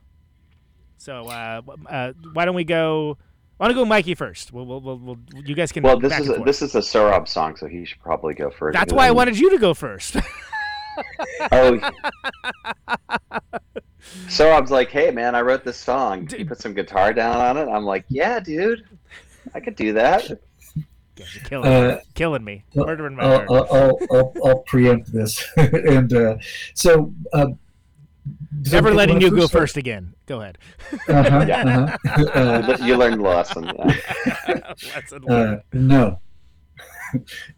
[0.98, 3.18] So uh, uh, why don't we go?
[3.58, 4.52] I want to go Mikey first.
[4.52, 5.84] We'll, we'll, we'll, we'll you guys can.
[5.84, 8.74] Well, this is a, this is a Sohrab song, so he should probably go first.
[8.74, 10.18] That's why I wanted you to go first.
[11.54, 11.80] Oh.
[14.28, 16.28] Sohrab's like, hey man, I wrote this song.
[16.28, 17.72] Can you put some guitar down on it?
[17.72, 18.84] I'm like, yeah, dude,
[19.54, 20.30] I could do that.
[21.46, 21.76] Killing, me.
[21.92, 23.48] Uh, killing me, I'll- murdering my I'll, heart.
[23.50, 25.44] I'll, I'll, I'll, I'll preempt this.
[25.58, 26.38] and uh,
[26.74, 27.14] so.
[27.32, 27.48] Uh,
[28.72, 30.14] Never when letting I you go started- first again.
[30.26, 30.58] Go ahead.
[31.10, 31.98] Uh-huh, Yeah.
[32.06, 32.26] uh-huh.
[32.34, 33.66] Uh, you learned the lesson.
[33.66, 33.96] Yeah.
[34.96, 35.62] Lesson uh, learned.
[35.74, 36.20] no.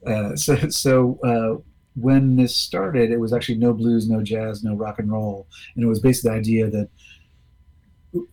[0.08, 1.62] uh, so so uh,
[1.96, 5.84] when this started, it was actually no blues, no jazz, no rock and roll, and
[5.84, 6.90] it was basically the idea that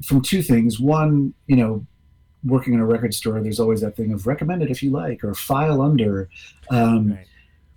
[0.05, 0.79] from two things.
[0.79, 1.87] One, you know,
[2.45, 5.23] working in a record store, there's always that thing of recommend it if you like
[5.25, 6.29] or file under.
[6.71, 7.27] Um, Right.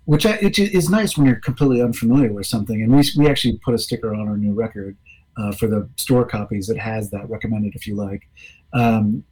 [0.04, 2.80] which I, it is nice when you're completely unfamiliar with something.
[2.80, 4.96] And we, we actually put a sticker on our new record
[5.36, 8.28] uh, for the store copies that has that recommended if you like.
[8.72, 9.24] Um,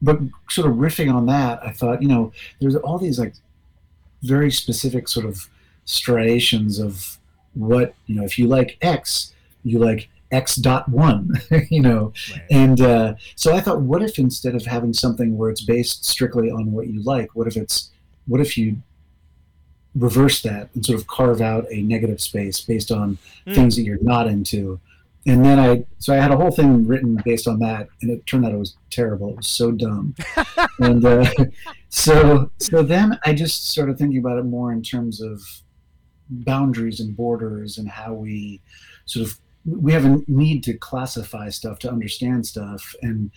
[0.00, 0.18] but
[0.50, 3.34] sort of riffing on that, I thought, you know, there's all these like
[4.22, 5.48] very specific sort of
[5.84, 7.18] striations of
[7.54, 9.32] what, you know, if you like X,
[9.64, 11.30] you like X dot one,
[11.70, 12.42] you know, Right.
[12.50, 16.50] and uh, so I thought, what if instead of having something where it's based strictly
[16.50, 17.90] on what you like, what if it's,
[18.26, 18.76] what if you
[19.94, 23.54] reverse that and sort of carve out a negative space based on Hmm.
[23.54, 24.80] things that you're not into,
[25.26, 28.24] and then I so I had a whole thing written based on that, and it
[28.26, 29.30] turned out it was terrible.
[29.30, 30.14] It was so dumb,
[30.80, 31.30] and uh,
[31.90, 35.42] so so then I just started thinking about it more in terms of
[36.44, 38.60] boundaries and borders and how we
[39.04, 42.94] sort of we have a need to classify stuff to understand stuff.
[43.02, 43.30] And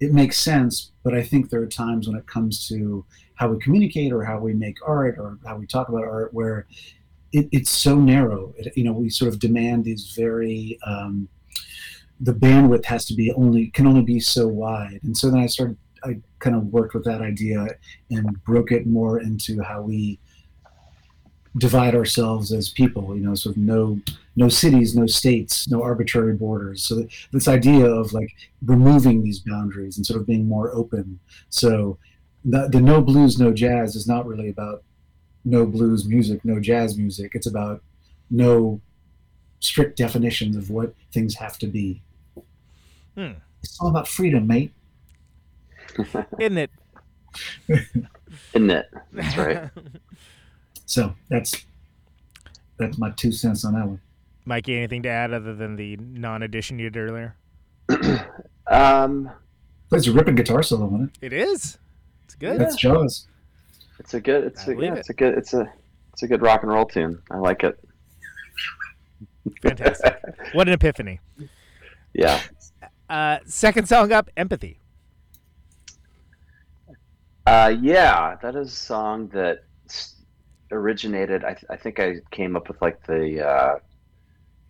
[0.00, 3.58] it makes sense but i think there are times when it comes to how we
[3.58, 6.66] communicate or how we make art or how we talk about art where
[7.32, 8.52] it, it's so narrow.
[8.58, 11.28] It, you know we sort of demand these very um,
[12.20, 15.00] the bandwidth has to be only can only be so wide.
[15.02, 17.66] And so then i started i kind of worked with that idea
[18.10, 20.18] and broke it more into how we
[21.56, 23.98] divide ourselves as people you know sort of no
[24.36, 28.32] no cities no states no arbitrary borders so this idea of like
[28.64, 31.98] removing these boundaries and sort of being more open so
[32.44, 34.84] the, the no blues no jazz is not really about
[35.44, 37.82] no blues music no jazz music it's about
[38.30, 38.80] no
[39.58, 42.00] strict definitions of what things have to be
[43.16, 43.32] Hmm.
[43.60, 44.72] it's all about freedom mate
[46.38, 46.70] Isn't it?
[48.54, 48.86] Isn't it?
[49.12, 49.70] That's right.
[50.90, 51.54] so that's
[52.76, 54.00] that's my two cents on that one
[54.44, 57.36] Mikey, anything to add other than the non-addition you did earlier?
[58.66, 59.30] um,
[59.90, 61.78] there's a ripping guitar solo on it It is.
[62.24, 62.58] It's good.
[62.60, 63.28] that's jaws
[64.00, 64.44] it's a good.
[64.44, 64.98] It's I a yeah, it.
[64.98, 65.34] it's a good.
[65.38, 65.70] It's a
[66.12, 67.20] it's a good rock and roll tune.
[67.30, 67.78] I like it.
[69.62, 70.16] Fantastic.
[70.54, 71.20] What an epiphany.
[72.14, 72.40] Yeah.
[73.08, 74.78] Uh, second song up, Empathy.
[77.46, 79.69] Uh, yeah, that is a song that s-
[80.72, 81.44] originated.
[81.44, 83.78] I, th- I think I came up with like the uh,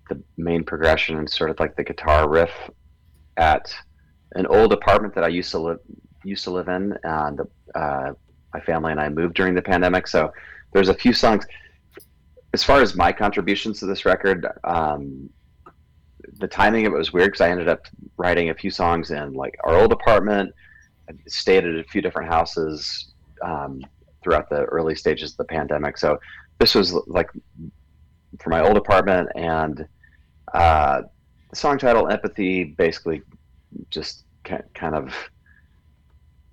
[0.09, 2.51] the main progression and sort of like the guitar riff
[3.36, 3.74] at
[4.34, 5.78] an old apartment that I used to live
[6.24, 7.40] used to live in, and
[7.74, 8.12] uh,
[8.53, 10.07] my family and I moved during the pandemic.
[10.07, 10.32] So
[10.72, 11.46] there's a few songs.
[12.53, 15.30] As far as my contributions to this record, um,
[16.38, 17.86] the timing of it was weird because I ended up
[18.16, 20.53] writing a few songs in like our old apartment.
[21.09, 23.80] I stayed at a few different houses um,
[24.22, 25.98] throughout the early stages of the pandemic.
[25.98, 26.18] So
[26.58, 27.30] this was like
[28.38, 29.86] for my old apartment, and
[30.54, 31.02] uh,
[31.50, 33.22] the song title "Empathy" basically
[33.90, 35.14] just ki- kind of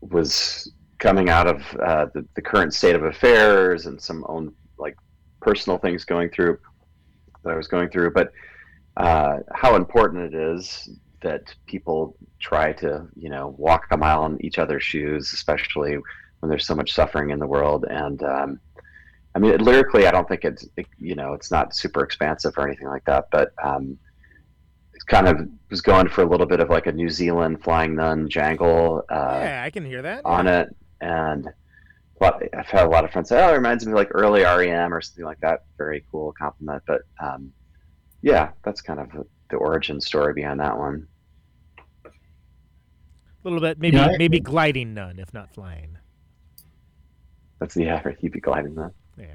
[0.02, 4.96] was coming out of uh, the, the current state of affairs and some own like
[5.42, 6.58] personal things going through
[7.44, 8.32] that I was going through, but
[8.98, 10.90] uh, how important it is
[11.22, 15.98] that people try to you know walk a mile in each other's shoes, especially
[16.40, 17.86] when there's so much suffering in the world.
[17.90, 18.60] And um,
[19.36, 22.68] I mean, lyrically, I don't think it's it, you know it's not super expansive or
[22.68, 23.98] anything like that, but um,
[24.94, 27.96] it kind of was going for a little bit of like a New Zealand flying
[27.96, 30.26] nun jangle uh, yeah, I can hear that.
[30.26, 33.86] on it, and a lot, I've had a lot of friends say, "Oh, it reminds
[33.86, 37.52] me of like early REM or something like that." Very cool compliment, but um,
[38.22, 41.08] yeah, that's kind of the, the origin story behind that one.
[42.06, 42.10] A
[43.44, 45.98] little bit, maybe Yeah, maybe gliding nun, if not flying.
[47.60, 48.92] That's the yeah, You'd be gliding that.
[49.18, 49.26] Yeah.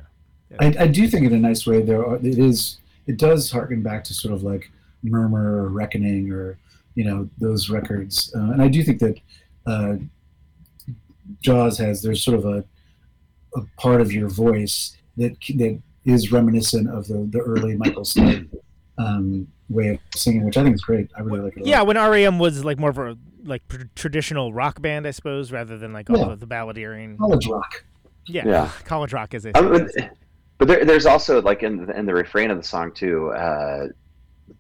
[0.60, 3.82] I, I do think in a nice way there are, it is it does harken
[3.82, 4.70] back to sort of like
[5.02, 6.58] murmur or reckoning or
[6.94, 9.18] you know those records uh, and i do think that
[9.66, 9.96] uh,
[11.40, 12.64] jaws has there's sort of a,
[13.56, 18.48] a part of your voice that that is reminiscent of the, the early michael Stipe,
[18.98, 21.68] um, way of singing which i think is great i really like it a lot.
[21.68, 23.62] Yeah, when REM was like more of a like
[23.96, 26.30] traditional rock band, I suppose, rather than like all Yeah.
[26.30, 27.18] of the balladeering.
[27.18, 27.82] college rock
[28.26, 28.70] Yeah, Yeah.
[28.84, 29.88] college rock is Um,
[30.58, 33.30] but there, there's also like in the, in the refrain of the song too.
[33.30, 33.88] Uh,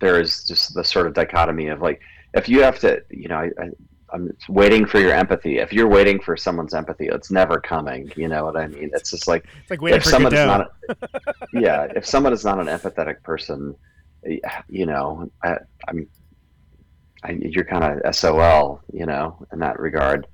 [0.00, 2.00] there is just the sort of dichotomy of like
[2.34, 3.70] if you have to, you know, I, I,
[4.12, 5.58] I'm waiting for your empathy.
[5.58, 8.12] If you're waiting for someone's empathy, it's never coming.
[8.16, 8.90] You know what I mean?
[8.92, 10.96] It's just like It's like waiting if for someone is not, a,
[11.52, 13.74] yeah, if someone is not an empathetic person,
[14.68, 15.58] you know, I,
[15.88, 16.08] I'm,
[17.22, 20.26] I, you're kind of SOL, you know, in that regard.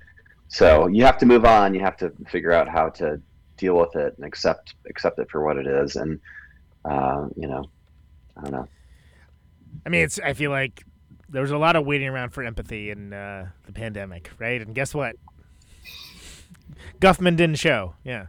[0.49, 1.75] So you have to move on.
[1.75, 3.21] You have to figure out how to
[3.57, 5.97] deal with it and accept accept it for what it is.
[5.97, 6.21] And
[6.85, 7.65] uh, you know,
[8.37, 8.69] I don't know.
[9.85, 10.19] I mean, it's.
[10.19, 10.85] I feel like
[11.29, 14.61] there was a lot of waiting around for empathy in uh, the pandemic, right?
[14.61, 15.17] And guess what?
[17.01, 17.95] Guffman didn't show.
[18.05, 18.27] Yeah.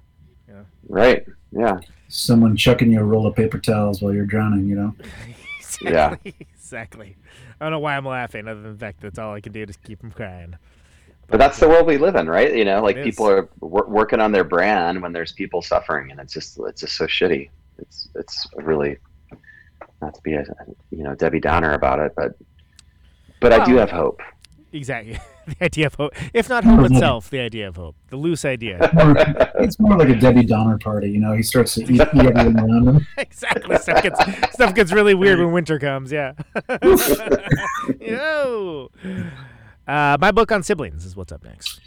[0.87, 1.25] Right?
[1.51, 1.79] Yeah.
[2.07, 4.95] someone chucking you a roll of paper towels while you're drowning you know
[5.59, 6.33] Exactly.
[6.39, 6.45] Yeah.
[6.59, 7.17] Exactly.
[7.59, 9.65] I don't know why I'm laughing, other than the fact that's all I can do
[9.65, 10.55] to keep from crying.
[11.29, 12.55] But that's the world we live in, right?
[12.55, 16.11] You know, like It people are wor- working on their brand when there's people suffering,
[16.11, 17.49] and it's just it's just so shitty.
[17.77, 18.97] It's it's really
[20.01, 20.43] not to be a
[20.89, 22.33] you know Debbie Downer about it, but
[23.39, 24.21] but I do have hope.
[24.71, 25.19] Exactly.
[25.47, 28.89] the idea of hope, if not hope itself, the idea of hope, the loose idea.
[28.93, 29.15] More,
[29.63, 31.09] it's more like a Debbie Donner party.
[31.09, 33.07] You know, he starts to eat, eat everyone around him.
[33.17, 33.77] exactly.
[33.77, 36.11] Stuff gets stuff gets really weird when winter comes.
[36.11, 36.33] Yeah.
[37.99, 38.91] Yo.
[39.89, 41.79] Uh, my book on siblings is what's up next.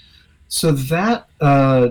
[0.48, 1.90] So that uh,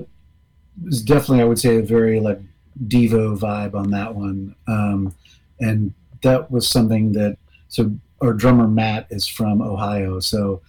[0.86, 2.40] is definitely, I would say, a very like
[2.88, 5.16] Devo vibe on that one, um,
[5.60, 7.38] and that was something that
[7.70, 7.92] so
[8.22, 10.62] our drummer Matt is from Ohio, so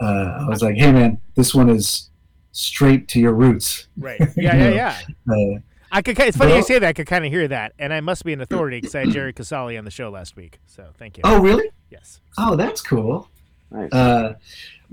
[0.00, 2.10] uh, I was like, hey man, this one is
[2.52, 3.88] straight to your roots.
[3.96, 4.20] Right.
[4.36, 4.56] Yeah.
[4.56, 4.98] Yeah.
[5.28, 5.34] Yeah.
[5.56, 5.58] Uh,
[5.92, 6.18] I could.
[6.18, 6.88] It's funny Well- you say that.
[6.88, 9.10] I could kind of hear that, and I must be an authority because I had
[9.10, 10.58] Jerry Casale on the show last week.
[10.66, 11.22] So thank you.
[11.24, 11.70] oh really?
[11.90, 12.20] Yes.
[12.38, 13.28] Oh, that's cool.
[13.70, 13.92] Nice.
[13.92, 14.34] Uh,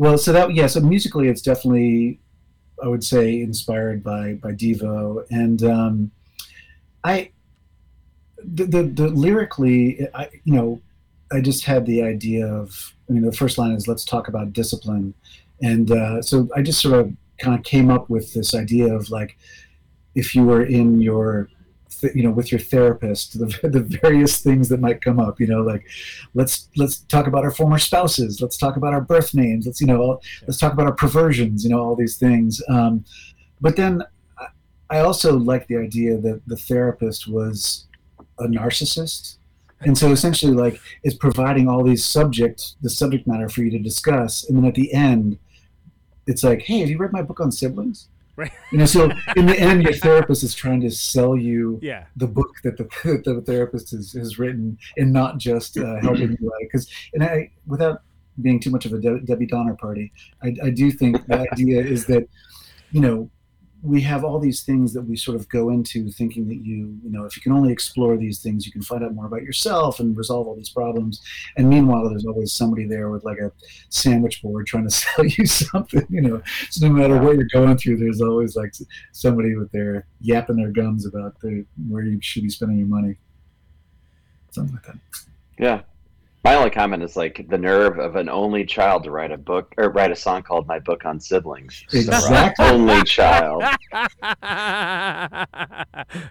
[0.01, 2.19] well, so that yeah, so musically, it's definitely,
[2.83, 6.11] I would say, inspired by by Devo, and um,
[7.03, 7.29] I,
[8.43, 10.81] the, the the lyrically, I you know,
[11.31, 14.53] I just had the idea of, I mean, the first line is "Let's talk about
[14.53, 15.13] discipline,"
[15.61, 19.11] and uh, so I just sort of kind of came up with this idea of
[19.11, 19.37] like,
[20.15, 21.47] if you were in your
[22.15, 25.61] you know with your therapist the, the various things that might come up you know
[25.61, 25.85] like
[26.33, 29.87] let's let's talk about our former spouses let's talk about our birth names let's you
[29.87, 33.03] know let's talk about our perversions you know all these things um,
[33.59, 34.03] but then
[34.89, 37.87] I- also like the idea that the therapist was
[38.39, 39.37] a narcissist.
[39.81, 43.79] And so essentially like is providing all these subject the subject matter for you to
[43.79, 45.39] discuss and then at the end
[46.27, 48.51] it's like hey have you read my book on siblings Right.
[48.71, 52.05] you know so in the end your therapist is trying to sell you Yeah.
[52.15, 52.83] the book that the,
[53.25, 57.23] that the therapist has, has written and not just uh, helping you out because and
[57.23, 58.01] i without
[58.41, 60.11] being too much of a De- debbie donner party
[60.41, 62.27] I, I do think the idea is that
[62.91, 63.29] you know
[63.83, 67.09] we have all these things that we sort of go into thinking that you you
[67.09, 69.99] know if you can only explore these things you can find out more about yourself
[69.99, 71.21] and resolve all these problems.
[71.57, 73.51] And meanwhile there's always somebody there with like a
[73.89, 76.41] sandwich board trying to sell you something you know.
[76.69, 78.73] So no matter what you're going through there's always like
[79.11, 83.15] somebody with their yapping their gums about the where you should be spending your money.
[84.51, 84.97] Something like that.
[85.57, 85.81] Yeah.
[86.43, 89.73] My only comment is like the nerve of an only child to write a book
[89.77, 92.65] or write a song called "My Book on Siblings." So, uh, Exactly.
[92.65, 93.63] only child.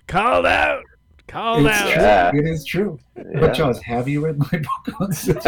[0.08, 0.82] Called out.
[1.28, 1.92] Called it's out.
[1.92, 2.02] true.
[2.02, 2.30] Yeah.
[2.34, 2.98] It is true.
[3.16, 3.22] Yeah.
[3.40, 5.44] But Charles, have you read my book on siblings?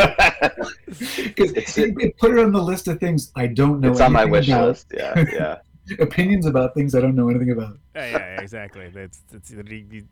[1.19, 3.91] Because it, it put it on the list of things I don't know.
[3.91, 4.69] it's on my wish about.
[4.69, 4.87] list.
[4.95, 5.57] Yeah, yeah.
[5.99, 7.77] Opinions about things I don't know anything about.
[7.97, 8.89] Yeah, yeah, exactly.
[8.95, 10.05] That's that's it it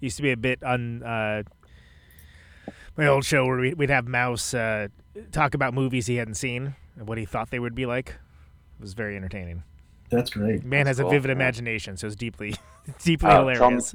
[0.00, 1.04] used to be a bit un.
[1.04, 1.44] uh,
[2.96, 4.88] my old show where we- we'd have Mouse uh,
[5.30, 8.08] talk about movies he hadn't seen and what he thought they would be like.
[8.78, 9.62] It was very entertaining.
[10.10, 10.64] That's great.
[10.64, 11.32] Man has That's a vivid yeah.
[11.36, 12.54] imagination, so it's deeply,
[13.02, 13.94] deeply tell hilarious.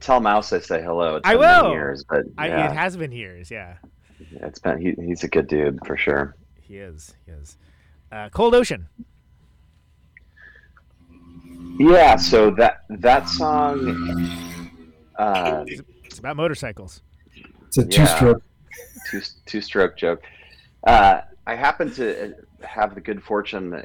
[0.00, 1.16] Tell Mouse I say hello.
[1.16, 1.72] It's I been will.
[1.72, 3.50] Years, but I, it has been years.
[3.50, 3.76] Yeah,
[4.32, 4.78] it's been.
[4.78, 6.34] He, he's a good dude for sure.
[6.62, 7.14] he is.
[7.26, 7.56] He is.
[8.12, 8.88] Uh, Cold Ocean.
[11.78, 12.16] Yeah.
[12.16, 14.28] So that that song.
[15.16, 15.64] Uh,
[16.04, 17.02] It's about motorcycles.
[17.68, 17.88] It's a Yeah.
[17.88, 18.42] two-stroke.
[19.10, 20.22] two two stroke joke.
[20.86, 23.84] Uh, I happened to have the good fortune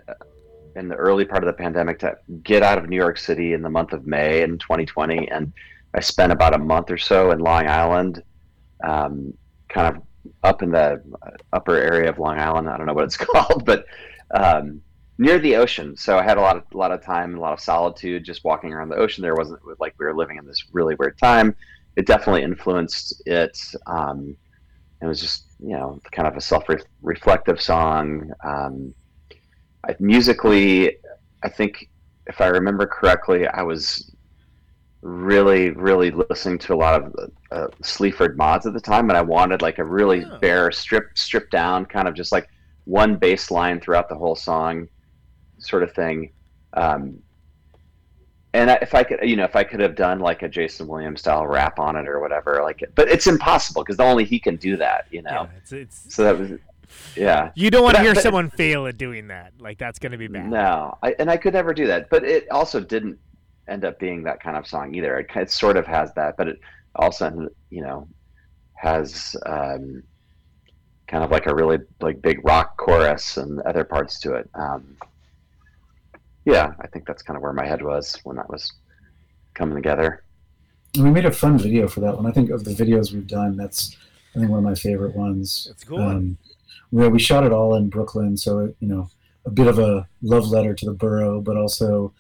[0.76, 3.62] in the early part of the pandemic to get out of New York City in
[3.62, 5.54] the month of May in 2020, and
[5.94, 8.24] I spent about a month or so in Long Island,
[8.84, 9.34] um,
[9.70, 10.02] kind of
[10.44, 11.02] up in the
[11.52, 12.70] upper area of Long Island.
[12.70, 13.86] I don't know what it's called, but
[14.32, 14.82] um,
[15.18, 15.96] near the ocean.
[15.96, 18.24] So I had a lot of a lot of time and a lot of solitude
[18.24, 19.22] just walking around the ocean.
[19.22, 21.56] There wasn't like we were living in this really weird time.
[21.96, 23.58] It definitely influenced it.
[23.88, 24.36] Um,
[25.04, 28.94] it was just you know kind of a self-reflective song um,
[29.88, 30.98] I, musically
[31.44, 31.90] i think
[32.28, 34.16] if i remember correctly i was
[35.02, 37.16] really really listening to a lot of
[37.52, 40.38] uh, sleaford mods at the time and i wanted like a really Oh.
[40.40, 42.48] bare strip stripped down kind of just like
[42.86, 44.88] one bass line throughout the whole song
[45.60, 46.32] sort of thing
[46.76, 47.20] um,
[48.54, 51.18] and if I could, you know, if I could have done like a Jason Williamson
[51.18, 54.78] style rap on it or whatever, like, but it's impossible because only he can do
[54.78, 55.30] that, you know.
[55.32, 56.52] Yeah, it's, it's So that was,
[57.16, 57.52] yeah.
[57.56, 59.54] you don't want to But hear someone fail at doing that.
[59.60, 60.50] Like that's going to be bad.
[60.50, 62.12] No, I, and I could never do that.
[62.12, 63.18] But it also didn't
[63.68, 65.18] end up being that kind of song either.
[65.18, 66.60] It, it sort of has that, but it
[66.96, 68.08] also, you know,
[68.76, 70.04] has um,
[71.08, 74.48] kind of like a really like big rock chorus and other parts to it.
[74.54, 74.96] Um,
[76.46, 78.72] yeah, I think that's kind of where my head was when that was
[79.54, 80.24] coming together.
[80.96, 82.26] And we made a fun video for that one.
[82.26, 83.98] I think of the videos we've done, that's
[84.36, 85.66] I think one of my favorite ones.
[85.70, 86.02] That's a cool.
[86.02, 86.38] Um,
[86.92, 89.10] we, we shot it all in Brooklyn, so you know,
[89.46, 92.14] a bit of a love letter to the borough, but also,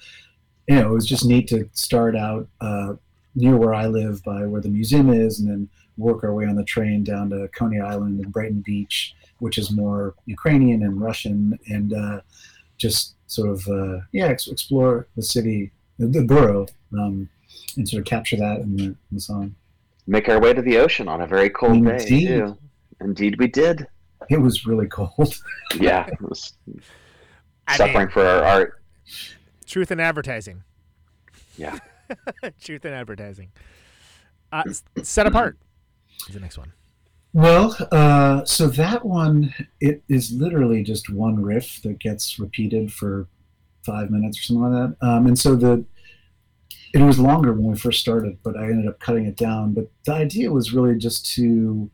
[0.67, 2.93] you know, it was just neat to start out uh,
[3.35, 6.55] near where I live, by where the museum is, and then work our way on
[6.55, 11.57] the train down to Coney Island and Brighton Beach, which is more Ukrainian and Russian,
[11.67, 12.21] and uh,
[12.83, 16.67] just sort of uh, yeah ex- explore the city, the, the borough,
[16.99, 17.27] um,
[17.77, 19.55] and sort of capture that in the, in the song.
[20.05, 22.27] Make our way to the ocean on a very cold day Indeed.
[22.27, 22.57] too.
[23.01, 23.87] Indeed, we did.
[24.29, 25.33] It was really cold.
[25.79, 26.53] Yeah, it was
[27.67, 28.81] I suffering mean, for our art.
[29.65, 30.63] truth in advertising.
[31.57, 31.79] Yeah.
[32.61, 33.51] truth in advertising.
[34.51, 34.63] Uh,
[35.01, 35.57] set apart
[36.27, 36.73] is the next one.
[37.33, 43.27] Well, uh, so that one it is literally just one riff that gets repeated for
[43.83, 45.07] five minutes or something like that.
[45.07, 45.83] Um, and so the
[46.93, 49.73] it was longer when we first started, but I ended up cutting it down.
[49.73, 51.89] But the idea was really just to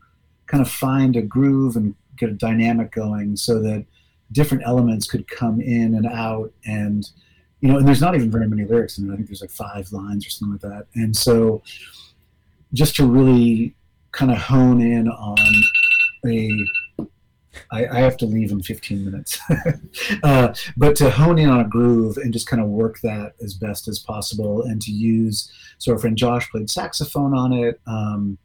[0.46, 3.86] kind of find a groove and get a dynamic going, so that
[4.32, 7.10] different elements could come in and out, and
[7.60, 9.12] you know, and there's not even very many lyrics in it.
[9.12, 10.86] I think there's like five lines or something like that.
[10.94, 11.62] And so
[12.72, 13.74] just to really
[14.12, 15.38] kind of hone in on
[16.26, 16.50] a
[17.72, 19.38] I, I have to leave in 15 minutes.
[20.22, 23.54] uh, but to hone in on a groove and just kind of work that as
[23.54, 27.80] best as possible and to use, so our friend Josh played saxophone on it.
[27.86, 28.38] Um,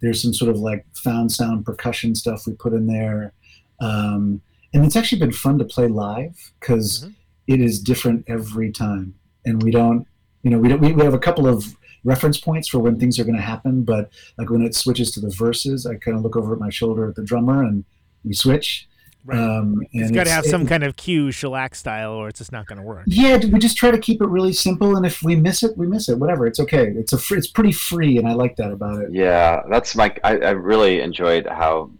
[0.00, 3.32] there's some sort of like found sound percussion stuff we put in there.
[3.80, 4.40] Um,
[4.74, 7.04] and it's actually been fun to play live because
[7.48, 7.60] Mhm.
[7.64, 9.14] is different every time.
[9.44, 10.06] And we don't,
[10.42, 11.76] you know, we, don't, we, we have a couple of
[12.06, 15.20] reference points for when things are going to happen, but like when it switches to
[15.20, 17.84] the verses, I kind of look over at my shoulder at the drummer and
[18.24, 18.88] we switch.
[19.24, 19.38] Right.
[19.38, 22.28] Um, and it's got to it's- have some it- kind of cue shellac style, or
[22.28, 23.02] it's just not going to work.
[23.08, 25.88] Yeah, we just try to keep it really simple, and if we miss it, we
[25.88, 26.16] miss it.
[26.16, 26.86] Whatever, it's okay.
[26.96, 29.08] It's a fr- it's pretty free, and I like that about it.
[29.12, 30.14] Yeah, that's my.
[30.22, 31.90] I, I really enjoyed how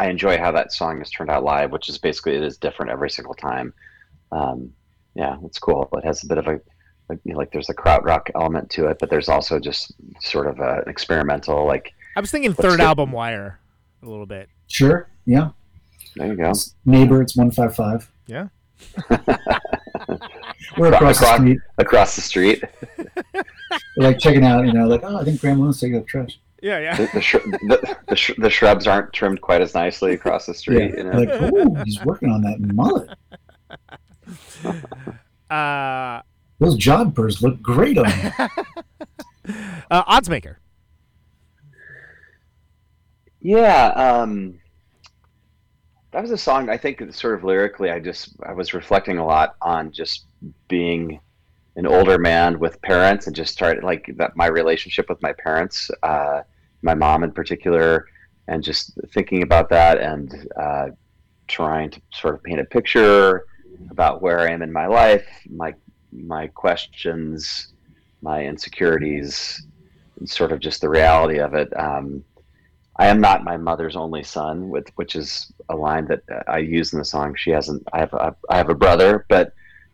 [0.00, 2.90] I enjoy how that song has turned out live, which is basically it is different
[2.90, 3.74] every single time.
[4.32, 4.70] Um,
[5.14, 5.86] yeah, it's cool.
[5.92, 6.60] It has a bit of a
[7.08, 10.46] like, you know, like there's a krautrock element to it, but there's also just sort
[10.46, 11.92] of a, an experimental like.
[12.16, 13.58] I was thinking third the- album Wire
[14.02, 14.48] a little bit.
[14.68, 15.50] Sure, yeah.
[16.16, 16.52] There you go.
[16.84, 18.10] Neighbor, it's one five five.
[18.26, 18.48] Yeah.
[20.78, 21.58] We're across the street.
[21.78, 22.64] Across the street,
[22.96, 23.42] We're
[23.98, 26.38] like checking out, you know, like oh, I think Graham Lewis taking out the trash.
[26.62, 26.96] Yeah, yeah.
[26.96, 30.54] the the, sh- the, the, sh- the shrubs aren't trimmed quite as nicely across the
[30.54, 30.94] street.
[30.96, 31.18] Yeah, You know?
[31.18, 33.10] like oh, he's working on that mullet.
[35.50, 36.20] Uh,
[36.58, 38.32] Those jodhpurs look great on him.
[39.90, 40.56] uh, Oddsmaker.
[43.40, 44.58] Yeah, um,
[46.12, 46.70] that was a song.
[46.70, 50.26] I think sort of lyrically, I just I was reflecting a lot on just
[50.68, 51.20] being
[51.76, 55.90] an older man with parents and just started like that my relationship with my parents,
[56.02, 56.42] uh,
[56.82, 58.06] my mom in particular,
[58.46, 60.86] and just thinking about that and uh,
[61.48, 63.44] trying to sort of paint a picture
[63.90, 65.74] about where I am in my life, my
[66.14, 67.74] my questions,
[68.22, 69.66] my insecurities,
[70.18, 71.68] and sort of just the reality of it.
[71.78, 72.24] Um,
[72.96, 76.92] I am not my mother's only son, with which is a line that I use
[76.92, 77.34] in the song.
[77.36, 77.82] She hasn't.
[77.92, 79.52] I have a, I have a brother, but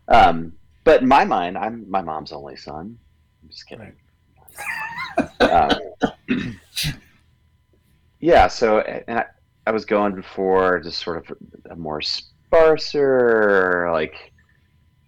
[0.08, 0.52] um,
[0.84, 2.98] but in my mind, I'm my mom's only son.
[3.42, 3.92] I'm just kidding.
[5.40, 6.60] um,
[8.20, 8.48] yeah.
[8.48, 9.24] So and I,
[9.66, 11.36] I was going for just sort of
[11.70, 14.32] a more sparser, like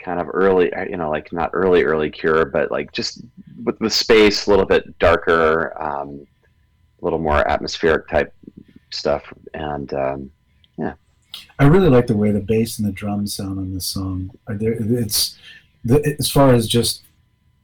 [0.05, 3.23] kind of early, you know, like not early, early cure, but like just
[3.65, 5.73] with the space a little bit darker.
[5.83, 6.27] Um,
[7.01, 8.33] a little more atmospheric type
[8.91, 9.25] stuff
[9.55, 10.31] and um,
[10.79, 10.93] yeah.
[11.59, 14.31] I really like the way the bass and the drums sound on this song.
[14.49, 15.37] Uh, It's
[15.85, 17.03] the, as far as just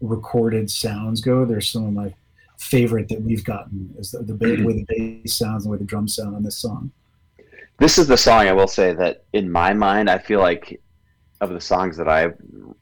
[0.01, 1.45] recorded sounds go.
[1.45, 2.15] There's some of my
[2.59, 4.65] favorite that we've gotten is the, the Mm-hmm.
[4.65, 4.87] way the
[5.23, 6.91] bass sounds and the way the drums sound on this song.
[7.79, 10.81] this is the song i will say that in my mind i feel like
[11.41, 12.29] of the songs that i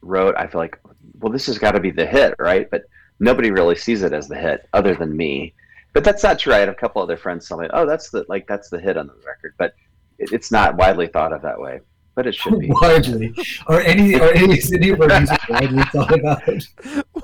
[0.01, 0.79] wrote i feel like
[1.19, 2.69] well this has got to be the hit right?
[2.69, 2.83] But
[3.19, 5.53] nobody really sees it as the hit other than me.
[5.93, 6.53] But that's not true.
[6.53, 8.97] I had a couple other friends tell me oh that's the like that's the hit
[8.97, 9.53] on the record.
[9.57, 9.73] But
[10.19, 11.79] it, it's not widely thought of that way.
[12.15, 12.71] But it should be.
[12.81, 13.31] Widely,
[13.67, 17.23] or any or any any of our music widely thought about.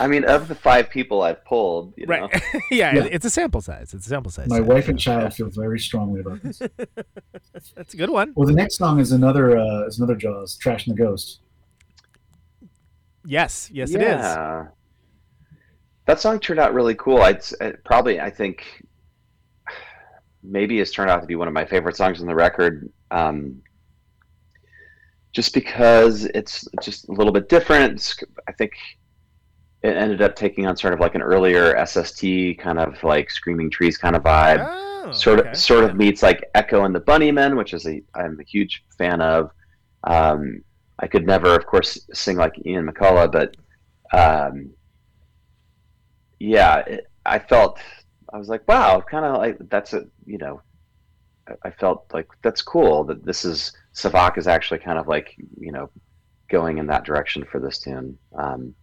[0.00, 2.42] i mean of the five people i've pulled you know Right.
[2.70, 3.04] yeah, Yeah.
[3.04, 3.94] it's a sample size.
[3.94, 4.48] It's a sample size.
[4.48, 4.66] My set.
[4.66, 6.58] wife and child feel very strongly about this.
[7.76, 8.32] That's a good one.
[8.34, 11.40] Well, the next song is another uh, is another Jaws, "Trash and the Ghost."
[13.24, 14.22] Yes, yes, it is.
[16.06, 17.20] That song turned out really cool.
[17.22, 18.64] I'd it probably, I think,
[20.42, 22.90] maybe has turned out to be one of my favorite songs on the record.
[23.10, 23.62] Um,
[25.32, 28.14] just because it's just a little bit different.
[28.48, 28.72] I think
[29.82, 33.70] it ended up taking on sort of like an earlier SST kind of like Screaming
[33.70, 34.68] Trees kind of vibe
[35.02, 35.50] Oh, sort okay.
[35.50, 38.84] of sort of meets like Echo and the Bunnymen, which is a I'm a huge
[38.98, 39.50] fan of.
[40.04, 40.62] Um,
[40.98, 43.56] I could never, of course, sing like Ian McCulloch, but
[44.12, 44.70] um,
[46.38, 47.78] yeah, it, I felt
[48.32, 50.62] I was like, wow, kind of like that's a you know,
[51.48, 55.34] I- I felt like that's cool that this is Savak is actually kind of like
[55.58, 55.90] you know
[56.48, 58.18] going in that direction for this tune.
[58.36, 58.74] Um,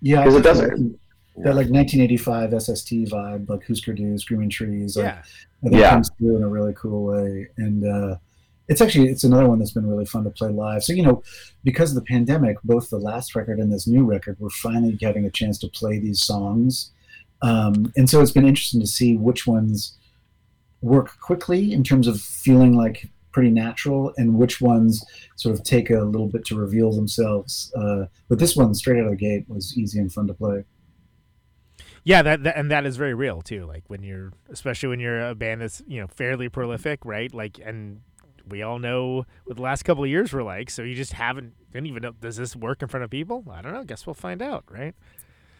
[0.00, 0.98] Yeah, I 'Cause it doesn't- that-
[1.44, 5.22] that like 1985 SST vibe, like Husker Du, Screaming Trees, like Yeah.
[5.64, 5.90] I think Yeah.
[5.90, 7.46] comes through in a really cool way.
[7.56, 8.16] And uh,
[8.68, 10.82] it's actually it's another one that's been really fun to play live.
[10.82, 11.22] So you know,
[11.64, 15.26] because of the pandemic, both the last record and this new record, we're finally getting
[15.26, 16.90] a chance to play these songs.
[17.42, 19.96] Um, and so it's been interesting to see which ones
[20.82, 23.08] work quickly in terms of feeling like
[23.38, 25.04] pretty natural, and which ones
[25.36, 27.72] sort of take a little bit to reveal themselves.
[27.76, 30.64] Uh, but this one, straight out of the gate, was easy and fun to play.
[32.02, 33.64] Yeah, that, that and that is very real too.
[33.64, 37.32] Like when you're, especially when you're a band that's you know fairly prolific, right?
[37.32, 38.00] Like, and
[38.48, 40.68] we all know what the last couple of years were like.
[40.68, 43.44] So you just haven't didn't even know does this work in front of people?
[43.52, 43.84] I don't know.
[43.84, 44.96] Guess we'll find out, right?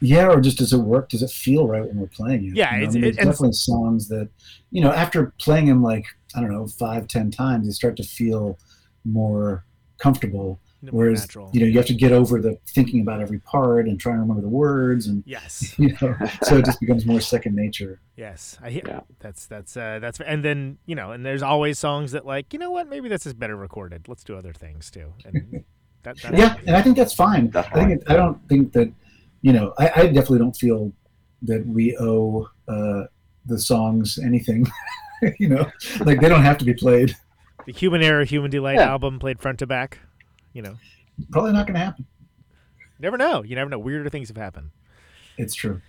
[0.01, 1.11] Yeah, or just does it work?
[1.11, 2.55] Does it feel right when we're playing it?
[2.57, 4.29] Yeah, You know, it's- I mean, there's it- and- definitely songs that,
[4.73, 8.03] you know, after playing them like I don't know five, ten times, you start to
[8.05, 8.59] feel
[9.05, 9.65] more
[9.99, 10.61] comfortable.
[10.81, 11.51] More Whereas natural.
[11.53, 14.21] you know you have to get over the thinking about every part and trying to
[14.21, 15.75] remember the words, and Yes.
[15.79, 16.15] you know,
[16.45, 18.01] so it just becomes more second nature.
[18.17, 18.83] Yes, I hear.
[18.87, 19.01] Yeah.
[19.19, 22.61] That's that's uh, that's and then you know, and there's always songs that like you
[22.61, 24.07] know what, maybe this is better recorded.
[24.07, 25.13] Let's do other things too.
[25.25, 25.65] And
[26.05, 27.51] that, that's Yeah, and I think that's fine.
[27.57, 28.93] I think it, I don't think that,
[29.43, 30.93] you know, I, I definitely don't feel
[31.43, 33.05] that we owe uh,
[33.47, 34.65] the songs anything.
[35.39, 37.17] you know, like they don't have to be played.
[37.67, 38.91] the Human Error, Human Delight Yeah.
[38.91, 39.99] album played front to back.
[40.53, 40.75] You know,
[41.31, 42.07] Probably not going to happen.
[42.99, 43.43] never know.
[43.43, 43.79] You never know.
[43.79, 44.71] Weirder things have happened.
[45.37, 45.81] It's true.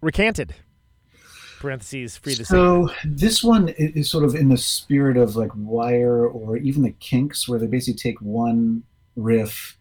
[0.00, 0.54] Recanted.
[1.60, 2.56] Parentheses free to sing.
[2.56, 6.92] So this one is sort of in the spirit of like Wire or even the
[7.00, 8.84] Kinks, where they basically take one
[9.16, 9.76] riff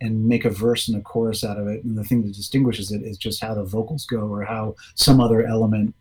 [0.00, 2.90] and make a verse and a chorus out of it, and the thing that distinguishes
[2.90, 5.94] it is just how the vocals go or how some other element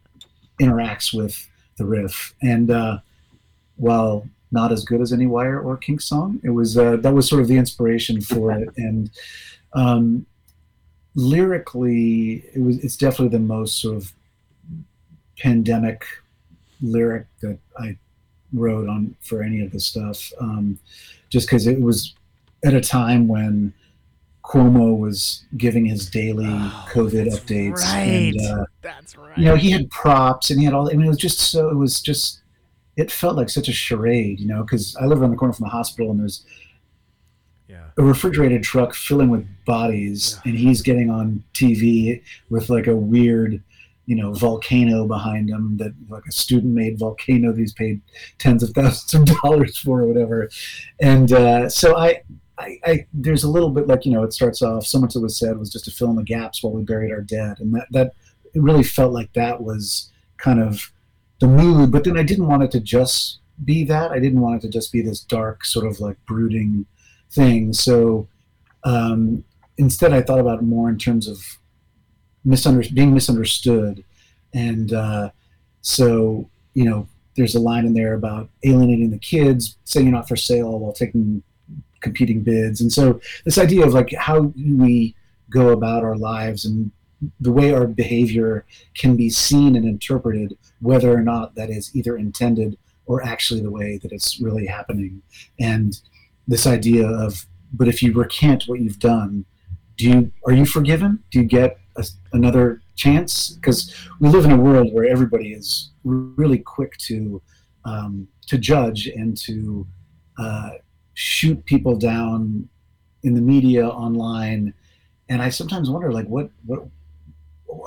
[0.59, 1.47] interacts with
[1.81, 2.35] the riff.
[2.41, 2.99] And uh,
[3.77, 7.27] while not as good as any Wire or Kinks song, it was uh, that was
[7.27, 9.09] sort of the inspiration for it, and
[9.73, 10.25] um,
[11.15, 14.13] lyrically, it was it's definitely the most sort of
[15.39, 16.05] pandemic
[16.81, 17.97] lyric that I
[18.53, 20.77] wrote on for any of the stuff, um,
[21.29, 22.13] just because it was
[22.63, 23.73] at a time when
[24.51, 28.33] Cuomo was giving his daily COVID that's updates, right.
[28.35, 29.37] and uh, That's right.
[29.37, 30.89] you know he had props and he had all.
[30.89, 31.69] I mean, it was just so.
[31.69, 32.41] It was just.
[32.97, 35.63] It felt like such a charade, you know, because I live around the corner from
[35.63, 36.45] the hospital, and there's
[37.69, 37.85] yeah.
[37.97, 43.63] a refrigerated truck filling with bodies and he's getting on TV with like a weird,
[44.05, 48.01] you know, volcano behind him that like a student made volcano that he's paid
[48.37, 50.49] tens of thousands of dollars for or whatever.
[50.99, 52.23] And uh, so I,
[52.61, 55.21] I, I, there's a little bit like, you know, it starts off, so much that
[55.21, 57.59] was said was just to fill in the gaps while we buried our dead.
[57.59, 58.13] And that, that,
[58.53, 60.91] it really felt like that was kind of
[61.39, 64.11] the mood, but then I didn't want it to just be that.
[64.11, 66.85] I didn't want it to just be this dark sort of like brooding
[67.31, 67.73] thing.
[67.73, 68.27] So
[68.83, 69.43] um,
[69.77, 71.37] instead, I thought about it more in terms of
[72.45, 74.03] misunder- being misunderstood.
[74.53, 75.29] And uh,
[75.81, 77.07] so, you know,
[77.37, 80.93] there's a line in there about alienating the kids, saying you're not for sale while
[80.93, 81.43] taking
[82.01, 82.81] competing bids.
[82.81, 85.15] And so, this idea of like how we
[85.49, 86.91] go about our lives and
[87.39, 92.17] the way our behavior can be seen and interpreted, whether or not that is either
[92.17, 95.21] intended or actually the way that it's really happening.
[95.59, 95.99] And
[96.47, 99.45] this idea of but if you recant what you've done
[99.97, 104.51] do you are you forgiven do you get a, another chance because we live in
[104.51, 107.41] a world where everybody is really quick to
[107.85, 109.87] um, to judge and to
[110.37, 110.71] uh,
[111.13, 112.67] shoot people down
[113.23, 114.73] in the media online.
[115.29, 116.83] And i sometimes wonder like what what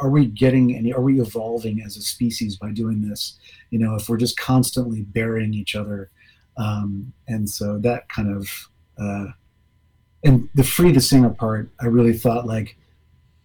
[0.00, 3.38] are we getting any are we evolving as a species by doing this?
[3.70, 6.10] You know if we're just constantly burying each other.
[6.56, 9.32] Um, and so that kind of uh,
[10.24, 12.76] and the free the singer part i really thought like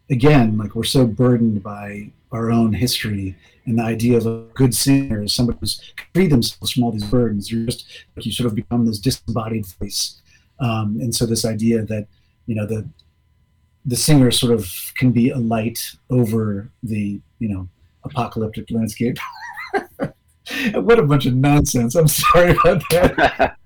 [0.09, 4.73] again like we're so burdened by our own history and the idea of a good
[4.73, 8.47] singer is somebody who's freed themselves from all these burdens you're just like you sort
[8.47, 10.21] of become this disembodied voice
[10.59, 12.07] um, and so this idea that
[12.45, 12.87] you know the
[13.85, 17.67] the singer sort of can be a light over the you know
[18.03, 19.17] apocalyptic landscape
[20.73, 23.55] what a bunch of nonsense i'm sorry about that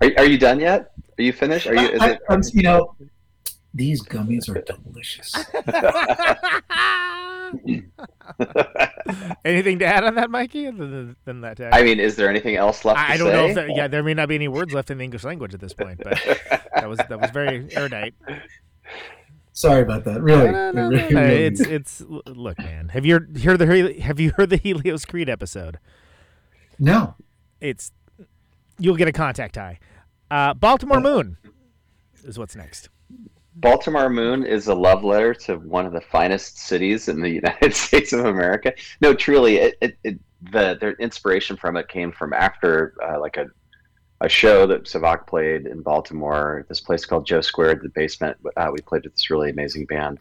[0.00, 0.92] are, are you done yet?
[1.18, 1.66] Are you finished?
[1.66, 1.88] Are you?
[1.88, 2.94] Is I, it, you know,
[3.74, 5.34] these gummies are delicious.
[9.44, 10.64] Anything to add on that, Mikey?
[10.66, 11.74] Than, than that, tag?
[11.74, 12.98] I mean, is there anything else left?
[12.98, 14.90] I, to I don't know if there, yeah, there may not be any words left
[14.90, 16.18] in the English language at this point, but
[16.74, 18.14] that was that was very erudite.
[19.52, 20.22] Sorry about that.
[20.22, 22.88] Really, No, no, no, no, really- It's it's look, man.
[22.88, 25.78] Have you heard the have you heard the Helios Creed episode?
[26.78, 27.14] no.
[27.60, 27.92] it's
[28.78, 29.78] you'll get a contact high.
[30.30, 31.36] Uh, Baltimore Moon
[32.24, 32.88] is what's next.
[33.56, 37.74] Baltimore Moon is a love letter to one of the finest cities in the United
[37.74, 38.72] States of America.
[39.00, 40.18] No, truly, it, it, it
[40.52, 43.46] the their inspiration from it came from after uh, like a
[44.20, 46.64] a show that Savak played in Baltimore.
[46.68, 48.36] This place called Joe Squared, the basement.
[48.56, 50.18] Uh, we played with this really amazing band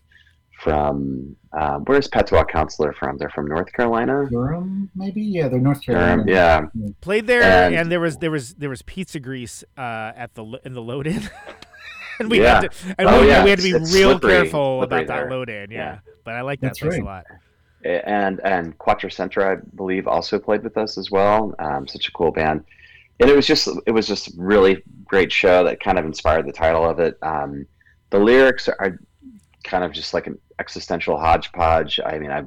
[0.64, 3.18] from um, where's Patois Counselor from?
[3.18, 4.28] They're from North Carolina.
[4.30, 5.22] Durham, maybe.
[5.22, 6.24] Yeah, they're North Carolina.
[6.26, 6.92] Durham, yeah.
[7.02, 10.44] Played there, and, And- there was there was there was pizza grease uh, at the
[10.66, 11.30] in the load in.
[12.20, 12.62] and we Yeah.
[12.62, 15.04] had to and Oh, we, yeah, we had to be it's- real slippery- careful slippery
[15.04, 15.72] about that load in.
[15.72, 15.78] Yeah.
[15.78, 15.98] Yeah.
[16.24, 17.26] but I like that That's place a lot.
[17.84, 21.54] and and Quattracenta, I believe, also played with us as well.
[21.60, 22.64] Um, such a cool band,
[23.20, 26.54] and it was just it was just really great show that kind of inspired the
[26.54, 27.18] title of it.
[27.22, 27.66] Um,
[28.10, 29.00] the lyrics are
[29.64, 32.00] kind of just like an existential hodgepodge.
[32.06, 32.44] I mean, I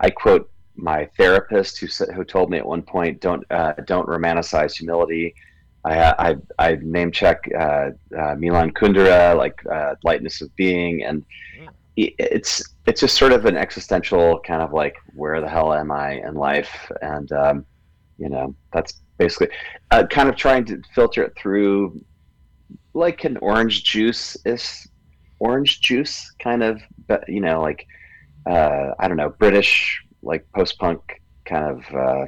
[0.00, 4.06] I quote my therapist who said who told me at one point, "Don't uh, don't
[4.08, 5.34] romanticize humility."
[5.84, 11.24] I I, I name check uh, uh, Milan Kundera, like uh, lightness of being, and
[11.96, 16.20] it's it's just sort of an existential kind of like where the hell am I
[16.26, 17.66] in life, and um,
[18.18, 19.48] you know that's basically
[19.90, 22.02] uh, kind of trying to filter it through
[22.94, 24.88] like an orange juice is
[25.38, 27.86] orange juice kind of but you know like
[28.46, 31.00] uh, I don't know British like post punk
[31.44, 32.26] kind of uh,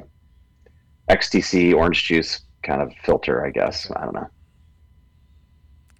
[1.09, 4.29] XTC orange juice kind of filter I guess I don't know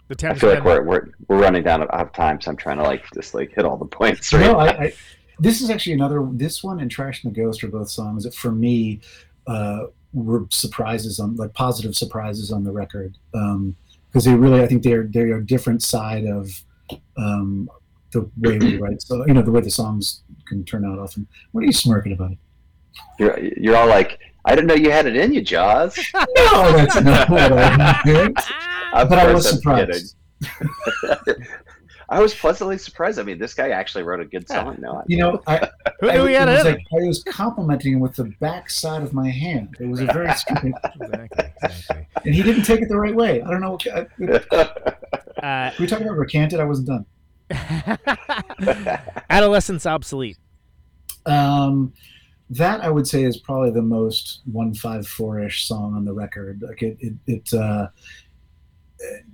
[0.07, 2.57] The I Thames feel like we're, we're we're running down out of time so I'm
[2.57, 4.93] trying to like just like hit all the points right No, I, I,
[5.39, 6.27] this is actually another.
[6.31, 9.01] This one and "Trash and the Ghost" are both songs that, for me,
[9.47, 14.83] uh, were surprises on like positive surprises on the record because they really, I think
[14.83, 16.63] they're they are a different side of
[17.17, 17.69] um,
[18.11, 19.01] the way we write.
[19.01, 20.99] So you know the way the songs can turn out.
[20.99, 22.37] Often, what are you smirking about?
[23.17, 25.97] You're, you're all like, I didn't know you had it in you, Jaws.
[26.13, 28.37] No, that's not what I meant.
[28.93, 30.15] Of But I was I'm surprised.
[32.09, 33.17] I was pleasantly surprised.
[33.17, 34.77] I mean, this guy actually wrote a good song.
[34.79, 35.67] No, I- You know, I,
[35.99, 36.67] Who I, knew he had was it?
[36.67, 39.75] in like, I was complimenting him with the back side of my hand.
[39.79, 40.31] It was a very, him?
[40.31, 42.07] exactly, exactly.
[42.25, 43.41] and he didn't take it the right way.
[43.41, 43.71] I don't know.
[43.71, 43.87] What,
[45.41, 46.59] I, Uh, we talking about recanted?
[46.59, 47.05] I wasn't done.
[49.29, 50.37] Adolescence obsolete.
[51.25, 51.93] Um,
[52.57, 56.13] that I would say is probably the most one five four ish song on the
[56.13, 56.61] record.
[56.61, 57.87] Like it, it, it uh,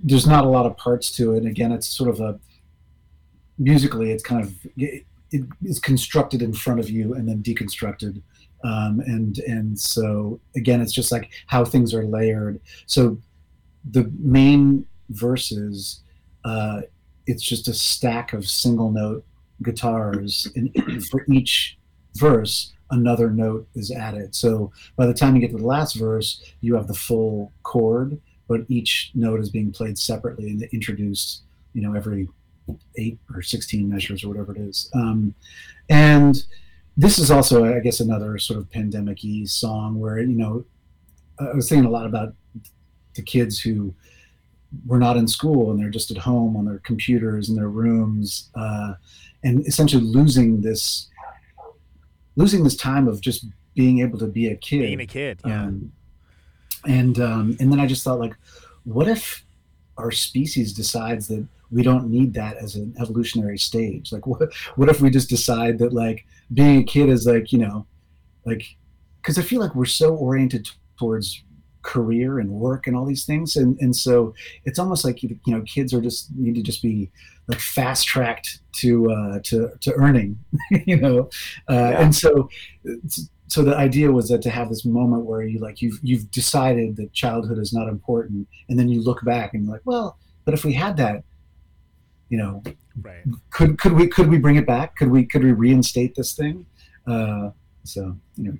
[0.02, 1.44] there's not a lot of parts to it.
[1.44, 2.38] Again, it's sort of a
[3.58, 8.22] musically, it's kind of it, it is constructed in front of you and then deconstructed.
[8.64, 12.60] Um, and and so again, it's just like how things are layered.
[12.86, 13.18] So
[13.90, 16.00] the main verses,
[16.44, 16.82] uh,
[17.26, 19.24] it's just a stack of single note
[19.62, 21.78] guitars, and for each
[22.14, 24.34] verse, another note is added.
[24.34, 28.20] So by the time you get to the last verse, you have the full chord,
[28.48, 31.42] but each note is being played separately and introduced,
[31.72, 32.28] you know, every
[32.96, 34.90] eight or 16 measures or whatever it is.
[34.94, 35.34] Um,
[35.88, 36.42] and
[36.96, 40.64] this is also, I guess, another sort of pandemic y song where, you know,
[41.38, 42.34] I was thinking a lot about
[43.14, 43.94] the kids who
[44.86, 48.50] were not in school and they're just at home on their computers in their rooms
[48.54, 48.94] uh,
[49.42, 51.08] and essentially losing this
[52.36, 55.40] losing this time of just being able to be a kid Being a kid.
[55.46, 55.62] Yeah.
[55.64, 55.92] um,
[56.86, 58.34] and um, and then I just thought like,
[58.84, 59.44] what if
[59.98, 64.12] our species decides that we don't need that as an evolutionary stage?
[64.12, 67.58] Like, what what if we just decide that like being a kid is like you
[67.58, 67.86] know,
[68.44, 68.76] like,
[69.20, 71.42] because I feel like we're so oriented towards
[71.82, 74.34] career and work and all these things, and and so
[74.64, 77.10] it's almost like you know kids are just need to just be
[77.48, 80.38] like fast tracked to uh, to to earning,
[80.86, 81.28] you know,
[81.68, 82.02] uh, Yeah.
[82.02, 82.48] and so
[83.48, 86.96] so the idea was that to have this moment where you like you've you've decided
[86.96, 90.54] that childhood is not important and then you look back and you're like well but
[90.54, 91.24] if we had that
[92.28, 92.62] you know
[93.02, 93.24] Right.
[93.50, 94.96] could could we could we bring it back?
[94.96, 96.66] Could we could we reinstate this thing?
[97.06, 97.50] Uh
[97.84, 98.58] so you know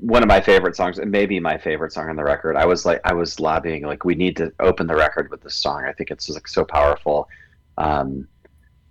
[0.00, 2.56] one of my favorite songs, and maybe my favorite song on the record.
[2.56, 5.54] I was like, I was lobbying, like, we need to open the record with this
[5.54, 5.84] song.
[5.84, 7.28] I think it's like so powerful.
[7.76, 8.26] Um,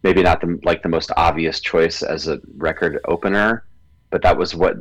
[0.04, 3.66] maybe not the like the most obvious choice as a record opener,
[4.12, 4.76] but that was what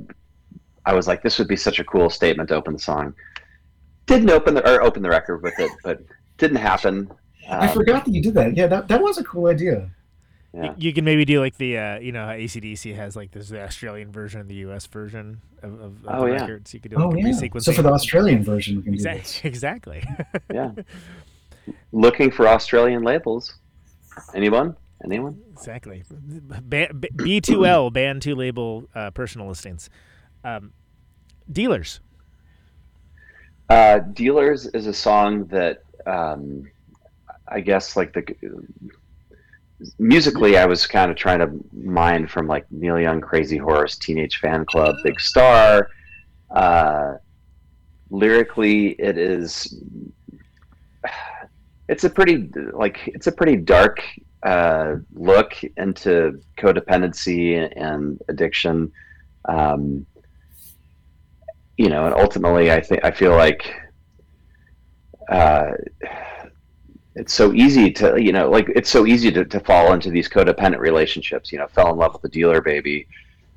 [0.85, 1.23] I was like.
[1.23, 3.15] This would be such a cool statement to open the song.
[4.07, 6.01] Didn't open the or open the record with it, but
[6.39, 7.11] didn't happen.
[7.51, 9.91] i Um, forgot that you did that yeah that, that was a cool idea
[10.55, 10.75] Yeah.
[10.79, 13.63] You can maybe do like the uh, you know how ACDC has like this the
[13.63, 16.41] Australian version and the US version of, of, of Oh, the yeah.
[16.41, 16.73] records.
[16.73, 17.63] You could do oh a yeah resequencing.
[17.63, 19.21] so for the australian version we can do Exactly.
[19.21, 20.05] this Exactly.
[20.53, 20.71] yeah.
[21.93, 23.55] Looking for Australian labels.
[24.35, 24.75] Anyone?
[25.05, 25.39] Anyone?
[25.53, 26.03] exactly.
[26.69, 29.91] B- B2L band two label uh, personal listings.
[30.45, 30.73] Um,
[31.53, 32.01] dealers.
[33.69, 36.71] Uh, Dealers is a song that um,
[37.47, 38.25] I guess like the
[39.99, 44.41] musically I was kind of trying to mine from like Neil Young, Crazy Horse, Teenage
[44.41, 45.91] Fanclub, Big Star.
[46.51, 47.15] Uh,
[48.11, 49.83] lyrically, it is
[51.89, 54.03] it's a pretty like it's a pretty dark
[54.43, 58.93] uh, look into codependency and addiction.
[59.49, 60.07] Um,
[61.77, 63.75] you know, and ultimately, I think I feel like
[65.29, 65.73] uh,
[67.19, 70.29] it's so easy to you know like it's so easy to, to fall into these
[70.29, 71.51] codependent relationships.
[71.53, 73.09] You know, fell in love with the dealer baby,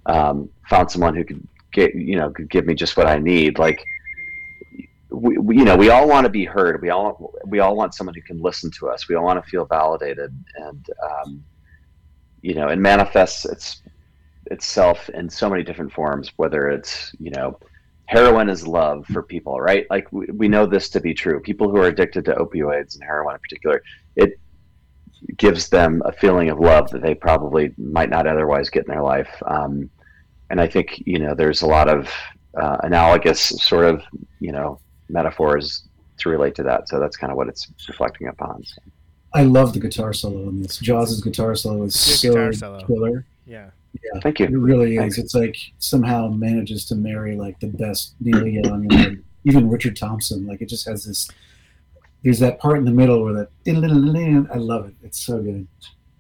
[0.08, 3.60] um, found someone who could get you know could give me just what I need.
[3.60, 3.86] Like,
[5.10, 6.82] we, we, you know, we all want to be heard.
[6.82, 9.08] We all we all want someone who can listen to us.
[9.08, 11.44] We all want to feel validated, and um,
[12.42, 13.84] you know, it manifests its
[14.48, 16.32] itself in so many different forms.
[16.38, 17.60] Whether it's you know
[18.12, 19.88] heroin is love for people, right?
[19.90, 21.40] Like we, we know this to be true.
[21.40, 23.82] People who are addicted to opioids and heroin in particular,
[24.18, 24.38] it
[25.38, 29.02] gives them a feeling of love that they probably might not otherwise get in their
[29.02, 29.32] life.
[29.46, 29.90] Um,
[30.50, 32.12] and I think you know there's a lot of
[32.62, 34.04] uh, analogous sort of
[34.42, 34.78] you know
[35.08, 36.90] metaphors to relate to that.
[36.90, 38.66] So that's kind of what it's reflecting upon.
[38.66, 38.82] So.
[39.34, 40.78] I love the guitar solo in this.
[40.80, 42.86] Jaws's guitar solo is Good so solo.
[42.86, 43.26] killer.
[43.46, 43.70] Yeah.
[43.94, 44.46] Yeah, Thank you.
[44.46, 45.18] it really Thanks.
[45.18, 45.26] is.
[45.26, 49.96] It's like somehow manages to marry like the best Neil Young and like, even Richard
[49.98, 50.46] Thompson.
[50.48, 51.30] Like it just has this.
[52.24, 53.50] There's that part in the middle where that.
[53.68, 54.94] I love it.
[55.04, 55.68] It's so good.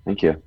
[0.06, 0.42] Thank you.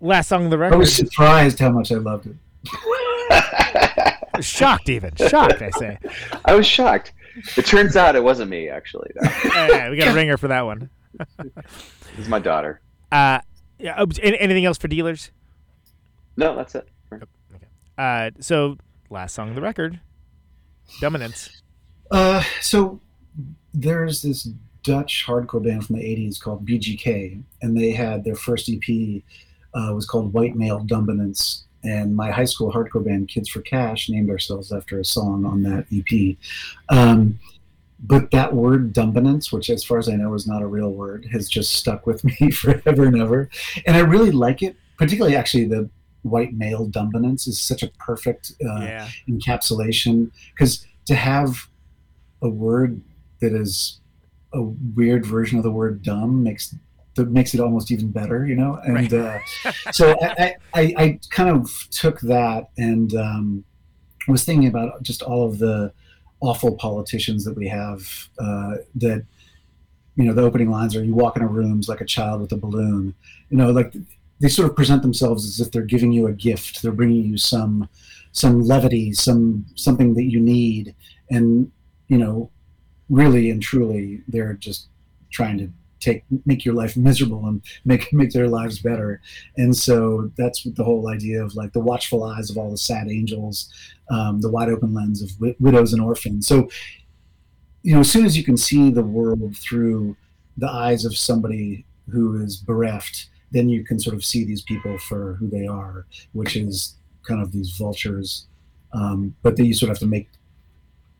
[0.00, 0.74] Last song of the record.
[0.74, 2.36] I was surprised how much I loved it.
[4.44, 5.62] shocked, even shocked.
[5.62, 5.98] I say.
[6.44, 7.12] I was shocked.
[7.56, 9.10] It turns out it wasn't me actually.
[9.16, 9.30] No.
[9.44, 10.90] Yeah, we got a ringer for that one.
[11.38, 12.80] It was my daughter.
[13.12, 13.40] Uh,
[13.78, 15.30] yeah, oh, anything else for dealers?
[16.36, 16.88] No, that's it.
[17.96, 18.76] Uh, so
[19.10, 20.00] last song of the record,
[21.00, 21.48] Dumbinance.
[22.10, 23.00] Uh, so
[23.72, 24.48] there's this
[24.82, 29.22] Dutch hardcore band from the '80s called BGK, and they had their first EP
[29.74, 31.62] uh, was called White Male Dumbinance.
[31.82, 35.62] And my high school hardcore band, Kids for Cash, named ourselves after a song on
[35.64, 36.36] that EP.
[36.88, 37.38] Um,
[38.06, 41.26] but that word dumbinance, which as far as I know is not a real word,
[41.32, 43.48] has just stuck with me forever and ever.
[43.86, 45.88] And I really like it, particularly actually the
[46.22, 49.08] white male dumbinance is such a perfect uh, yeah.
[49.28, 51.68] encapsulation because to have
[52.42, 53.00] a word
[53.40, 54.00] that is
[54.52, 56.74] a weird version of the word dumb makes
[57.16, 58.80] that makes it almost even better, you know.
[58.84, 59.38] And uh,
[59.92, 63.64] so I, I, I kind of took that and um,
[64.26, 65.92] was thinking about just all of the
[66.44, 69.24] awful politicians that we have uh, that
[70.16, 72.56] you know the opening lines are you walk into rooms like a child with a
[72.56, 73.14] balloon.
[73.50, 73.94] You know like
[74.40, 76.82] they sort of present themselves as if they're giving you a gift.
[76.82, 77.88] They're bringing you some
[78.32, 80.94] some levity some something that you need.
[81.30, 81.70] And
[82.08, 82.50] you know
[83.08, 84.88] really and truly they're just
[85.30, 85.68] trying to
[86.04, 89.20] take make your life miserable and make make their lives better
[89.56, 93.08] and so that's the whole idea of like the watchful eyes of all the sad
[93.08, 93.72] angels
[94.10, 96.68] um, the wide open lens of wi- widows and orphans so
[97.82, 100.16] you know as soon as you can see the world through
[100.58, 104.98] the eyes of somebody who is bereft then you can sort of see these people
[104.98, 108.46] for who they are which is kind of these vultures
[108.92, 110.28] um, but then you sort of have to make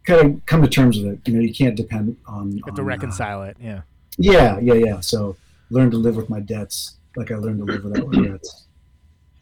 [0.07, 2.75] kind of come to terms with it you know you can't depend on, You have
[2.75, 3.57] to on, uh, reconcile it.
[3.61, 3.83] Yeah.
[4.19, 5.01] Yeah, yeah, yeah.
[5.01, 5.37] So
[5.71, 8.67] learn to live with my debts, like I learned to live without regrets.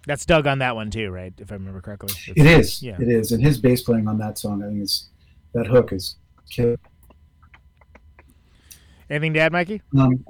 [0.06, 1.32] That's Doug on that one too, right?
[1.38, 2.14] If I remember correctly.
[2.34, 2.82] It is.
[2.82, 2.96] Yeah.
[3.00, 3.32] It is.
[3.32, 5.10] And his bass playing on that song, I think is
[5.54, 6.16] that hook is
[6.50, 6.76] killer.
[9.10, 9.82] Anything to add, Mikey?
[9.98, 10.24] Um,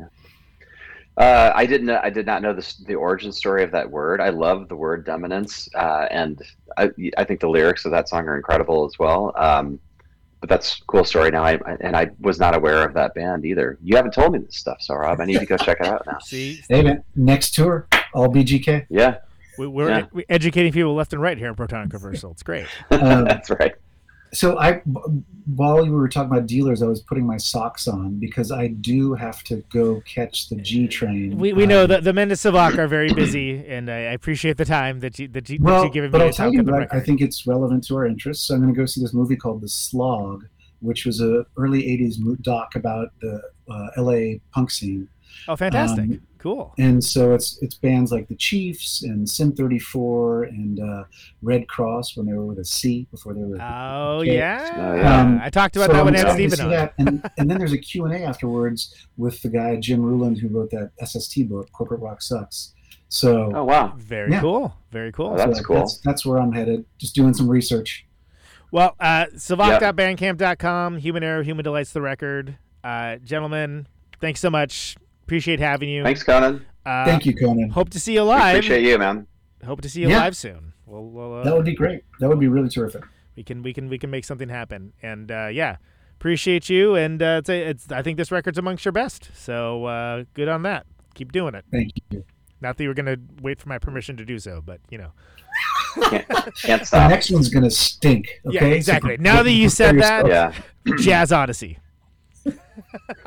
[1.16, 1.90] Uh, I didn't.
[1.90, 4.20] I did not know this, the origin story of that word.
[4.20, 6.40] I love the word dumbinance, uh, and
[6.78, 9.32] I, I think the lyrics of that song are incredible as well.
[9.36, 9.78] Um,
[10.42, 11.44] but that's a cool story now.
[11.44, 13.78] I, I- and I was not aware of that band either.
[13.82, 16.18] You haven't told me this stuff, Sohrab, I need to go check it out now.
[16.22, 18.86] See, hey man, next tour, all BGK.
[18.90, 19.18] Yeah,
[19.56, 20.06] we, we're Yeah.
[20.28, 22.32] educating people left and right here in Protonic Reversal.
[22.32, 22.66] It's great.
[22.90, 23.74] Um, that's right.
[24.34, 24.80] So I,
[25.56, 29.12] while you were talking about dealers, I was putting my socks on because I do
[29.14, 31.36] have to go catch the G train.
[31.36, 34.56] We, we know Um, that the men of Savak are very busy, and I appreciate
[34.56, 36.62] the time that you that you that Well, you given but me I'll tell you,
[36.62, 36.92] what.
[36.94, 38.46] I think it's relevant to our interests.
[38.46, 40.46] So I'm going to go see this movie called The Slog,
[40.80, 43.40] which was a early '80s mo- doc about the
[43.70, 45.08] uh, LA punk scene.
[45.48, 46.04] Oh, fantastic!
[46.04, 46.74] um, cool.
[46.78, 51.04] And so it's it's bands like the Chiefs and Sin 34 and uh,
[51.42, 53.60] Red Cross when they were with a C before they were.
[53.60, 54.36] Oh okay.
[54.36, 54.70] yeah.
[54.74, 55.20] Oh, yeah.
[55.20, 56.70] Um, I talked about so that when Ed excited to Steven see on.
[56.70, 56.94] that.
[56.98, 60.90] And, and then there's a Q&A afterwards with the guy Jim Ruland who wrote that
[61.06, 62.74] SST book, Corporate Rock Sucks.
[63.08, 63.94] So Oh wow.
[63.98, 64.40] Very Yeah.
[64.40, 64.74] cool.
[64.90, 65.32] Very cool.
[65.34, 65.76] Oh, that's so cool.
[65.76, 66.84] That's, that's where I'm headed.
[66.98, 68.06] Just doing some research.
[68.70, 72.56] Well, uh, savak.bandcamp.com, Human Error, Human Delights, the record.
[72.82, 73.86] Uh, gentlemen,
[74.20, 74.96] thanks so much.
[75.24, 76.02] Appreciate having you.
[76.02, 76.64] Thanks, Conan.
[76.84, 77.70] Uh, Thank you, Conan.
[77.70, 78.56] Hope to see you live.
[78.56, 79.26] Appreciate you, man.
[79.64, 80.18] Hope to see you Yeah.
[80.18, 80.72] live soon.
[80.86, 82.02] We'll, we'll, uh, That would be great.
[82.20, 83.04] That would be really terrific.
[83.36, 84.92] we can we can we can make something happen.
[85.02, 85.76] And uh, yeah,
[86.16, 86.96] appreciate you.
[86.96, 89.30] And uh, it's, a, it's I think this record's amongst your best.
[89.34, 90.86] So uh, good on that.
[91.14, 91.64] Keep doing it.
[91.70, 92.24] Thank you.
[92.60, 95.12] Not that you were gonna wait for my permission to do so, but you know.
[96.10, 96.26] Can't,
[96.62, 98.40] can't The next one's gonna stink.
[98.46, 98.54] Okay.
[98.54, 99.16] Yeah, So exactly.
[99.18, 100.26] Now that you said that.
[100.26, 100.52] Yeah.
[100.98, 101.78] Jazz Odyssey.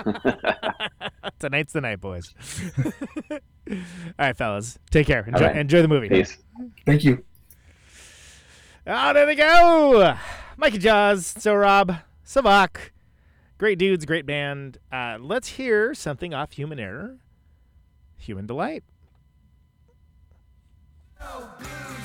[1.40, 2.34] Tonight's the night, boys.
[3.32, 3.78] All
[4.20, 4.78] right, fellas.
[4.92, 5.26] Take care.
[5.26, 5.58] Enjoy, right.
[5.58, 6.10] enjoy the movie.
[6.10, 6.38] Peace.
[6.86, 7.24] Thank you.
[8.88, 10.16] Oh, there they go.
[10.58, 12.92] Mikey Jaws, Sohrab, Savak.
[13.58, 14.78] Great dudes, great band.
[14.92, 17.18] Uh, let's hear something off Human Error,
[18.18, 18.84] Human Delight.
[21.18, 22.05] The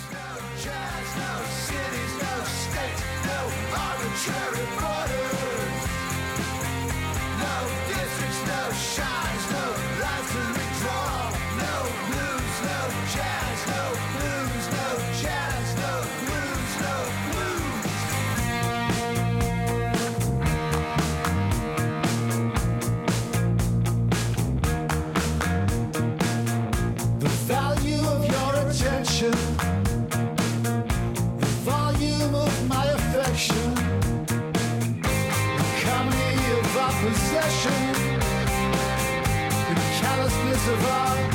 [41.00, 41.29] callousness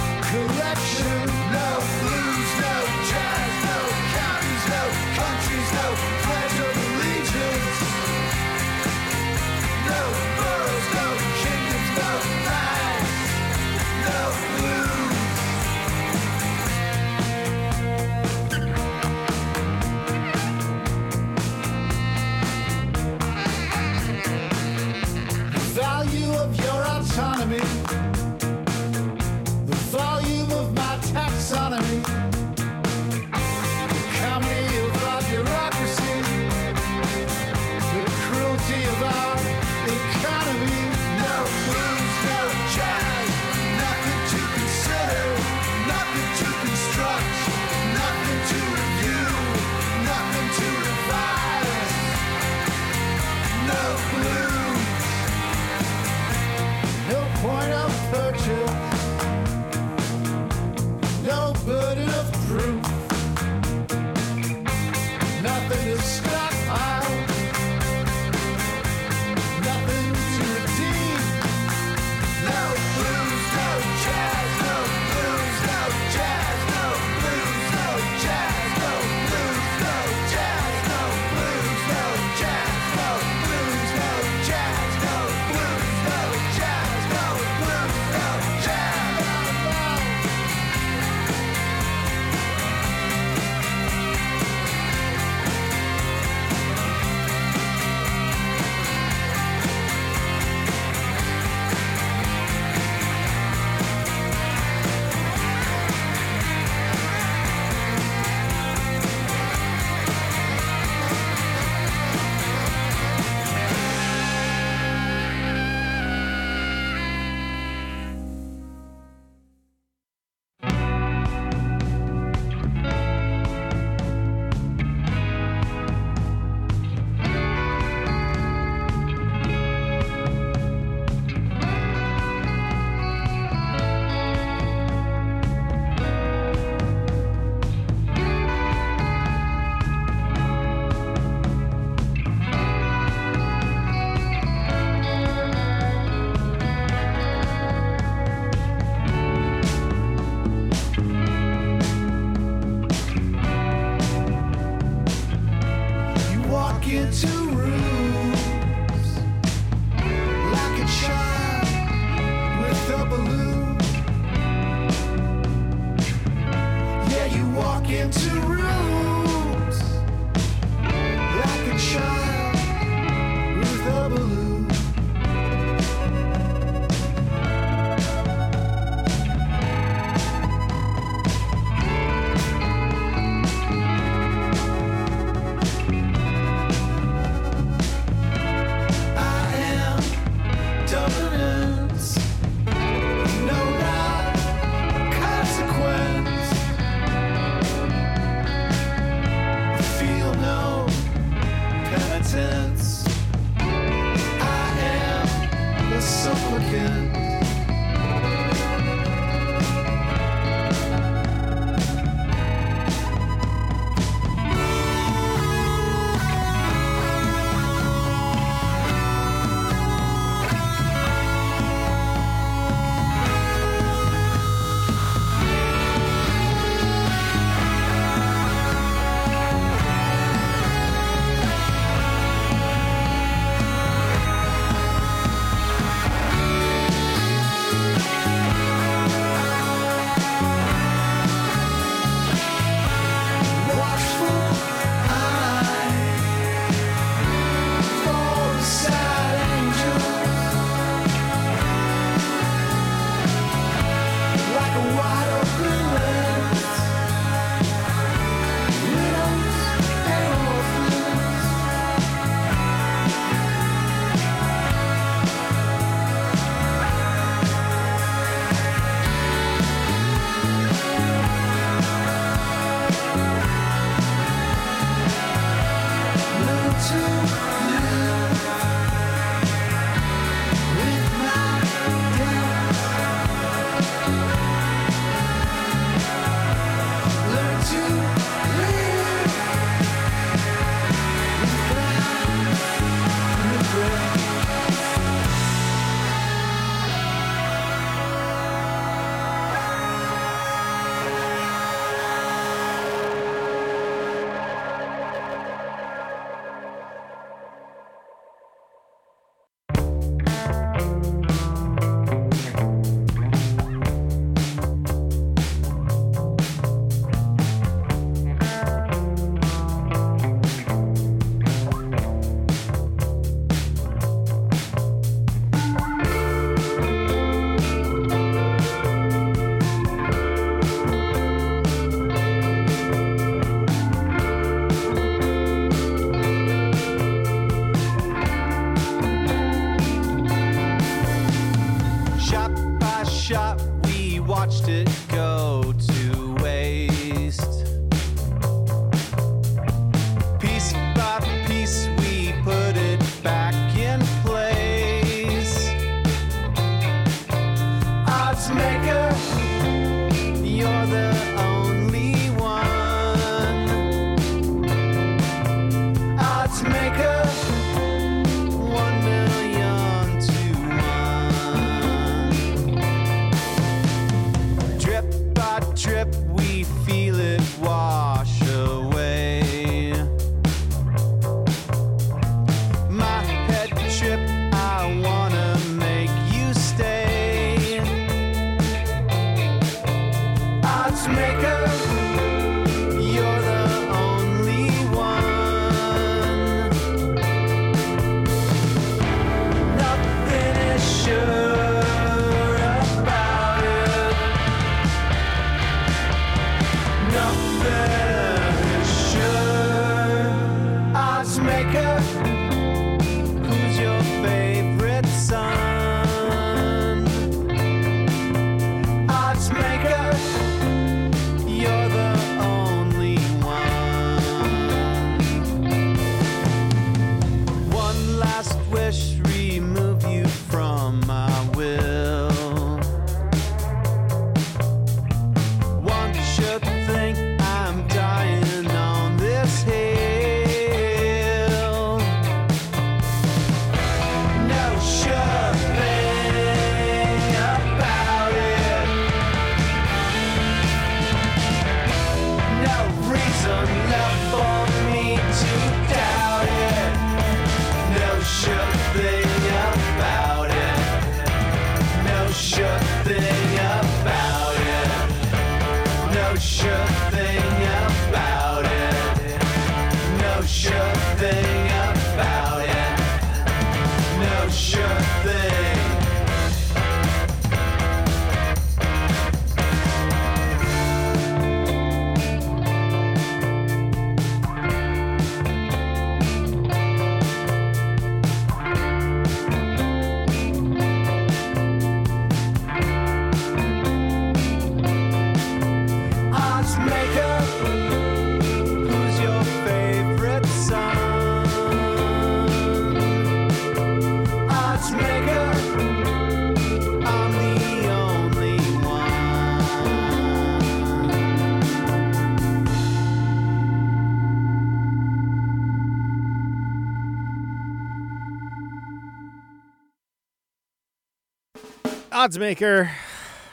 [522.26, 522.90] Oddsmaker.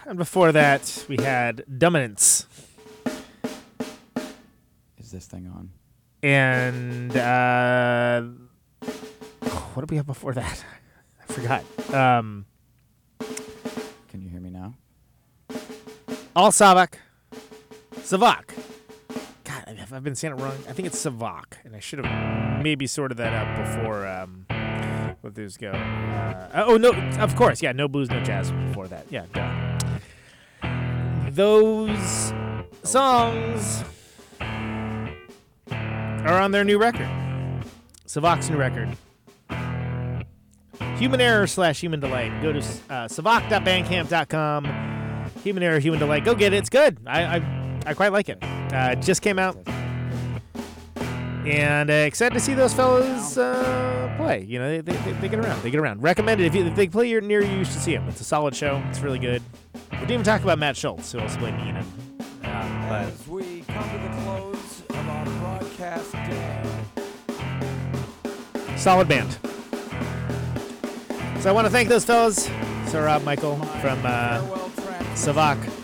[0.07, 2.47] And before that, we had Dumbinance.
[4.97, 5.71] Is this thing on?
[6.23, 8.23] And uh,
[9.75, 10.65] what did we have before that?
[11.29, 11.65] I forgot.
[11.93, 12.47] Um,
[14.09, 14.73] Can you hear me now?
[16.35, 16.95] All Savak.
[17.97, 18.57] Savak.
[19.45, 20.57] God, I've been saying it wrong?
[20.67, 24.47] I think it's Savak, and I should have maybe sorted that out before um,
[25.23, 25.71] let those go.
[25.71, 29.07] Uh, oh no, of course, yeah, no blues, no jazz before that.
[29.11, 29.51] Yeah, duh.
[31.31, 32.33] Those
[32.83, 33.85] songs
[35.21, 37.09] are on their new record,
[38.07, 38.89] Savak's new record.
[40.99, 42.43] Human Error slash Human Delight.
[42.43, 43.09] Go to uh.
[45.43, 46.25] Human Error, Human Delight.
[46.25, 46.59] Go get it.
[46.59, 46.99] It's good.
[47.07, 48.39] I I, I quite like it.
[48.43, 49.57] Uh, it just came out.
[51.45, 54.45] And uh, excited to see those fellas uh, play.
[54.45, 55.61] You know, they, they, they get around.
[55.63, 56.03] They get around.
[56.03, 58.09] Recommended if, you, if they play your, near you, you should see them.
[58.09, 58.83] It's a solid show.
[58.89, 59.43] It's really good.
[59.91, 61.85] We didn't even talk about Matt Schultz, who also played Nina.
[62.45, 66.65] Uh, As we come to the close of our broadcast day,
[68.77, 69.37] solid band.
[71.41, 72.49] So I want to thank those fellas.
[72.87, 74.41] Sohrab Michael from uh,
[75.15, 75.82] SAVAK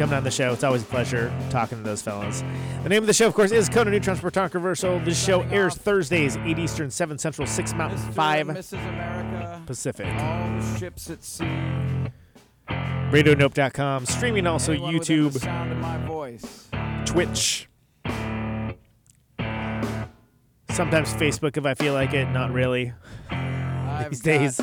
[0.00, 0.50] coming on the show.
[0.54, 2.42] It's always a pleasure talking to those fellas.
[2.82, 5.00] The name of the show, of course, is Conan Neutron's Protonic Reversal.
[5.00, 8.72] This show airs Thursdays, 8 Eastern, 7 Central, 6 Mountain, 5 Mrs.
[8.88, 10.06] America, Pacific.
[10.06, 11.44] all the ships at sea,
[12.70, 14.06] RadioNope.com.
[14.06, 16.70] Streaming also anyone YouTube, sound of my voice.
[17.04, 17.68] Twitch.
[20.70, 22.94] Sometimes Facebook if I feel like it, not really.
[23.30, 24.60] I've These days.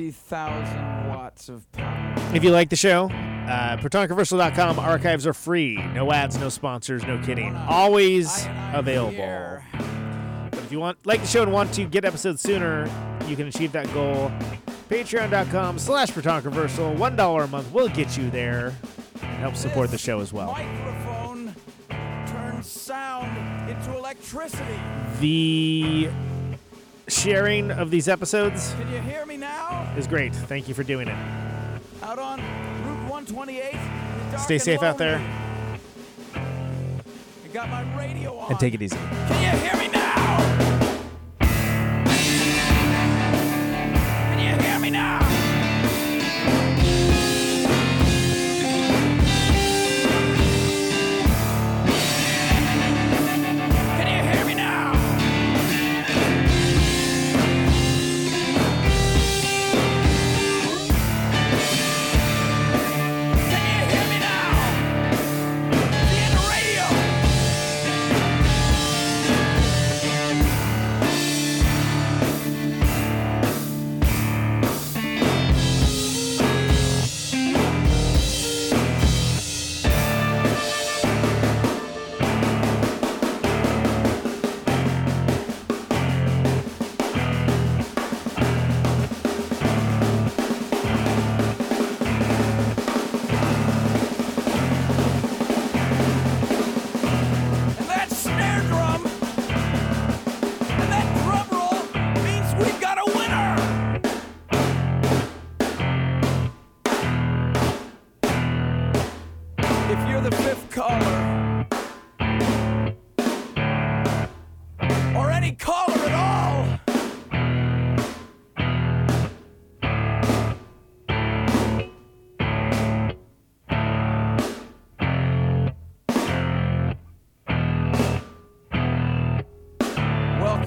[0.00, 2.14] Fifty thousand watts of power.
[2.34, 5.76] If you like the show, uh, ProtonicReversal.com archives are free.
[5.92, 7.54] No ads, no sponsors, no kidding.
[7.54, 9.60] Always available.
[10.50, 12.88] But if you want like the show and want to get episodes sooner,
[13.26, 14.32] you can achieve that goal.
[14.88, 16.96] Patreon.com slash ProtonControversial.
[16.96, 18.74] One dollar a month will get you there
[19.20, 20.52] and help support the show as well.
[20.52, 21.54] Microphone
[22.26, 24.80] turns sound into electricity.
[25.20, 26.08] The
[27.10, 29.92] sharing of these episodes Can you hear me now?
[29.96, 30.34] is great.
[30.34, 31.16] Thank you for doing it.
[32.02, 33.70] Out on Route 128.
[34.38, 35.18] Stay and safe out there.
[36.34, 38.50] I got my radio on.
[38.52, 38.96] and take it easy.
[38.96, 40.38] Can you hear me now?
[44.30, 45.39] Can you hear me now?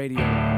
[0.00, 0.49] Radio.